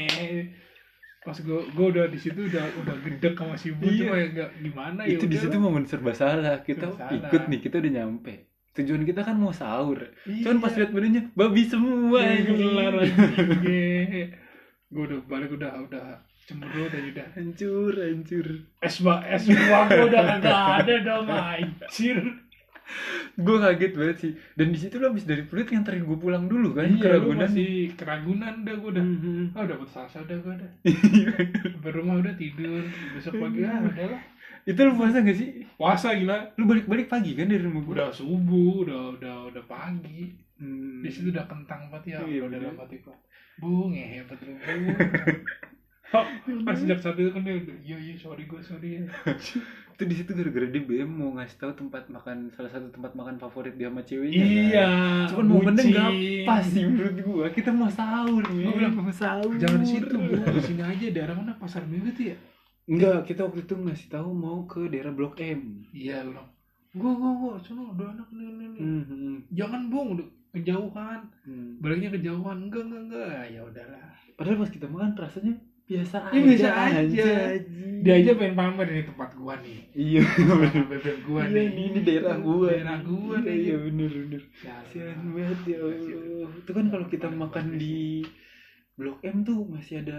pas 1.27 1.35
gue 1.37 1.59
gue 1.67 1.85
udah 1.89 2.07
di 2.07 2.15
situ 2.15 2.39
udah 2.41 2.63
udah 2.77 2.95
gedek 3.03 3.35
sama 3.35 3.53
si 3.53 3.69
bu 3.69 3.83
Iya. 3.83 3.99
cuma 4.01 4.15
ya 4.15 4.27
nggak 4.31 4.49
gimana 4.61 4.99
ya 5.03 5.11
itu 5.13 5.25
di 5.25 5.35
situ 5.35 5.57
momen 5.57 5.83
serba 5.83 6.11
salah 6.13 6.63
kita 6.63 6.87
Serba 6.87 7.03
salah. 7.03 7.19
ikut 7.19 7.43
nih 7.45 7.59
kita 7.59 7.75
udah 7.77 7.91
nyampe 7.93 8.33
tujuan 8.73 9.03
kita 9.03 9.21
kan 9.21 9.35
mau 9.35 9.51
sahur 9.51 9.99
Iya. 10.23 10.41
cuman 10.41 10.57
pas 10.57 10.71
lihat 10.71 10.89
menunya 10.89 11.21
babi 11.33 11.63
semua 11.63 12.19
anjing. 12.23 12.55
kelar 12.55 12.95
Gue 14.87 15.03
udah 15.03 15.19
balik 15.25 15.51
udah 15.51 15.83
udah 15.83 16.23
cemberut 16.41 16.87
aja 16.87 17.03
udah. 17.11 17.27
hancur 17.35 17.91
hancur 17.91 18.47
Es 18.79 19.03
ba 19.03 19.19
es 19.21 19.43
buah 19.43 19.83
gue 19.85 20.05
udah 20.07 20.23
kagak 20.31 20.59
ada 20.79 20.95
dong 21.03 21.27
anjir. 21.27 22.17
gue 23.45 23.57
kaget 23.57 23.93
banget 23.93 24.17
sih 24.17 24.31
dan 24.55 24.67
di 24.69 24.77
situ 24.77 24.95
lo 24.97 25.11
abis 25.11 25.23
dari 25.23 25.43
Pluit 25.43 25.67
nganterin 25.67 26.03
gue 26.03 26.17
pulang 26.17 26.47
dulu 26.47 26.73
kan 26.73 26.87
Iya, 26.87 26.97
lu 26.97 27.29
Ragunan 27.29 27.45
masih 27.45 27.71
keragunan 27.93 28.53
udah 28.63 28.75
gue 28.75 28.89
udah. 28.95 29.05
Mhm. 29.05 29.43
Ah 29.53 29.61
udah 29.63 29.75
putus 29.77 29.95
asa 29.95 30.17
udah 30.21 30.37
gue 30.37 30.53
udah. 30.55 30.71
Sampai 31.73 31.91
rumah 31.91 32.15
udah 32.17 32.33
tidur. 32.33 32.81
Besok 33.13 33.33
pagi 33.37 33.59
ah 33.61 33.79
udah 33.79 34.07
lah. 34.09 34.21
itu 34.63 34.79
lo 34.79 34.91
puasa 34.93 35.23
gak 35.23 35.31
sih 35.33 35.63
Puasa 35.75 36.11
gila. 36.11 36.51
lu 36.55 36.67
balik-balik 36.67 37.07
pagi 37.07 37.31
kan 37.33 37.47
dari 37.47 37.63
rumah 37.63 37.79
gue 37.81 37.93
Udah 37.93 38.11
subuh, 38.11 38.83
udah 38.83 39.01
udah 39.15 39.35
udah 39.47 39.63
pagi. 39.63 40.33
Hmm. 40.57 40.99
Di 40.99 41.09
situ 41.09 41.29
udah 41.29 41.45
kentang 41.45 41.87
banget 41.87 42.17
ya. 42.17 42.25
Iya, 42.25 42.41
udah 42.45 42.57
dalam 42.57 42.75
hati 42.75 42.97
gue. 42.99 43.15
Bu 43.57 43.89
ngehebat 43.89 44.39
lu. 44.41 44.53
Bu. 44.53 44.91
Oh, 46.09 46.23
pas 46.65 46.73
sejak 46.73 46.99
saat 46.99 47.15
itu 47.15 47.29
kan 47.29 47.41
dia 47.41 47.55
udah, 47.57 47.77
iya 47.81 47.97
iya 47.97 48.15
sorry 48.15 48.43
gue 48.43 48.61
sorry 48.61 48.89
ya. 48.95 49.03
itu 49.97 50.03
di 50.03 50.13
situ 50.13 50.29
gara-gara 50.31 50.63
dia 50.65 50.79
BM 50.79 51.09
mau 51.09 51.33
ngasih 51.33 51.57
tahu 51.57 51.73
tempat 51.75 52.05
makan 52.07 52.47
salah 52.49 52.69
satu 52.69 52.87
tempat 52.91 53.11
makan 53.11 53.35
favorit 53.35 53.73
dia 53.73 53.89
sama 53.89 53.99
ceweknya 54.01 54.39
Iya. 54.39 54.85
kan? 54.85 55.27
cuman 55.27 55.45
momennya 55.49 55.83
nggak 55.83 56.11
pas 56.45 56.61
sih 56.61 56.85
menurut 56.85 57.17
gua 57.19 57.45
kita 57.49 57.69
mau 57.71 57.89
sahur 57.89 58.45
nih 58.45 58.61
Gua 58.63 58.73
bilang, 58.77 58.93
mau 58.95 59.09
sahur 59.09 59.51
Jangan 59.57 59.81
di 59.81 59.87
situ, 59.89 60.13
Bu. 60.13 60.37
Di 60.37 60.61
sini 60.61 60.81
aja 60.81 61.05
daerah 61.09 61.33
mana 61.33 61.57
pasar 61.57 61.81
minggu 61.83 62.13
tuh 62.13 62.25
ya? 62.29 62.37
enggak 62.85 63.25
kita 63.25 63.41
waktu 63.43 63.59
itu 63.59 63.73
ngasih 63.75 64.07
tahu 64.07 64.29
mau 64.31 64.63
ke 64.63 64.85
daerah 64.87 65.09
blok 65.09 65.35
M 65.37 65.81
Iya, 65.89 66.21
bilang. 66.23 66.45
Gua 66.93 67.11
gua 67.11 67.31
gua 67.35 67.53
sono 67.57 67.91
udah 67.91 68.07
anak 68.11 68.29
nih 68.31 68.47
nih. 68.47 68.67
nih. 68.69 68.79
Hmm, 68.79 69.03
hmm, 69.03 69.35
Jangan, 69.49 69.81
Bung, 69.89 70.07
udah 70.13 70.27
kejauhan. 70.51 71.19
hmm. 71.43 71.69
Baliknya 71.77 72.09
kejauhan. 72.11 72.57
Enggak, 72.63 72.81
enggak, 72.85 73.01
enggak. 73.03 73.43
Ya 73.49 73.61
udahlah. 73.61 74.07
padahal 74.33 74.61
pas 74.61 74.69
kita 74.69 74.85
makan 74.85 75.11
rasanya 75.13 75.53
biasa 75.87 76.17
Ya, 76.19 76.39
aja 76.43 76.43
biasa 76.43 76.69
aja. 76.99 77.27
Dia 77.97 78.13
aja 78.13 78.31
pengen 78.35 78.53
pamer 78.53 78.87
ini 78.87 79.03
tempat 79.03 79.29
gua 79.33 79.55
nih. 79.57 79.79
iya 79.95 80.21
bebek 80.85 81.17
gua 81.23 81.41
Iya, 81.41 81.49
nih. 81.49 81.65
ini, 81.65 81.81
ini 81.87 81.99
daerah 82.03 82.35
gua. 82.37 82.67
Daerah 82.69 82.99
gua 83.01 83.35
Iya, 83.35 83.47
nih. 83.47 83.57
iya 83.57 83.75
bener 83.79 84.11
bener. 84.13 84.41
Ya, 84.59 84.73
kasihan 84.77 85.17
banget 85.31 85.59
ya 85.65 85.77
Allah. 85.79 86.49
Itu 86.53 86.71
kan 86.71 86.85
kalau 86.87 87.05
kita 87.07 87.27
makan 87.27 87.65
di 87.73 88.21
blok 88.93 89.17
M 89.23 89.41
tuh 89.41 89.63
masih 89.65 90.03
ada 90.03 90.17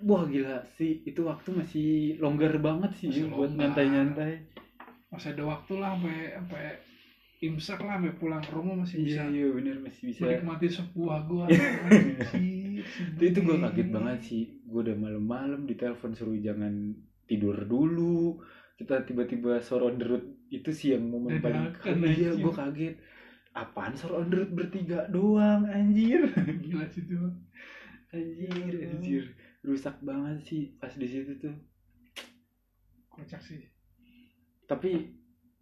wah 0.00 0.24
gila 0.24 0.64
sih. 0.74 1.04
Itu 1.04 1.20
waktu 1.22 1.48
masih 1.52 1.88
longgar 2.18 2.56
banget 2.58 2.90
sih 2.96 3.08
Masih 3.08 3.28
buat 3.28 3.50
nyantai-nyantai. 3.52 4.48
Masih 5.08 5.28
ada 5.32 5.44
waktu 5.46 5.72
lah 5.76 5.94
sampai 5.94 6.16
sampai 6.32 6.64
imsak 7.42 7.78
lah 7.78 7.98
sampai 7.98 8.14
pulang 8.16 8.38
ke 8.38 8.50
rumah 8.50 8.74
masih 8.78 9.02
bisa. 9.02 9.22
iya 9.22 9.44
iya 9.44 9.46
bener 9.50 9.76
masih 9.78 10.02
bisa. 10.08 10.20
Menikmati 10.24 10.66
sebuah 10.66 11.18
gua. 11.28 11.44
Itu 12.82 13.22
itu 13.22 13.40
Bung. 13.46 13.62
kaget 13.62 13.88
banget 13.88 14.18
sih 14.20 14.42
gue 14.72 14.80
udah 14.88 14.96
malam-malam 14.96 15.68
ditelepon 15.68 16.16
suruh 16.16 16.40
jangan 16.40 16.96
tidur 17.28 17.68
dulu. 17.68 18.40
Kita 18.80 19.04
tiba-tiba 19.04 19.60
the 19.60 20.06
road 20.08 20.24
itu 20.48 20.72
sih 20.72 20.96
yang 20.96 21.12
momen 21.12 21.38
paling 21.44 21.76
Dadakan, 21.76 21.96
iya 22.08 22.32
anjir. 22.32 22.40
gue 22.40 22.52
kaget. 22.56 22.94
Apaan 23.52 23.92
the 23.92 24.08
road 24.08 24.50
bertiga 24.56 25.04
doang 25.12 25.68
anjir? 25.68 26.24
Gila 26.64 26.88
sih 26.88 27.04
tuh. 27.04 27.30
anjir 28.16 28.72
anjir. 28.88 29.24
Rusak 29.60 30.00
banget 30.00 30.40
sih 30.48 30.72
pas 30.80 30.90
di 30.96 31.04
situ 31.04 31.36
tuh. 31.36 31.54
Kocak 33.12 33.44
sih. 33.44 33.60
tapi 34.72 35.04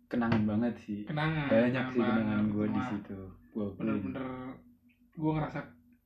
kenangan 0.07 0.47
banget 0.47 0.75
sih. 0.87 1.03
Kenangan. 1.03 1.51
banyak 1.51 1.87
sih 1.91 1.99
banget, 1.99 2.15
kenangan 2.23 2.47
gue 2.47 2.67
di 2.71 2.83
situ. 2.95 3.19
Gue 3.51 3.67
Bener-bener 3.75 4.27
gue 5.19 5.31
ngerasa 5.35 5.61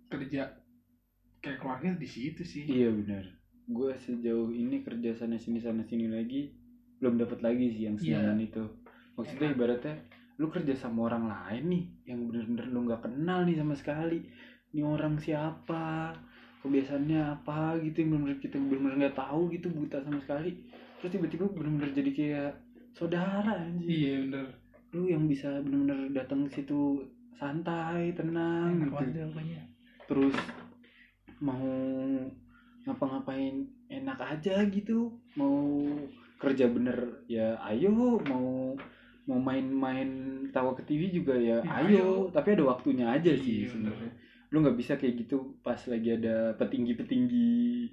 kerja 0.09 0.63
kayak 1.44 1.61
keluarga 1.61 1.92
di 1.94 2.09
situ 2.09 2.40
sih. 2.40 2.64
iya 2.64 2.88
benar 2.88 3.20
gue 3.64 3.90
sejauh 3.98 4.48
ini 4.48 4.80
kerja 4.80 5.12
sana 5.14 5.37
sini 5.37 5.57
sana 5.57 5.80
sini 5.83 6.04
lagi 6.07 6.52
belum 6.98 7.16
dapat 7.16 7.40
lagi 7.40 7.68
sih 7.70 7.83
yang 7.85 7.96
Iya. 7.96 8.20
senyaman 8.20 8.40
itu 8.42 8.64
maksudnya 9.14 9.48
Enak. 9.48 9.57
ibaratnya 9.57 9.94
lu 10.35 10.46
kerja 10.48 10.74
sama 10.74 11.07
orang 11.07 11.24
lain 11.26 11.64
nih 11.68 11.85
yang 12.07 12.20
bener-bener 12.24 12.66
lu 12.66 12.80
nggak 12.83 13.02
kenal 13.02 13.44
nih 13.44 13.57
sama 13.57 13.74
sekali 13.74 14.18
ini 14.70 14.83
orang 14.83 15.16
siapa 15.16 16.16
kebiasaannya 16.61 17.20
apa 17.20 17.76
gitu 17.78 17.96
yang 17.98 18.11
bener-bener 18.11 18.38
kita 18.38 18.57
bener-bener 18.59 18.96
nggak 18.98 19.16
tahu 19.16 19.40
gitu 19.48 19.68
buta 19.70 20.00
sama 20.00 20.18
sekali 20.18 20.50
terus 20.98 21.12
tiba-tiba 21.12 21.44
bener-bener 21.46 21.90
jadi 21.92 22.11
kayak 22.11 22.50
saudara 22.92 23.52
anjir 23.61 23.87
Iya 23.87 24.14
bener. 24.26 24.46
lu 24.92 25.07
yang 25.07 25.24
bisa 25.24 25.61
bener-bener 25.61 26.09
datang 26.12 26.44
ke 26.44 26.57
situ 26.57 27.04
santai 27.35 28.12
tenang 28.12 28.80
Enak 28.80 28.96
gitu 29.02 29.20
terus 30.04 30.37
mau 31.44 31.68
ngapa-ngapain 32.82 33.55
enak 33.86 34.18
aja 34.18 34.64
gitu 34.66 35.12
mau 35.34 35.84
kerja 36.36 36.66
bener 36.66 37.24
ya 37.26 37.57
ayo 37.66 37.92
mau 38.24 38.72
mau 39.24 39.40
main-main 39.40 40.09
tawa 40.51 40.72
ke 40.74 40.84
TV 40.84 41.09
juga 41.11 41.32
ya, 41.32 41.61
Ya, 41.61 41.80
ayo. 41.80 41.88
ayo. 41.88 42.09
tapi 42.28 42.53
ada 42.53 42.64
waktunya 42.66 43.09
aja 43.09 43.32
sih 43.32 43.64
Iya, 43.64 43.68
sebenarnya 43.70 44.11
lu 44.49 44.61
nggak 44.61 44.76
bisa 44.76 44.92
kayak 44.95 45.14
gitu 45.18 45.36
pas 45.61 45.80
lagi 45.84 46.12
ada 46.12 46.53
petinggi-petinggi 46.55 47.88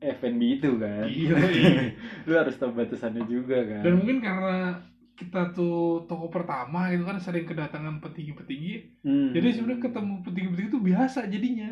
FNB 0.00 0.42
itu 0.56 0.70
kan 0.76 1.04
Iya, 1.04 1.36
iya. 1.60 1.92
lu 2.24 2.34
harus 2.34 2.56
tahu 2.56 2.72
batasannya 2.72 3.24
juga 3.26 3.60
kan 3.62 3.84
Dan 3.84 4.00
mungkin 4.00 4.18
karena 4.18 4.80
kita 5.12 5.52
tuh 5.52 6.08
toko 6.08 6.32
pertama 6.32 6.88
gitu 6.88 7.04
kan 7.04 7.20
sering 7.20 7.44
kedatangan 7.44 8.00
petinggi-petinggi 8.00 9.04
Hmm. 9.04 9.32
jadi 9.32 9.52
sebenarnya 9.52 9.80
ketemu 9.82 10.12
petinggi-petinggi 10.22 10.59
biasa 10.80 11.28
jadinya 11.28 11.70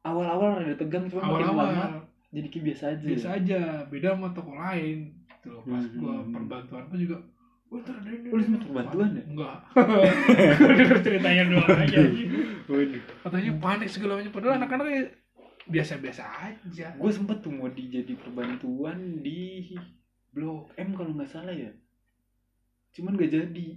awal-awal 0.00 0.56
rada 0.56 0.74
tegang 0.74 1.06
cuma 1.06 1.22
makin 1.26 1.46
lama 1.48 1.66
jadi 2.28 2.46
kayak 2.46 2.64
biasa 2.66 2.84
aja. 2.90 3.04
biasa 3.04 3.28
aja 3.34 3.60
beda 3.86 4.08
sama 4.12 4.28
toko 4.30 4.52
lain 4.52 4.98
gitu 5.28 5.46
loh 5.50 5.62
pas 5.62 5.80
Hmm, 5.80 5.96
gua 5.96 6.14
perbantuan 6.24 6.84
pun 6.86 6.98
juga 6.98 7.18
Wah, 7.68 7.84
ntar 7.84 8.00
ada 8.00 8.08
ini, 8.08 8.28
Oh, 8.28 8.32
lu 8.32 8.40
ini." 8.40 8.46
sempat 8.48 8.64
perbantuan 8.64 9.08
ya? 9.12 9.22
Enggak. 9.28 9.56
Gua 10.56 10.72
denger 10.72 10.98
ceritanya 11.04 11.42
doang 11.52 11.76
aja. 11.76 11.98
Waduh. 12.64 13.02
Katanya 13.20 13.52
panik 13.60 13.88
segala 13.92 14.12
macam. 14.16 14.32
Padahal 14.32 14.54
anak-anaknya 14.56 15.02
biasa-biasa 15.68 16.22
aja. 16.48 16.86
Gue 16.96 17.12
sempet 17.12 17.44
tuh 17.44 17.52
mau 17.52 17.68
di 17.68 17.92
jadi 17.92 18.16
perbantuan 18.16 19.20
di 19.20 19.76
Blok 20.32 20.72
M 20.80 20.96
kalau 20.96 21.12
nggak 21.12 21.28
salah 21.28 21.52
ya. 21.52 21.68
Cuman 22.96 23.20
gak 23.20 23.36
jadi. 23.36 23.68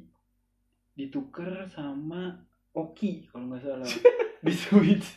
Ditukar 0.91 1.67
sama 1.67 2.47
Oki 2.71 3.27
kalau 3.31 3.51
nggak 3.51 3.63
salah. 3.63 3.87
di 4.45 4.53
switch. 4.53 5.07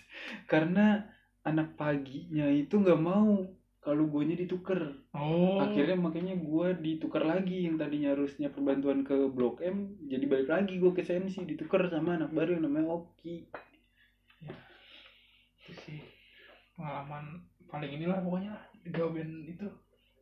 Karena 0.50 1.00
anak 1.44 1.76
paginya 1.78 2.48
itu 2.48 2.80
nggak 2.80 3.00
mau 3.00 3.44
kalau 3.84 4.08
guanya 4.08 4.34
ditukar. 4.40 4.80
Oh. 5.12 5.60
Akhirnya 5.60 5.94
makanya 5.94 6.34
gua 6.40 6.72
ditukar 6.72 7.28
lagi 7.28 7.68
yang 7.68 7.76
tadinya 7.76 8.16
harusnya 8.16 8.48
perbantuan 8.48 9.04
ke 9.04 9.14
Blok 9.28 9.60
M 9.60 10.00
jadi 10.08 10.24
balik 10.24 10.48
lagi 10.48 10.80
gua 10.80 10.96
ke 10.96 11.04
sensi 11.04 11.44
ditukar 11.44 11.86
sama 11.92 12.16
anak 12.16 12.32
baru 12.32 12.56
yang 12.56 12.66
namanya 12.70 12.96
Oki. 12.96 13.44
itu 15.64 15.72
sih 15.80 16.00
pengalaman 16.76 17.40
paling 17.72 17.88
inilah 17.96 18.20
pokoknya 18.20 18.52
gawen 18.92 19.48
itu 19.48 19.64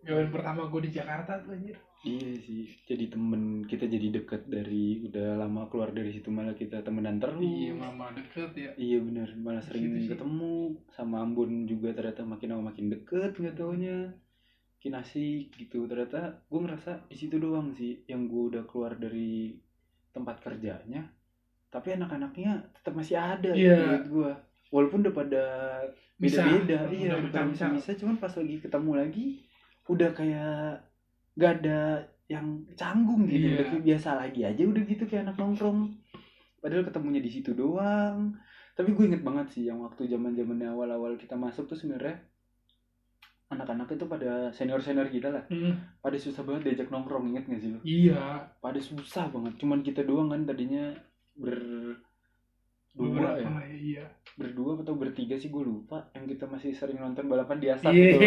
gawen 0.03 0.29
pertama 0.29 0.67
gue 0.67 0.81
di 0.83 0.93
Jakarta 0.93 1.39
tuh 1.39 1.53
anjir 1.53 1.79
Iya 2.03 2.35
sih, 2.37 2.67
jadi 2.83 3.07
temen 3.09 3.63
kita 3.63 3.87
jadi 3.87 4.11
deket 4.13 4.51
dari 4.51 5.07
udah 5.07 5.39
lama 5.39 5.71
keluar 5.71 5.95
dari 5.95 6.11
situ 6.11 6.29
malah 6.29 6.51
kita 6.53 6.83
temenan 6.83 7.17
terus. 7.17 7.39
iya 7.39 7.71
mama 7.73 8.11
deket 8.11 8.51
ya 8.53 8.71
Iya 8.75 8.99
benar, 9.01 9.31
malah 9.37 9.63
sering 9.63 9.87
sih. 9.95 10.11
ketemu 10.11 10.53
sama 10.91 11.23
Ambon 11.23 11.63
juga 11.63 11.95
ternyata 11.95 12.27
makin 12.27 12.49
lama 12.51 12.69
makin 12.69 12.91
deket 12.91 13.31
nggak 13.33 13.55
taunya. 13.55 14.11
Makin 14.75 14.99
asik 14.99 15.55
gitu 15.55 15.87
ternyata 15.87 16.43
gue 16.43 16.59
ngerasa 16.59 17.07
di 17.07 17.15
situ 17.15 17.39
doang 17.39 17.71
sih 17.71 18.03
yang 18.05 18.27
gue 18.27 18.51
udah 18.51 18.67
keluar 18.67 18.99
dari 18.99 19.55
tempat 20.11 20.43
kerjanya 20.43 21.07
tapi 21.71 21.95
anak-anaknya 21.95 22.67
tetap 22.75 22.93
masih 22.93 23.15
ada 23.15 23.55
Iya. 23.55 23.79
menurut 23.79 24.07
gue 24.11 24.31
walaupun 24.69 24.99
udah 25.01 25.15
pada 25.15 25.45
Bisa. 26.19 26.43
beda-beda 26.43 26.91
iya 26.91 27.15
udah 27.15 27.31
bisa-bisa. 27.47 27.67
bisa 27.71 27.91
cuman 27.95 28.19
pas 28.19 28.35
lagi 28.35 28.59
ketemu 28.59 28.93
lagi 28.93 29.27
udah 29.91 30.11
kayak 30.15 30.79
gak 31.35 31.53
ada 31.63 32.07
yang 32.31 32.65
canggung 32.79 33.29
gitu 33.29 33.51
Iya. 33.51 33.55
udah 33.61 33.67
kayak 33.69 33.85
biasa 33.85 34.09
lagi 34.17 34.41
aja 34.47 34.63
udah 34.63 34.83
gitu 34.87 35.05
kayak 35.05 35.23
anak 35.29 35.37
nongkrong. 35.37 35.81
Padahal 36.63 36.87
ketemunya 36.87 37.21
di 37.21 37.31
situ 37.33 37.53
doang. 37.53 38.39
Tapi 38.73 38.95
gue 38.97 39.05
inget 39.05 39.21
banget 39.27 39.47
sih 39.53 39.69
yang 39.69 39.85
waktu 39.85 40.09
zaman 40.09 40.33
zamannya 40.33 40.73
awal-awal 40.73 41.19
kita 41.21 41.37
masuk 41.37 41.69
tuh 41.69 41.77
sebenarnya 41.77 42.17
anak-anak 43.53 43.85
itu 43.93 44.09
pada 44.09 44.49
senior 44.49 44.81
senior 44.81 45.13
kita 45.13 45.29
lah. 45.29 45.45
Hmm, 45.53 45.77
pada 46.01 46.17
susah 46.17 46.41
banget 46.41 46.73
diajak 46.73 46.89
nongkrong 46.89 47.29
inget 47.29 47.45
gak 47.45 47.61
sih 47.61 47.71
lo? 47.75 47.81
Iya. 47.85 48.49
Pada 48.65 48.81
susah 48.81 49.29
banget. 49.29 49.61
Cuman 49.61 49.85
kita 49.85 50.01
doang 50.09 50.33
kan 50.33 50.49
tadinya 50.49 50.89
ber 51.37 51.59
dua 52.97 53.41
ya? 53.41 53.45
ya, 53.45 53.77
iya. 53.77 54.05
Berdua 54.41 54.81
atau 54.81 54.97
bertiga 54.97 55.37
sih 55.37 55.53
gue 55.53 55.61
lupa. 55.61 56.09
Yang 56.17 56.39
kita 56.39 56.45
masih 56.49 56.73
sering 56.73 56.97
nonton 56.97 57.29
balapan 57.29 57.61
di 57.61 57.69
asap 57.69 57.93
iya. 57.93 58.09
tuh 58.17 58.21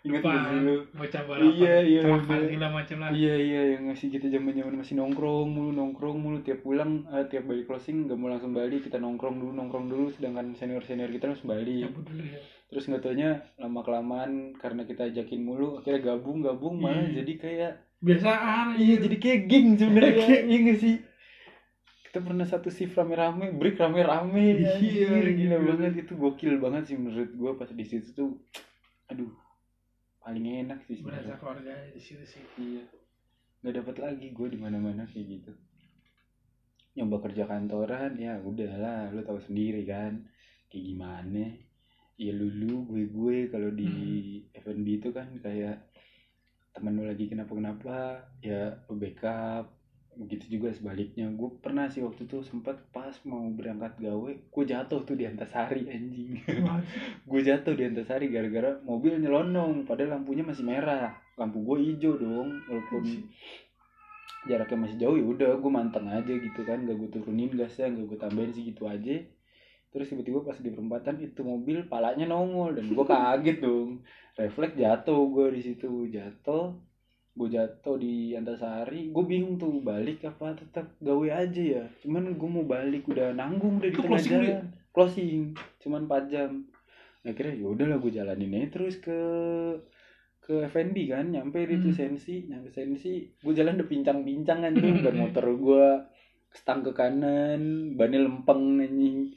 inget 0.00 0.22
gak 0.24 0.42
sih 0.48 0.58
lu. 0.64 0.76
bocah 0.96 1.22
balapan 1.28 1.52
Iya, 1.52 1.74
iya, 1.84 2.00
Celaka 2.00 2.32
iya. 2.32 2.40
segala 2.48 2.68
macam 2.72 2.96
lah. 2.98 3.10
Iya 3.12 3.34
iya 3.36 3.62
yang 3.76 3.82
ngasih 3.92 4.08
kita 4.08 4.26
zaman 4.28 4.52
zaman 4.56 4.74
masih 4.80 4.94
nongkrong 4.96 5.48
mulu 5.52 5.70
nongkrong 5.70 6.16
mulu. 6.16 6.38
Tiap 6.40 6.60
pulang 6.64 7.04
eh, 7.06 7.24
tiap 7.28 7.44
balik 7.44 7.68
closing 7.68 8.08
nggak 8.08 8.16
mau 8.16 8.32
langsung 8.32 8.56
balik. 8.56 8.80
Kita 8.80 8.96
nongkrong 8.96 9.36
dulu 9.36 9.52
nongkrong 9.52 9.86
dulu. 9.86 10.08
Sedangkan 10.08 10.56
senior 10.56 10.80
senior 10.82 11.12
kita 11.12 11.28
langsung 11.28 11.52
balik. 11.52 11.84
Cabut 11.84 12.04
dulu 12.08 12.22
ya. 12.24 12.40
Terus 12.70 12.84
nggak 12.88 13.02
taunya 13.02 13.30
lama 13.60 13.80
kelamaan 13.82 14.30
karena 14.56 14.82
kita 14.88 15.02
ajakin 15.04 15.40
mulu 15.42 15.76
akhirnya 15.76 16.00
gabung 16.00 16.40
gabung. 16.40 16.80
Malah 16.80 17.04
Iya. 17.04 17.20
jadi 17.20 17.32
kayak 17.36 17.72
biasaan 18.00 18.66
iya 18.80 18.96
anjir. 18.96 18.98
jadi 19.04 19.16
kayak 19.20 19.40
geng 19.52 19.68
sebenarnya. 19.76 20.26
Iya 20.48 20.58
nggak 20.64 20.78
sih? 20.80 20.96
Kita 22.08 22.18
pernah 22.24 22.42
satu 22.42 22.72
shift 22.72 22.96
rame-rame 22.96 23.52
break 23.54 23.76
rame-rame. 23.76 24.64
Iya, 24.64 24.74
anjir, 24.74 25.28
gila 25.36 25.56
gitu. 25.60 25.68
banget. 25.68 25.92
Itu 26.02 26.12
gokil 26.16 26.56
banget 26.56 26.88
sih 26.88 26.96
menurut 26.96 27.30
gua 27.36 27.54
pas 27.54 27.68
di 27.68 27.84
situ 27.84 28.16
tuh. 28.16 28.30
Aduh 29.12 29.28
paling 30.20 30.46
enak 30.68 30.84
sih 30.84 31.00
berasa 31.00 31.40
keluarga 31.40 31.72
di 31.90 32.00
situ 32.00 32.24
sih. 32.28 32.44
Iya. 32.60 32.84
Nggak 33.64 33.74
dapat 33.80 33.96
lagi 34.00 34.26
gue 34.32 34.48
di 34.52 34.58
mana 34.60 34.76
mana 34.76 35.08
kayak 35.08 35.26
gitu. 35.26 35.52
Nyoba 37.00 37.16
kerja 37.24 37.48
kantoran 37.48 38.20
ya 38.20 38.36
udahlah 38.44 39.08
lu 39.12 39.24
tahu 39.24 39.40
sendiri 39.40 39.88
kan. 39.88 40.28
Kayak 40.68 40.84
gimana? 40.92 41.44
Ya 42.20 42.36
lu 42.36 42.52
lu 42.52 42.84
gue 42.84 43.08
gue 43.08 43.36
kalau 43.48 43.72
di 43.72 43.92
F&B 44.52 44.86
itu 45.00 45.08
kan 45.08 45.32
kayak 45.40 45.88
temen 46.76 47.00
lu 47.00 47.08
lagi 47.08 47.26
kenapa 47.26 47.56
kenapa 47.56 47.96
ya 48.44 48.76
lu 48.86 49.00
backup 49.00 49.79
begitu 50.18 50.58
juga 50.58 50.74
sebaliknya. 50.74 51.30
Gue 51.30 51.54
pernah 51.62 51.86
sih 51.86 52.02
waktu 52.02 52.26
itu 52.26 52.42
sempat 52.42 52.82
pas 52.90 53.14
mau 53.22 53.46
berangkat 53.54 53.96
gawe 54.02 54.32
gue 54.32 54.64
jatuh 54.66 55.00
tuh 55.06 55.14
di 55.14 55.24
Antasari 55.26 55.86
anjing. 55.86 56.42
Gue 57.30 57.40
jatuh 57.46 57.78
di 57.78 57.86
Antasari 57.86 58.26
gara-gara 58.28 58.82
mobil 58.82 59.16
nyelonong 59.22 59.86
padahal 59.86 60.18
lampunya 60.18 60.42
masih 60.42 60.66
merah. 60.66 61.14
Lampu 61.38 61.62
gue 61.62 61.76
hijau 61.88 62.18
dong 62.18 62.60
walaupun 62.68 63.30
jaraknya 64.48 64.76
masih 64.76 64.96
jauh 64.98 65.16
ya 65.16 65.24
udah 65.24 65.50
gue 65.56 65.70
manteng 65.70 66.06
aja 66.10 66.32
gitu 66.34 66.60
kan. 66.66 66.82
Gak 66.82 66.96
gue 66.98 67.08
turunin 67.14 67.52
gasnya 67.54 67.88
gak 67.94 68.06
gue 68.10 68.18
tambahin 68.18 68.50
sih 68.50 68.66
gitu 68.66 68.90
aja. 68.90 69.22
Terus 69.90 70.06
tiba-tiba 70.06 70.46
pas 70.46 70.58
di 70.58 70.70
perempatan 70.70 71.18
itu 71.18 71.42
mobil 71.42 71.86
palanya 71.86 72.30
nongol 72.30 72.78
dan 72.78 72.86
gue 72.90 73.06
kaget 73.06 73.58
dong. 73.62 74.02
Refleks 74.34 74.74
jatuh 74.74 75.22
gue 75.30 75.46
di 75.54 75.60
situ 75.62 76.10
jatuh 76.10 76.89
gue 77.30 77.48
jatuh 77.48 77.96
di 77.96 78.34
Antasari 78.34 79.14
gue 79.14 79.24
bingung 79.24 79.54
tuh 79.56 79.80
balik 79.80 80.26
apa 80.26 80.58
tetap 80.58 80.90
gawe 80.98 81.28
aja 81.30 81.62
ya. 81.62 81.84
Cuman 82.02 82.34
gue 82.34 82.48
mau 82.50 82.66
balik 82.66 83.06
udah 83.06 83.32
nanggung 83.32 83.78
udah 83.78 83.88
di 83.88 83.94
Itu 83.94 84.02
tengah 84.02 84.18
closing 84.18 84.32
dulu 84.34 84.46
jalan. 84.46 84.66
Closing 84.90 85.40
cuman 85.80 86.02
4 86.10 86.32
jam. 86.32 86.50
Akhirnya 87.22 87.54
ya 87.54 87.66
udahlah 87.68 87.98
gue 88.00 88.12
jalanin 88.12 88.56
aja 88.56 88.68
terus 88.80 88.98
ke 88.98 89.18
ke 90.40 90.66
FNB 90.66 90.96
kan 91.06 91.30
nyampe 91.30 91.62
Hmm. 91.62 91.94
sensi 91.94 92.50
nyampe 92.50 92.74
sensi 92.74 93.22
gue 93.22 93.54
jalan 93.54 93.78
udah 93.78 93.86
pincang-pincang 93.86 94.58
kan 94.66 94.72
tuh 94.74 94.90
motor 95.22 95.46
gue 95.54 95.86
stang 96.50 96.82
ke 96.82 96.90
kanan 96.90 97.94
bannya 97.94 98.26
lempeng 98.26 98.82
anjing 98.82 99.30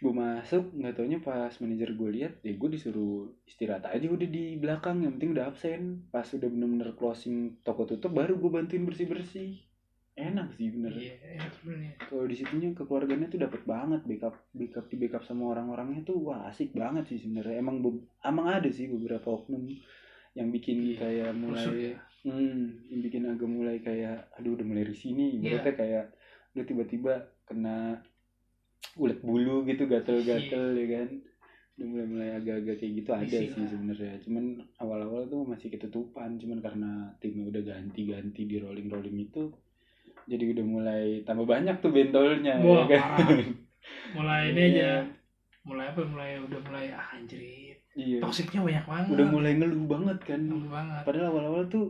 gue 0.00 0.12
masuk 0.16 0.72
nggak 0.72 0.96
taunya 0.96 1.20
pas 1.20 1.52
manajer 1.60 1.92
gue 1.92 2.08
lihat 2.16 2.32
ya 2.40 2.56
gue 2.56 2.68
disuruh 2.72 3.28
istirahat 3.44 3.84
aja 3.84 4.08
udah 4.08 4.28
di 4.28 4.56
belakang 4.56 5.04
yang 5.04 5.20
penting 5.20 5.36
udah 5.36 5.52
absen. 5.52 6.08
Pas 6.08 6.24
udah 6.24 6.48
bener-bener 6.48 6.96
closing 6.96 7.60
toko 7.60 7.84
tutup 7.84 8.16
baru 8.16 8.40
gue 8.40 8.48
bantuin 8.48 8.88
bersih 8.88 9.04
bersih 9.04 9.60
enak 10.16 10.52
sih 10.56 10.68
bener. 10.72 10.92
Iya 10.96 11.14
enak 11.36 11.50
sebenarnya 11.60 11.92
kalau 12.08 12.24
di 12.24 12.36
situnya 12.36 12.68
kekeluarganya 12.72 13.26
tuh 13.28 13.40
dapat 13.40 13.60
banget 13.64 14.00
backup 14.04 14.36
backup 14.52 14.84
di 14.88 14.96
backup 15.00 15.22
sama 15.24 15.52
orang-orangnya 15.52 16.00
tuh 16.04 16.16
wah 16.20 16.48
asik 16.48 16.72
banget 16.72 17.04
sih 17.08 17.20
sebenarnya 17.20 17.60
emang 17.60 17.80
emang 18.24 18.46
ada 18.48 18.68
sih 18.72 18.88
beberapa 18.88 19.28
oknum 19.32 19.68
yang 20.36 20.48
bikin 20.48 20.94
Iya, 20.94 20.96
kayak 20.96 21.30
mulai 21.36 21.64
Rusuk 21.66 21.76
ya. 21.76 21.96
hmm, 22.28 22.64
yang 22.88 23.00
bikin 23.02 23.22
agak 23.26 23.48
mulai 23.50 23.76
kayak 23.80 24.28
aduh 24.36 24.54
udah 24.56 24.66
mulai 24.66 24.84
risini 24.86 25.40
Iya. 25.40 25.60
ibaratnya 25.60 25.74
kayak 25.76 26.04
udah 26.56 26.64
tiba-tiba 26.66 27.14
kena 27.48 27.98
ulet 28.96 29.20
bulu 29.20 29.62
gitu 29.64 29.86
gatel-gatel 29.86 30.74
ya 30.74 30.86
kan. 30.98 31.08
Udah 31.74 31.86
mulai 31.86 32.06
mulai 32.06 32.28
agak-agak 32.36 32.76
kayak 32.76 32.92
gitu 33.00 33.10
ada 33.10 33.24
Risih 33.24 33.48
sih 33.48 33.62
lah. 33.64 33.70
sebenarnya. 33.72 34.14
Cuman 34.20 34.44
awal-awal 34.76 35.22
tuh 35.26 35.42
masih 35.44 35.68
ketutupan 35.70 36.36
cuman 36.36 36.58
karena 36.60 36.90
timnya 37.18 37.48
udah 37.48 37.62
ganti-ganti 37.64 38.44
di 38.44 38.56
rolling-rolling 38.60 39.16
itu 39.18 39.48
jadi 40.28 40.44
udah 40.52 40.64
mulai 40.64 41.04
tambah 41.24 41.42
banyak 41.42 41.80
tuh 41.80 41.90
bentolnya 41.90 42.60
Wah, 42.60 42.84
ya 42.86 43.00
kan 43.00 43.40
mulai 44.12 44.52
ini 44.52 44.60
Iya. 44.60 44.68
aja 44.70 44.92
mulai 45.60 45.84
apa 45.88 46.00
mulai 46.04 46.30
udah 46.38 46.60
mulai 46.62 46.84
ah, 46.92 47.06
anjrit. 47.16 47.78
Iya. 47.92 48.20
Toksiknya 48.22 48.60
banyak 48.62 48.84
banget. 48.86 49.08
Udah 49.12 49.26
mulai 49.28 49.52
ngeluh 49.56 49.84
banget 49.84 50.18
kan. 50.22 50.40
Ngeluh 50.40 50.70
banget. 50.70 51.02
Padahal 51.04 51.26
awal-awal 51.32 51.62
tuh 51.66 51.86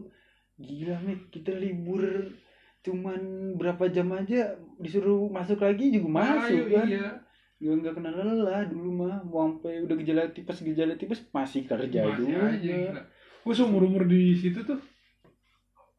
gila 0.57 0.97
mit 1.03 1.21
kita 1.31 1.53
libur 1.55 2.03
cuman 2.81 3.21
berapa 3.61 3.93
jam 3.93 4.09
aja 4.13 4.57
disuruh 4.81 5.29
masuk 5.29 5.61
lagi 5.61 5.93
juga 5.93 6.09
masuk 6.25 6.65
Ayo, 6.65 6.81
kan. 6.81 6.87
Iya 6.89 7.07
nggak 7.61 7.75
nggak 7.77 7.95
kena 8.01 8.11
lelah 8.17 8.65
dulu 8.73 9.05
mah. 9.05 9.21
Mau 9.21 9.45
sampai 9.45 9.85
udah 9.85 9.97
gejala 10.01 10.33
tipes 10.33 10.65
gejala 10.65 10.97
tipes 10.97 11.21
masih 11.29 11.69
kerja 11.69 12.01
Masih 12.09 12.25
juga. 12.25 12.41
aja 12.57 12.77
gue 13.41 13.55
seumur 13.57 13.85
umur 13.85 14.05
di 14.05 14.33
situ 14.37 14.61
tuh 14.65 14.81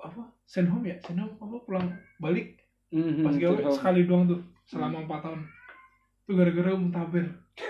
apa? 0.02 0.26
Send 0.46 0.70
home 0.74 0.90
ya? 0.90 0.98
Send 1.06 1.22
home 1.22 1.38
apa? 1.38 1.58
Pulang 1.66 1.88
balik? 2.18 2.58
Mhm, 2.90 3.24
pas 3.24 3.34
gawe 3.38 3.56
tuh, 3.62 3.74
sekali 3.78 4.04
doang 4.04 4.26
tuh 4.28 4.42
selama 4.66 5.06
empat 5.06 5.22
tahun. 5.24 5.42
Itu 6.26 6.32
gara-gara 6.34 6.72
muntaber 6.76 7.26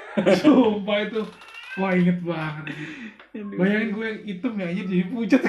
sumpah 0.42 0.98
itu 1.04 1.22
wah 1.80 1.92
inget 1.96 2.20
banget. 2.20 2.66
Bayangin 3.32 3.90
gue 3.96 4.06
yang 4.06 4.20
hitam 4.28 4.54
ya 4.60 4.66
anjir 4.68 4.86
jadi 4.92 5.06
pucat. 5.08 5.42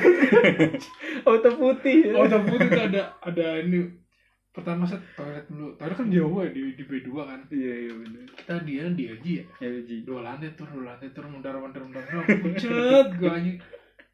Auto 1.26 1.50
putih. 1.58 2.14
Oh 2.14 2.26
tapi 2.30 2.54
itu 2.54 2.78
ada 2.78 3.02
ada 3.18 3.46
ini. 3.58 3.90
Pertama 4.52 4.86
set 4.86 5.02
toilet 5.18 5.48
dulu. 5.50 5.74
Toilet 5.74 5.96
kan 5.98 6.08
jauh 6.12 6.38
ya 6.46 6.50
di 6.54 6.62
di 6.78 6.84
B2 6.86 7.08
kan. 7.10 7.40
Iya 7.50 7.74
iya 7.88 7.92
benar 7.96 8.22
kita 8.38 8.54
dia 8.62 8.82
di 8.94 9.04
LG 9.10 9.26
ya? 9.26 9.44
LG 9.66 9.90
dua 10.06 10.20
lantai 10.22 10.54
turun 10.54 10.78
dua 10.78 10.94
lantai 10.94 11.10
turun 11.10 11.30
mundar 11.34 11.58
mandir 11.58 11.82
mundar. 11.82 12.04
Mandir 12.06 12.38
pucat 12.38 13.08
gue 13.18 13.30
anjing. 13.30 13.58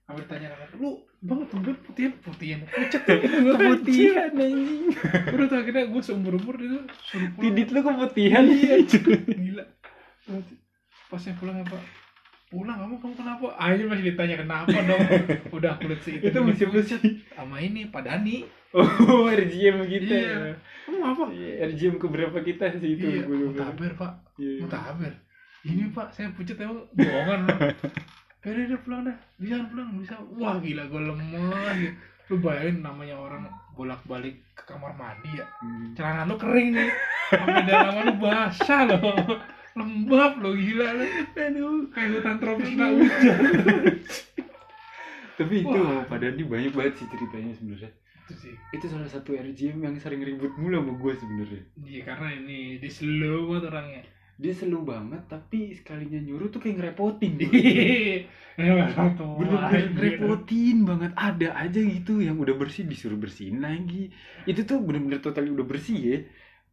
Sampai 0.09 0.25
ditanya 0.25 0.47
nama 0.57 0.65
lu 0.81 0.91
bang 1.19 1.41
tumben 1.51 1.77
putihan 1.85 2.13
putihan 2.25 2.61
pucat 2.65 3.03
ya? 3.05 3.17
Keputihan 3.53 4.33
anjing. 4.33 4.85
Udah 5.37 5.47
tuh 5.51 5.59
akhirnya 5.61 5.85
gue 5.93 6.01
seumur 6.01 6.35
umur 6.41 6.57
itu 6.57 6.81
suruh 7.05 7.29
pulang. 7.37 7.45
Tidit 7.53 7.69
lu 7.69 7.81
keputihan. 7.85 8.45
Iya, 8.49 8.77
gila. 8.89 9.65
Pas 11.09 11.21
saya 11.21 11.37
pulang 11.41 11.65
apa 11.65 11.98
pulang 12.49 12.81
kamu 12.81 12.97
kamu 12.97 13.15
kenapa? 13.15 13.47
Aja 13.61 13.83
masih 13.85 14.05
ditanya 14.13 14.37
kenapa 14.41 14.73
dong? 14.73 15.01
Udah 15.57 15.77
kulit 15.77 16.01
sih 16.01 16.17
itu 16.17 16.39
masih 16.41 16.73
pucat 16.73 17.01
sama 17.37 17.61
ini 17.61 17.93
Pak 17.93 18.03
Dani. 18.09 18.49
Oh 18.73 19.29
RGM 19.41 19.85
kita. 19.85 20.13
Iya. 20.17 20.37
kamu 20.89 21.01
apa? 21.05 21.25
Iya, 21.33 21.53
RGM 21.73 21.95
keberapa 22.01 22.39
kita 22.41 22.73
sih 22.81 22.97
itu 22.97 23.05
iya 23.05 23.25
mutaber 23.29 23.93
pak. 23.97 24.13
Iya. 24.41 24.65
mutaber 24.65 25.13
ini 25.69 25.93
pak 25.93 26.09
saya 26.17 26.33
pucat 26.33 26.57
emang 26.57 26.89
bohongan 26.97 27.41
loh 27.45 27.59
ya 28.49 28.65
udah 28.65 28.81
pulang 28.81 29.03
dah. 29.05 29.17
Bisa 29.37 29.61
pulang. 29.69 29.89
Bisa. 30.01 30.15
Wah 30.41 30.57
gila 30.57 30.89
gue 30.89 31.03
lemah 31.05 31.73
gitu. 31.77 31.93
lu 32.29 32.45
bayangin 32.45 32.85
namanya 32.85 33.17
orang 33.17 33.49
bolak 33.73 34.05
balik 34.05 34.37
ke 34.53 34.69
kamar 34.69 34.93
mandi 34.97 35.41
ya. 35.41 35.49
Hmm. 35.65 35.97
celana 35.97 36.29
lu 36.29 36.37
kering 36.37 36.77
nih. 36.77 36.89
Sampai 37.29 37.65
dalaman 37.65 38.05
lu 38.09 38.15
basah 38.21 38.81
loh 38.89 39.37
lembab 39.79 40.33
lo 40.43 40.51
gila 40.59 40.89
lu. 40.99 41.07
Aduh. 41.39 41.89
Kayak 41.95 42.09
hutan 42.19 42.37
tropis 42.43 42.69
kena 42.75 42.87
hujan. 42.93 43.41
Tapi 45.39 45.55
itu 45.63 45.79
Wah. 45.79 46.03
Pak 46.11 46.19
Dandi 46.19 46.43
banyak 46.43 46.73
banget 46.75 46.95
sih 46.99 47.07
ceritanya 47.07 47.55
sebenarnya. 47.55 47.91
Itu 48.27 48.33
sih. 48.35 48.55
Itu 48.75 48.87
salah 48.91 49.07
satu 49.07 49.39
RGM 49.39 49.79
yang 49.81 49.95
sering 50.03 50.21
ribut 50.27 50.51
mulu 50.59 50.83
sama 50.83 50.93
gue 50.99 51.13
sebenarnya. 51.15 51.63
Iya 51.79 52.01
karena 52.03 52.29
ini 52.35 52.83
di 52.83 52.91
slow 52.91 53.47
banget 53.47 53.65
orangnya. 53.71 54.03
Dia 54.39 54.55
selu 54.55 54.87
banget 54.87 55.27
tapi 55.27 55.75
sekalinya 55.75 56.23
nyuruh 56.23 56.47
tuh 56.51 56.63
kayak 56.63 56.79
ngerepotin. 56.79 57.35
Iya, 58.59 58.91
bener-bener 58.91 59.71
Anjir. 59.71 59.95
ngerepotin 59.95 60.83
banget. 60.83 61.15
Ada 61.15 61.55
aja 61.55 61.79
gitu 61.79 62.19
yang 62.19 62.43
udah 62.43 62.59
bersih 62.59 62.91
disuruh 62.91 63.15
bersihin 63.15 63.63
lagi. 63.63 64.11
Itu 64.51 64.67
tuh 64.67 64.83
bener-bener 64.83 65.23
total 65.23 65.47
udah 65.47 65.63
bersih 65.63 65.99
ya. 66.03 66.19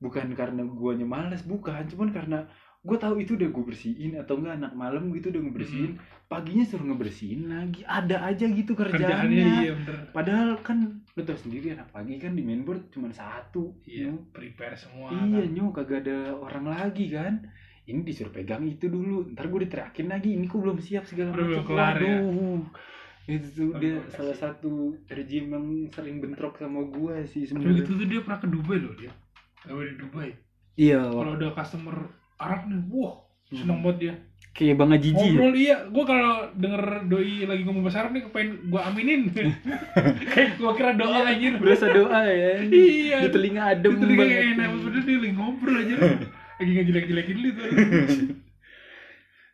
Bukan 0.02 0.34
karena 0.34 0.66
guanya 0.66 1.06
males 1.06 1.46
bukan. 1.46 1.86
Cuman 1.86 2.10
karena 2.10 2.50
gue 2.86 2.98
tahu 3.02 3.18
itu 3.18 3.34
udah 3.34 3.50
gue 3.50 3.64
bersihin 3.66 4.14
atau 4.22 4.38
enggak 4.38 4.62
anak 4.62 4.74
malam 4.78 5.10
gitu 5.10 5.34
udah 5.34 5.42
ngebersihin. 5.42 5.98
Paginya 6.26 6.62
suruh 6.66 6.86
ngebersihin 6.86 7.50
lagi 7.50 7.82
ada 7.82 8.22
aja 8.30 8.46
gitu 8.46 8.78
kerjaannya. 8.78 9.02
Kerjaannya 9.02 9.46
iya 9.66 9.72
bener. 9.74 9.96
Padahal 10.14 10.50
kan 10.62 10.78
lo 11.02 11.22
tau 11.26 11.38
sendiri 11.38 11.74
anak 11.74 11.90
pagi 11.90 12.22
kan 12.22 12.38
di 12.38 12.46
mainboard 12.46 12.94
cuma 12.94 13.10
satu 13.10 13.74
iya 13.90 14.14
Nyu. 14.14 14.30
prepare 14.30 14.78
semua 14.78 15.10
iya 15.14 15.42
kan. 15.42 15.50
nyu 15.50 15.66
kagak 15.74 16.06
ada 16.06 16.38
orang 16.38 16.66
lagi 16.70 17.10
kan. 17.10 17.42
Ini 17.86 18.02
disuruh 18.02 18.34
pegang 18.34 18.66
itu 18.66 18.90
dulu 18.90 19.30
ntar 19.34 19.46
gue 19.50 19.66
diteriakin 19.66 20.10
lagi 20.10 20.34
ini 20.34 20.46
kok 20.46 20.58
belum 20.62 20.78
siap 20.82 21.06
segala 21.06 21.34
Udah 21.34 21.46
macam. 21.46 21.66
kelar 21.66 21.96
ya? 22.02 22.18
Itu 23.26 23.48
tuh 23.54 23.70
dia 23.82 23.98
salah 24.14 24.38
satu 24.38 24.94
regime 25.10 25.58
yang 25.58 25.66
sering 25.90 26.22
bentrok 26.22 26.62
sama 26.62 26.86
gue 26.86 27.26
sih 27.26 27.46
sebenarnya. 27.50 27.82
itu 27.82 27.92
tuh 27.98 28.06
dia 28.06 28.22
pernah 28.22 28.38
ke 28.42 28.48
Dubai 28.50 28.78
loh 28.78 28.94
dia. 28.94 29.10
Gawe 29.66 29.82
di 29.82 29.98
Dubai. 29.98 30.30
Iya 30.78 31.02
kalau 31.10 31.34
ada 31.34 31.50
customer 31.54 31.98
Arab 32.36 32.68
nih 32.68 32.80
wah 32.90 33.16
seneng 33.48 33.80
banget 33.80 33.98
dia. 34.00 34.14
Kayak 34.56 34.76
bang 34.80 34.92
Ajiji 34.96 35.12
ya? 35.20 35.32
ngobrol 35.36 35.54
iya 35.54 35.78
gue 35.84 36.04
kalau 36.08 36.34
denger 36.56 36.84
doi 37.12 37.44
lagi 37.44 37.62
ngomong 37.68 37.84
bahasa 37.84 38.08
Arab 38.08 38.16
nih 38.16 38.24
kepengen 38.24 38.72
gue 38.72 38.82
aminin. 38.82 39.22
Kayak 40.32 40.50
gue 40.56 40.72
kira 40.74 40.92
doa 40.96 41.20
anjir. 41.28 41.54
berasa 41.60 41.86
doa 41.92 42.20
ya. 42.24 42.64
Iya. 42.64 43.18
Di 43.28 43.30
telinga 43.36 43.76
adem 43.76 44.00
dia 44.00 44.08
kayak 44.08 44.16
banget. 44.16 44.56
enak 44.56 44.70
bener 44.80 45.02
dia 45.04 45.18
lagi 45.20 45.34
ngobrol 45.36 45.76
aja. 45.76 45.96
Lagi 46.56 46.72
ngejelek-jelekin 46.72 47.36
lu 47.36 47.50
tuh. 47.52 47.68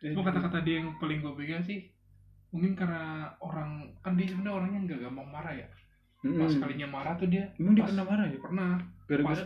Cuma 0.14 0.22
kata-kata 0.22 0.62
dia 0.62 0.82
yang 0.82 0.94
paling 0.98 1.18
gue 1.18 1.34
pegang 1.34 1.62
sih 1.62 1.90
mungkin 2.52 2.76
karena 2.76 3.32
orang 3.40 3.96
kan 4.04 4.12
dia 4.14 4.28
sebenarnya 4.28 4.54
orangnya 4.54 4.80
nggak 4.86 5.00
gampang 5.02 5.28
marah 5.30 5.54
ya. 5.56 5.66
Pas 6.22 6.54
kalinya 6.54 6.86
marah 6.86 7.18
tuh 7.18 7.26
dia 7.26 7.50
emang 7.58 7.74
dia 7.74 7.82
pas- 7.82 7.90
pernah 7.90 8.06
marah 8.06 8.26
ya? 8.30 8.38
pernah. 8.38 8.70
Pas 8.78 9.08
gara-gara 9.10 9.42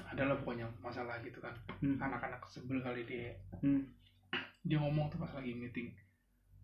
adalah 0.00 0.36
pokoknya 0.36 0.66
masalah 0.78 1.18
gitu 1.20 1.38
kan 1.38 1.52
Hmm. 1.78 1.98
anak-anak 1.98 2.40
sebel 2.46 2.78
kali 2.78 3.02
dia 3.04 3.34
Hmm. 3.58 3.82
dia 4.60 4.76
ngomong 4.76 5.08
tuh 5.08 5.18
pas 5.18 5.32
lagi 5.32 5.52
meeting 5.52 5.90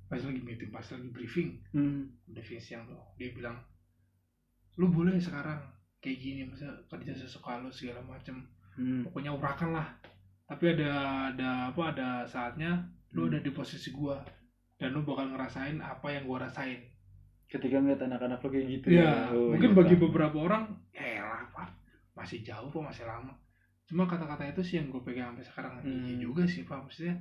pas 0.06 0.18
lagi 0.18 0.38
meeting 0.38 0.70
pas 0.70 0.84
lagi 0.84 1.08
briefing 1.10 1.58
Hmm. 1.70 2.06
briefing 2.26 2.58
siang 2.58 2.86
tuh 2.86 2.98
dia 3.16 3.30
bilang 3.30 3.58
lu 4.76 4.88
boleh 4.88 5.16
sekarang 5.16 5.58
kayak 5.98 6.18
gini 6.18 6.40
masa 6.44 6.68
kerja 6.86 7.12
sesuka 7.12 7.58
lu 7.58 7.68
segala 7.68 8.00
macem 8.02 8.46
Hmm. 8.76 9.02
pokoknya 9.02 9.32
urakan 9.32 9.72
lah 9.72 9.88
tapi 10.46 10.70
ada 10.70 10.90
ada 11.32 11.48
apa 11.72 11.82
ada 11.90 12.08
saatnya 12.24 12.86
lu 13.10 13.26
Hmm. 13.26 13.30
ada 13.32 13.38
di 13.40 13.50
posisi 13.50 13.90
gua 13.90 14.22
dan 14.76 14.92
lu 14.92 15.02
bakal 15.02 15.26
ngerasain 15.26 15.80
apa 15.80 16.06
yang 16.08 16.24
gua 16.24 16.44
rasain 16.44 16.84
ketika 17.46 17.80
ngeliat 17.80 17.98
anak-anak 18.00 18.38
lo 18.38 18.48
kayak 18.50 18.66
gitu 18.70 18.86
ya 18.92 19.30
Oh, 19.32 19.50
mungkin 19.50 19.72
iya, 19.72 19.76
bagi 19.76 19.96
beberapa 19.96 20.36
orang 20.36 20.64
ya 20.68 20.76
masih 22.26 22.42
jauh 22.42 22.68
pak 22.68 22.82
masih 22.84 23.04
lama 23.04 23.32
cuma 23.84 24.02
kata-kata 24.04 24.42
itu 24.44 24.62
sih 24.62 24.74
yang 24.76 24.90
gue 24.90 24.98
pegang 25.00 25.30
sampai 25.30 25.46
sekarang 25.46 25.72
Hmm. 25.78 26.02
iya 26.02 26.14
juga 26.18 26.42
sih 26.44 26.62
pak 26.62 26.78
maksudnya 26.80 27.14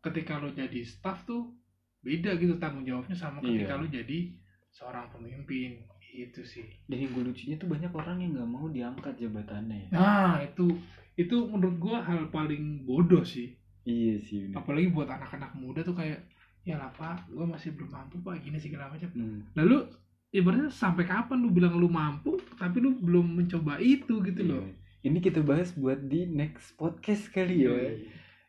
ketika 0.00 0.38
lo 0.38 0.48
jadi 0.50 0.80
staff 0.80 1.24
tuh 1.24 1.50
beda 2.00 2.32
gitu 2.34 2.56
tanggung 2.56 2.82
jawabnya 2.82 3.12
sama 3.12 3.38
ketika 3.40 3.74
Iya. 3.74 3.76
lo 3.76 3.86
jadi 3.88 4.18
seorang 4.70 5.06
pemimpin 5.10 5.82
itu 6.08 6.40
sih 6.40 6.66
dan 6.84 6.98
yang 6.98 7.12
gue 7.12 7.24
lucunya 7.24 7.54
tuh 7.54 7.66
banyak 7.66 7.92
orang 7.92 8.16
yang 8.18 8.30
nggak 8.32 8.48
mau 8.48 8.66
diangkat 8.66 9.14
jabatannya 9.16 9.78
ya. 9.84 9.88
nah 9.92 10.38
itu 10.38 10.66
itu 11.14 11.36
menurut 11.44 11.76
gue 11.76 11.96
hal 11.96 12.30
paling 12.30 12.64
bodoh 12.84 13.20
sih 13.20 13.54
iya 13.82 14.14
sih 14.16 14.46
bener. 14.46 14.58
apalagi 14.58 14.88
buat 14.88 15.06
anak-anak 15.06 15.52
muda 15.54 15.82
tuh 15.82 15.92
kayak 15.92 16.22
ya 16.60 16.76
lah 16.76 16.90
pak 16.90 17.26
gue 17.26 17.42
masih 17.42 17.72
belum 17.72 17.90
mampu 17.90 18.18
pak 18.20 18.38
gini 18.38 18.56
segala 18.56 18.88
macam 18.88 19.10
Hmm. 19.10 19.42
lalu 19.54 19.86
ibaratnya 20.30 20.68
sampai 20.68 21.04
kapan 21.04 21.38
lu 21.38 21.50
bilang 21.50 21.74
lu 21.74 21.86
mampu 21.86 22.38
tapi 22.54 22.78
lu 22.78 22.94
belum 22.96 23.36
mencoba 23.36 23.78
itu 23.78 24.22
gitu 24.22 24.42
loh 24.44 24.62
Iya. 24.62 24.78
Ini 25.02 25.16
kita 25.18 25.40
bahas 25.40 25.72
buat 25.74 25.96
di 26.04 26.28
next 26.28 26.76
podcast 26.76 27.28
kali 27.28 27.64
ya. 27.64 27.72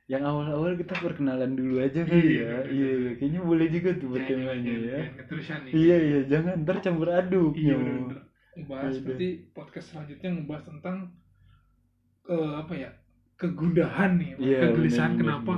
Yang 0.05 0.23
awal-awal 0.25 0.75
kita 0.75 0.99
perkenalan 0.99 1.55
dulu 1.55 1.79
aja 1.79 2.03
kali 2.03 2.27
Iya, 2.27 2.43
ya. 2.43 2.57
Iya, 2.67 2.89
iya. 2.91 3.11
kayaknya 3.15 3.41
boleh 3.41 3.67
juga 3.67 3.89
tuh 3.95 4.07
buat 4.09 4.19
temanya 4.21 4.73
ya. 4.75 4.99
keterusan 5.15 5.59
Iya, 5.65 5.95
iya, 5.97 6.19
jangan 6.27 6.53
ntar 6.61 6.77
campur 6.79 7.07
aduk. 7.07 7.55
iya 7.55 7.79
ngebahas 8.51 8.83
Iya, 8.83 8.97
seperti 8.99 9.27
podcast 9.49 9.87
selanjutnya 9.89 10.29
ngebahas 10.33 10.63
tentang 10.67 10.97
eh, 12.25 12.53
apa 12.57 12.73
ya 12.75 12.89
kegundahan 13.33 14.11
nih 14.19 14.31
Iya, 14.37 14.59
kegelisahan 14.67 15.11
bener, 15.13 15.21
kenapa 15.39 15.53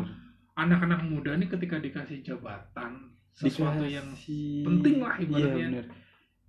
anak-anak 0.54 1.02
muda 1.04 1.32
nih 1.34 1.50
ketika 1.50 1.76
dikasih 1.78 2.22
jabatan 2.22 3.10
sesuatu 3.34 3.82
yang 3.84 4.06
Dikasih- 4.08 4.62
penting 4.62 4.96
lah 5.02 5.18
Iya, 5.18 5.26
ibaratnya. 5.26 5.68
bener. 5.74 5.86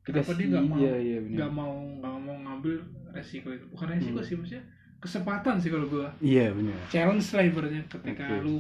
Kenapa 0.05 0.31
dia 0.31 0.37
Dikasih- 0.39 0.51
nggak 0.51 0.65
mau- 0.67 0.79
Iya, 0.79 0.95
iya, 0.99 1.19
nggak 1.19 1.51
mau 1.51 1.73
nggak 1.97 2.15
mau 2.21 2.37
ngambil 2.39 2.75
resiko 3.11 3.49
itu 3.49 3.65
bukan 3.67 3.87
resiko 3.91 4.15
Hmm. 4.15 4.27
sih 4.27 4.35
maksudnya 4.35 4.65
kesempatan 4.99 5.55
sih 5.57 5.71
kalau 5.71 5.87
gua 5.87 6.09
Iya, 6.19 6.47
bener. 6.51 6.77
challenge 6.87 7.27
lah 7.31 7.43
ibaratnya 7.43 7.83
ketika 7.87 8.25
Oke. 8.27 8.41
lu 8.43 8.57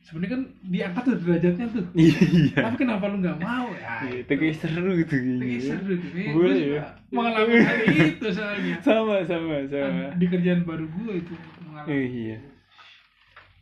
sebenarnya 0.00 0.32
kan 0.32 0.42
diangkat 0.64 1.02
tuh 1.04 1.16
derajatnya 1.20 1.66
tuh 1.68 1.84
Iya. 1.94 2.58
tapi 2.58 2.76
kenapa 2.76 3.04
lu 3.06 3.16
nggak 3.18 3.38
mau 3.38 3.68
ya 3.72 4.02
Iya, 4.02 4.18
itu. 4.18 4.32
Kayak 4.32 4.56
seru 4.56 4.90
gitu 4.96 5.14
kayak 5.14 5.62
seru 5.62 5.92
gitu 5.92 6.16
Boleh 6.32 6.56
gua 6.56 6.74
ya? 6.74 6.82
mengalami 7.10 7.54
hal 7.60 7.78
itu 7.86 8.26
soalnya 8.28 8.74
Sama, 8.86 9.16
sama, 9.22 9.54
sama. 9.64 10.02
Kan 10.08 10.16
di 10.16 10.26
kerjaan 10.26 10.62
baru 10.64 10.86
gue 10.88 11.12
itu 11.16 11.34
mengalami 11.60 11.90
Eh, 11.92 12.06
iya. 12.08 12.38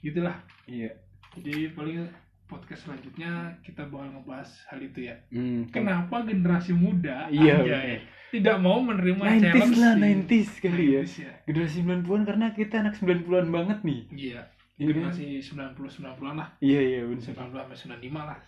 gitulah 0.01 0.37
Iya. 0.65 0.91
jadi 1.35 1.73
paling 1.73 2.07
podcast 2.49 2.81
selanjutnya 2.83 3.31
kita 3.61 3.85
bakal 3.85 4.09
ngebahas 4.11 4.49
hal 4.67 4.81
itu 4.81 5.05
ya 5.05 5.15
Hmm, 5.29 5.69
kenapa 5.69 6.25
generasi 6.25 6.73
muda 6.73 7.29
Iya, 7.29 7.61
anjay, 7.61 7.69
bener. 7.95 8.01
tidak 8.31 8.57
mau 8.59 8.81
menerima 8.81 9.21
90s 9.21 9.43
challenge 9.45 9.77
lah, 9.77 9.93
sih. 9.93 10.03
90s 10.03 10.51
kali 10.59 10.85
ya. 10.89 11.03
90s 11.03 11.15
ya 11.19 11.33
Generasi 11.45 11.79
90-an 11.79 12.23
karena 12.25 12.47
kita 12.51 12.75
anak 12.79 12.95
90-an 12.97 13.47
banget 13.49 13.79
nih. 13.83 14.01
iya 14.11 14.41
Iya 14.75 14.87
kan? 14.89 15.11
generasi 15.11 15.25
90 15.39 15.77
90-an 15.95 16.35
lah 16.35 16.49
Iya, 16.59 16.81
iya, 16.81 17.01
bener. 17.03 17.21
90 17.21 17.37
sampai 17.53 17.77
95 17.77 18.25
lah 18.25 18.39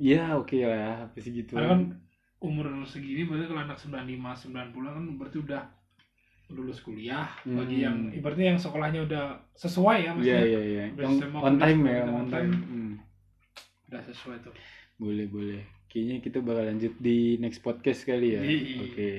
Ya, 0.00 0.24
oke 0.34 0.56
lah, 0.58 1.04
apa 1.04 1.16
sih 1.18 1.30
gitu. 1.34 1.52
karena 1.52 1.68
kan 1.70 1.80
umur 2.38 2.66
segini 2.84 3.22
berarti 3.22 3.46
kalau 3.46 3.62
anak 3.62 3.76
95 3.76 4.48
90 4.48 4.74
kan 4.88 5.04
berarti 5.14 5.38
udah 5.38 5.62
lulus 6.48 6.80
kuliah 6.80 7.28
bagi 7.44 7.80
Hmm. 7.80 7.84
yang 7.84 7.96
ibaratnya 8.10 8.46
yang 8.50 8.58
sekolahnya 8.58 9.00
udah 9.04 9.24
sesuai 9.52 9.98
ya 9.98 10.02
Iya, 10.02 10.12
maksudnya 10.14 10.40
iya, 10.42 10.60
iya. 10.62 10.84
Udah 10.88 11.04
Yang 11.04 11.14
on 11.38 11.54
time 11.56 11.80
ya, 11.84 12.00
on 12.04 12.26
time. 12.26 12.50
Hmm. 12.52 12.92
udah 13.86 14.02
sesuai 14.04 14.36
tuh 14.40 14.54
Boleh, 14.96 15.26
boleh. 15.26 15.62
Kayaknya 15.86 16.16
kita 16.18 16.38
bakal 16.42 16.64
lanjut 16.66 16.94
di 16.98 17.18
next 17.38 17.62
podcast 17.62 18.02
kali 18.02 18.34
ya. 18.34 18.42
Iya. 18.42 18.82
Oke. 18.82 19.12